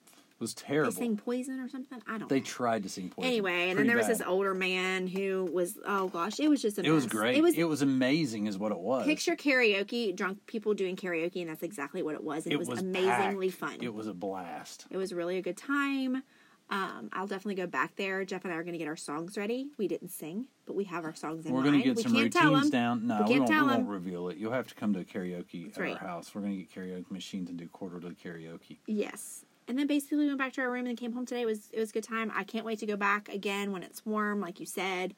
It 0.08 0.40
was 0.40 0.54
terrible. 0.54 0.92
they 0.92 0.98
sang 0.98 1.18
poison 1.18 1.60
or 1.60 1.68
something 1.70 2.02
i 2.08 2.18
don't 2.18 2.30
They 2.30 2.40
know 2.40 2.46
tried 2.46 2.84
to 2.84 2.90
sing 2.90 3.10
poison. 3.10 3.28
anyway 3.30 3.70
and 3.70 3.78
then 3.80 3.88
there 3.88 3.98
was 3.98 4.08
this 4.08 4.22
older 4.26 4.54
man 4.54 5.08
who 5.08 5.50
was 5.52 5.78
oh 5.86 6.08
gosh 6.08 6.40
it 6.40 6.50
was 6.50 6.62
just 6.62 6.78
a 6.80 6.84
It 6.84 6.90
was 6.92 7.06
great. 7.06 7.36
it 7.38 7.42
was 7.44 7.56
it 7.58 7.66
was 7.66 7.82
amazing, 7.82 8.48
is 8.48 8.58
what 8.58 8.72
it 8.72 8.80
was. 8.80 9.06
picture 9.06 9.36
karaoke 9.36 10.16
drunk 10.16 10.46
people 10.48 10.74
doing 10.74 10.96
karaoke 10.96 11.42
and 11.42 11.50
that's 11.50 11.64
exactly 11.64 12.02
what 12.02 12.16
it 12.16 12.24
was 12.24 12.46
and 12.46 12.54
it, 12.54 12.60
was, 12.60 12.70
amazingly 12.70 13.50
packed. 13.50 13.60
fun 13.74 13.78
It 13.84 13.94
was 13.94 14.08
a 14.08 14.14
blast. 14.14 14.86
It 14.90 14.98
was 14.98 15.14
really 15.14 15.38
a 15.38 15.42
good 15.42 15.58
time. 15.58 16.24
Um, 16.70 17.10
I'll 17.14 17.28
definitely 17.28 17.56
go 17.56 17.68
back 17.68 17.96
there. 17.96 18.26
Jeff 18.26 18.44
and 18.44 18.52
I 18.52 18.58
are 18.58 18.64
going 18.64 18.74
to 18.74 18.80
get 18.80 18.88
our 18.88 18.96
songs 18.96 19.38
ready. 19.38 19.68
We 19.78 19.88
didn't 19.88 20.10
sing, 20.10 20.48
but 20.66 20.76
we 20.76 20.86
have 20.86 21.04
our 21.04 21.14
songs 21.14 21.46
in 21.46 21.54
We're 21.54 21.62
going 21.62 21.80
to 21.80 21.84
get 21.84 21.96
we 21.96 22.04
some 22.04 22.14
routines 22.14 22.72
down. 22.72 23.06
No, 23.06 23.24
We 23.28 23.36
we, 23.36 23.40
won't, 23.40 23.50
we 23.52 23.62
won't 23.62 23.88
reveal 23.88 24.30
it. 24.30 24.38
You'll 24.38 24.52
have 24.52 24.68
to 24.68 24.76
come 24.76 24.94
to 24.94 25.02
a 25.02 25.04
karaoke 25.04 25.72
at 25.72 25.78
right. 25.78 25.94
our 25.94 26.00
house. 26.00 26.34
We're 26.34 26.42
going 26.42 26.54
to 26.54 26.64
get 26.64 26.74
karaoke 26.74 27.12
machines 27.12 27.50
and 27.50 27.60
do 27.60 27.68
quarterly 27.68 28.16
karaoke. 28.16 28.78
Yes. 28.88 29.46
And 29.68 29.78
then 29.78 29.86
basically 29.88 30.18
we 30.18 30.28
went 30.28 30.40
back 30.40 30.54
to 30.54 30.62
our 30.62 30.72
room 30.72 30.88
and 30.88 30.98
came 30.98 31.14
home 31.14 31.26
today. 31.26 31.42
It 31.42 31.48
was 31.48 31.70
it 31.72 31.80
was 31.80 31.90
a 31.90 31.94
good 31.94 32.04
time. 32.04 32.32
I 32.36 32.44
can't 32.44 32.66
wait 32.66 32.80
to 32.80 32.86
go 32.86 32.96
back 32.96 33.30
again 33.30 33.72
when 33.72 33.84
it's 33.84 34.06
warm, 34.06 34.40
like 34.42 34.60
you 34.60 34.66
said, 34.66 35.16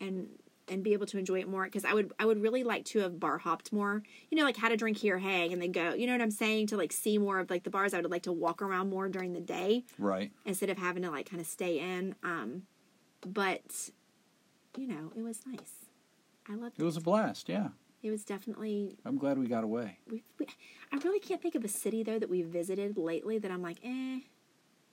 and 0.00 0.28
and 0.68 0.82
be 0.84 0.92
able 0.92 1.06
to 1.06 1.18
enjoy 1.18 1.40
it 1.40 1.48
more. 1.48 1.64
Because 1.64 1.84
I 1.84 1.92
would 1.94 2.12
I 2.18 2.24
would 2.26 2.40
really 2.40 2.62
like 2.64 2.84
to 2.86 3.00
have 3.00 3.18
bar 3.20 3.38
hopped 3.38 3.72
more. 3.72 4.02
You 4.30 4.38
know, 4.38 4.44
like 4.44 4.56
had 4.56 4.72
a 4.72 4.76
drink 4.76 4.96
here, 4.98 5.18
hang, 5.18 5.52
and 5.52 5.60
then 5.60 5.72
go. 5.72 5.94
You 5.94 6.06
know 6.06 6.12
what 6.14 6.22
I'm 6.22 6.30
saying? 6.30 6.68
To 6.68 6.76
like 6.76 6.92
see 6.92 7.18
more 7.18 7.38
of 7.38 7.50
like 7.50 7.64
the 7.64 7.70
bars. 7.70 7.94
I 7.94 8.00
would 8.00 8.10
like 8.10 8.22
to 8.24 8.32
walk 8.32 8.62
around 8.62 8.90
more 8.90 9.08
during 9.08 9.32
the 9.32 9.40
day. 9.40 9.84
Right. 9.98 10.32
instead 10.44 10.70
of 10.70 10.78
having 10.78 11.02
to 11.02 11.10
like 11.10 11.28
kind 11.28 11.40
of 11.40 11.46
stay 11.46 11.78
in. 11.78 12.14
Um, 12.22 12.62
but 13.26 13.90
you 14.76 14.86
know, 14.86 15.12
it 15.16 15.22
was 15.22 15.40
nice. 15.46 15.86
I 16.48 16.54
loved 16.54 16.78
It 16.78 16.82
it. 16.82 16.84
was 16.84 16.96
a 16.96 17.00
blast, 17.00 17.48
yeah. 17.48 17.68
It 18.02 18.10
was 18.10 18.24
definitely. 18.24 18.96
I'm 19.04 19.16
glad 19.16 19.38
we 19.38 19.46
got 19.46 19.62
away. 19.62 19.98
We, 20.10 20.24
we, 20.38 20.46
I 20.92 20.96
really 20.96 21.20
can't 21.20 21.40
think 21.40 21.54
of 21.54 21.64
a 21.64 21.68
city 21.68 22.02
though 22.02 22.18
that 22.18 22.28
we 22.30 22.42
visited 22.42 22.96
lately 22.98 23.38
that 23.38 23.50
I'm 23.50 23.62
like, 23.62 23.78
eh. 23.84 24.20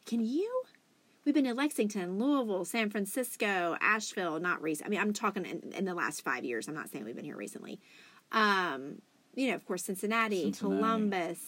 Can 0.05 0.23
you? 0.25 0.63
We've 1.25 1.35
been 1.35 1.45
to 1.45 1.53
Lexington, 1.53 2.17
Louisville, 2.17 2.65
San 2.65 2.89
Francisco, 2.89 3.77
Asheville. 3.81 4.39
Not 4.39 4.61
recent. 4.61 4.87
I 4.87 4.89
mean, 4.89 4.99
I'm 4.99 5.13
talking 5.13 5.45
in, 5.45 5.73
in 5.73 5.85
the 5.85 5.93
last 5.93 6.23
five 6.23 6.43
years. 6.43 6.67
I'm 6.67 6.73
not 6.73 6.89
saying 6.89 7.05
we've 7.05 7.15
been 7.15 7.25
here 7.25 7.37
recently. 7.37 7.79
Um, 8.31 9.01
you 9.35 9.49
know, 9.49 9.55
of 9.55 9.65
course, 9.65 9.83
Cincinnati, 9.83 10.43
Cincinnati. 10.43 10.81
Columbus. 10.81 11.39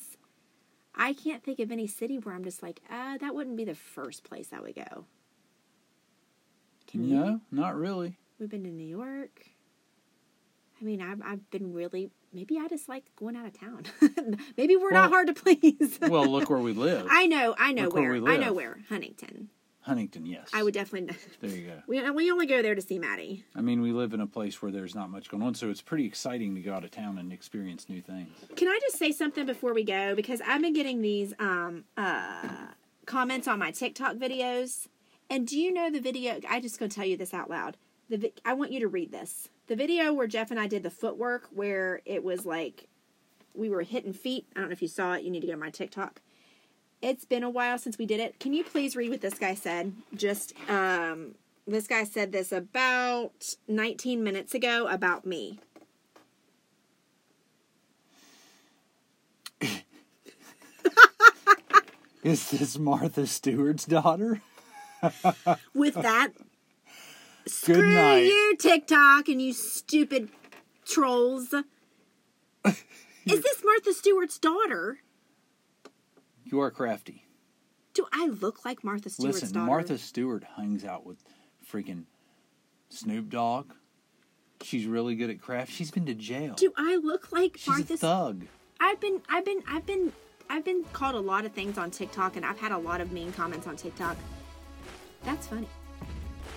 I 0.93 1.13
can't 1.13 1.41
think 1.43 1.59
of 1.59 1.71
any 1.71 1.87
city 1.87 2.17
where 2.17 2.35
I'm 2.35 2.43
just 2.43 2.61
like, 2.61 2.81
uh, 2.91 3.17
that 3.19 3.33
wouldn't 3.33 3.55
be 3.55 3.63
the 3.63 3.75
first 3.75 4.23
place 4.23 4.49
I 4.53 4.59
would 4.59 4.75
go. 4.75 5.05
Can 6.87 7.05
you? 7.05 7.15
No, 7.15 7.41
not 7.49 7.75
really. 7.75 8.17
We've 8.39 8.49
been 8.49 8.63
to 8.65 8.69
New 8.69 8.85
York. 8.85 9.45
I 10.81 10.83
mean, 10.83 11.01
I've, 11.01 11.21
I've 11.23 11.49
been 11.51 11.73
really, 11.73 12.09
maybe 12.33 12.57
I 12.57 12.67
just 12.67 12.89
like 12.89 13.05
going 13.15 13.35
out 13.35 13.45
of 13.45 13.57
town. 13.57 13.83
maybe 14.57 14.75
we're 14.75 14.91
not 14.91 15.11
hard 15.11 15.27
to 15.27 15.33
please. 15.33 15.99
Well, 16.01 16.25
look 16.25 16.49
where 16.49 16.59
we 16.59 16.73
live. 16.73 17.07
I 17.09 17.27
know, 17.27 17.55
I 17.57 17.71
know 17.71 17.83
Look 17.83 17.95
where 17.95 18.19
where. 18.19 18.33
I 18.33 18.37
know 18.37 18.51
where. 18.51 18.79
Huntington. 18.89 19.49
Huntington, 19.81 20.25
yes. 20.27 20.49
I 20.53 20.61
would 20.63 20.73
definitely. 20.73 21.15
There 21.41 21.49
you 21.49 21.67
go. 21.67 21.81
We, 21.87 22.09
we 22.11 22.31
only 22.31 22.45
go 22.45 22.61
there 22.61 22.75
to 22.75 22.81
see 22.81 22.99
Maddie. 22.99 23.43
I 23.55 23.61
mean, 23.61 23.81
we 23.81 23.91
live 23.91 24.13
in 24.13 24.21
a 24.21 24.27
place 24.27 24.61
where 24.61 24.71
there's 24.71 24.93
not 24.93 25.09
much 25.09 25.29
going 25.29 25.41
on, 25.41 25.55
so 25.55 25.69
it's 25.69 25.81
pretty 25.81 26.05
exciting 26.05 26.53
to 26.55 26.61
go 26.61 26.73
out 26.73 26.83
of 26.83 26.91
town 26.91 27.17
and 27.17 27.33
experience 27.33 27.89
new 27.89 28.01
things. 28.01 28.29
Can 28.55 28.67
I 28.67 28.79
just 28.83 28.97
say 28.97 29.11
something 29.11 29.45
before 29.45 29.73
we 29.73 29.83
go? 29.83 30.13
Because 30.15 30.39
I've 30.47 30.61
been 30.61 30.73
getting 30.73 31.01
these 31.01 31.33
um, 31.39 31.85
uh, 31.97 32.67
comments 33.05 33.47
on 33.47 33.57
my 33.57 33.71
TikTok 33.71 34.17
videos. 34.17 34.87
And 35.29 35.47
do 35.47 35.59
you 35.59 35.73
know 35.73 35.89
the 35.89 35.99
video? 35.99 36.39
I 36.47 36.59
just 36.59 36.77
going 36.77 36.89
to 36.89 36.95
tell 36.95 37.05
you 37.05 37.17
this 37.17 37.33
out 37.33 37.49
loud. 37.49 37.77
The 38.09 38.17
vi- 38.17 38.33
I 38.45 38.53
want 38.53 38.71
you 38.71 38.81
to 38.81 38.87
read 38.87 39.11
this. 39.11 39.49
The 39.67 39.75
video 39.75 40.13
where 40.13 40.27
Jeff 40.27 40.51
and 40.51 40.59
I 40.59 40.67
did 40.67 40.83
the 40.83 40.89
footwork, 40.89 41.47
where 41.51 42.01
it 42.05 42.23
was 42.23 42.45
like 42.45 42.87
we 43.55 43.69
were 43.69 43.81
hitting 43.81 44.13
feet. 44.13 44.45
I 44.55 44.59
don't 44.59 44.69
know 44.69 44.73
if 44.73 44.81
you 44.81 44.87
saw 44.87 45.13
it. 45.13 45.23
You 45.23 45.31
need 45.31 45.39
to 45.41 45.47
go 45.47 45.53
to 45.53 45.59
my 45.59 45.69
TikTok. 45.69 46.21
It's 47.01 47.25
been 47.25 47.43
a 47.43 47.49
while 47.49 47.79
since 47.79 47.97
we 47.97 48.05
did 48.05 48.19
it. 48.19 48.39
Can 48.39 48.53
you 48.53 48.63
please 48.63 48.95
read 48.95 49.09
what 49.09 49.21
this 49.21 49.39
guy 49.39 49.55
said? 49.55 49.93
Just 50.13 50.53
um, 50.69 51.33
this 51.65 51.87
guy 51.87 52.03
said 52.03 52.31
this 52.31 52.51
about 52.51 53.55
19 53.67 54.23
minutes 54.23 54.53
ago 54.53 54.87
about 54.87 55.25
me. 55.25 55.59
Is 62.23 62.51
this 62.51 62.77
Martha 62.77 63.25
Stewart's 63.25 63.85
daughter? 63.85 64.41
with 65.73 65.95
that. 65.95 66.29
Screw 67.47 67.93
night. 67.93 68.25
you, 68.25 68.55
TikTok, 68.59 69.27
and 69.27 69.41
you 69.41 69.53
stupid 69.53 70.29
trolls. 70.85 71.51
Is 72.65 73.41
this 73.41 73.63
Martha 73.63 73.93
Stewart's 73.93 74.37
daughter? 74.37 74.99
You 76.51 76.59
are 76.59 76.69
crafty. 76.69 77.23
Do 77.93 78.05
I 78.11 78.27
look 78.27 78.65
like 78.65 78.83
Martha 78.83 79.09
Stewart's 79.09 79.41
Listen, 79.41 79.53
daughter? 79.53 79.65
Martha 79.67 79.97
Stewart 79.97 80.43
hangs 80.57 80.83
out 80.83 81.05
with 81.05 81.23
freaking 81.71 82.03
Snoop 82.89 83.29
Dogg. 83.29 83.71
She's 84.61 84.85
really 84.85 85.15
good 85.15 85.29
at 85.29 85.41
craft. 85.41 85.71
She's 85.71 85.91
been 85.91 86.05
to 86.05 86.13
jail. 86.13 86.55
Do 86.55 86.73
I 86.77 86.97
look 86.97 87.31
like 87.31 87.55
She's 87.57 87.67
Martha? 87.67 87.93
a 87.93 87.97
thug. 87.97 88.45
I've 88.81 88.99
been, 88.99 89.21
I've 89.29 89.45
been, 89.45 89.63
I've 89.67 89.85
been, 89.85 90.11
I've 90.49 90.65
been 90.65 90.83
called 90.91 91.15
a 91.15 91.19
lot 91.19 91.45
of 91.45 91.53
things 91.53 91.77
on 91.77 91.89
TikTok, 91.89 92.35
and 92.35 92.45
I've 92.45 92.59
had 92.59 92.71
a 92.73 92.77
lot 92.77 92.99
of 92.99 93.11
mean 93.11 93.31
comments 93.31 93.65
on 93.65 93.77
TikTok. 93.77 94.17
That's 95.23 95.47
funny. 95.47 95.67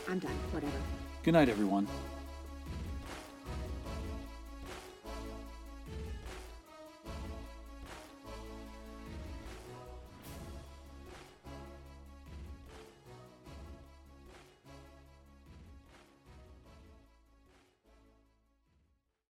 I'm 0.08 0.18
done. 0.18 0.36
Whatever. 0.50 0.72
Good 1.22 1.34
night, 1.34 1.48
everyone. 1.48 1.86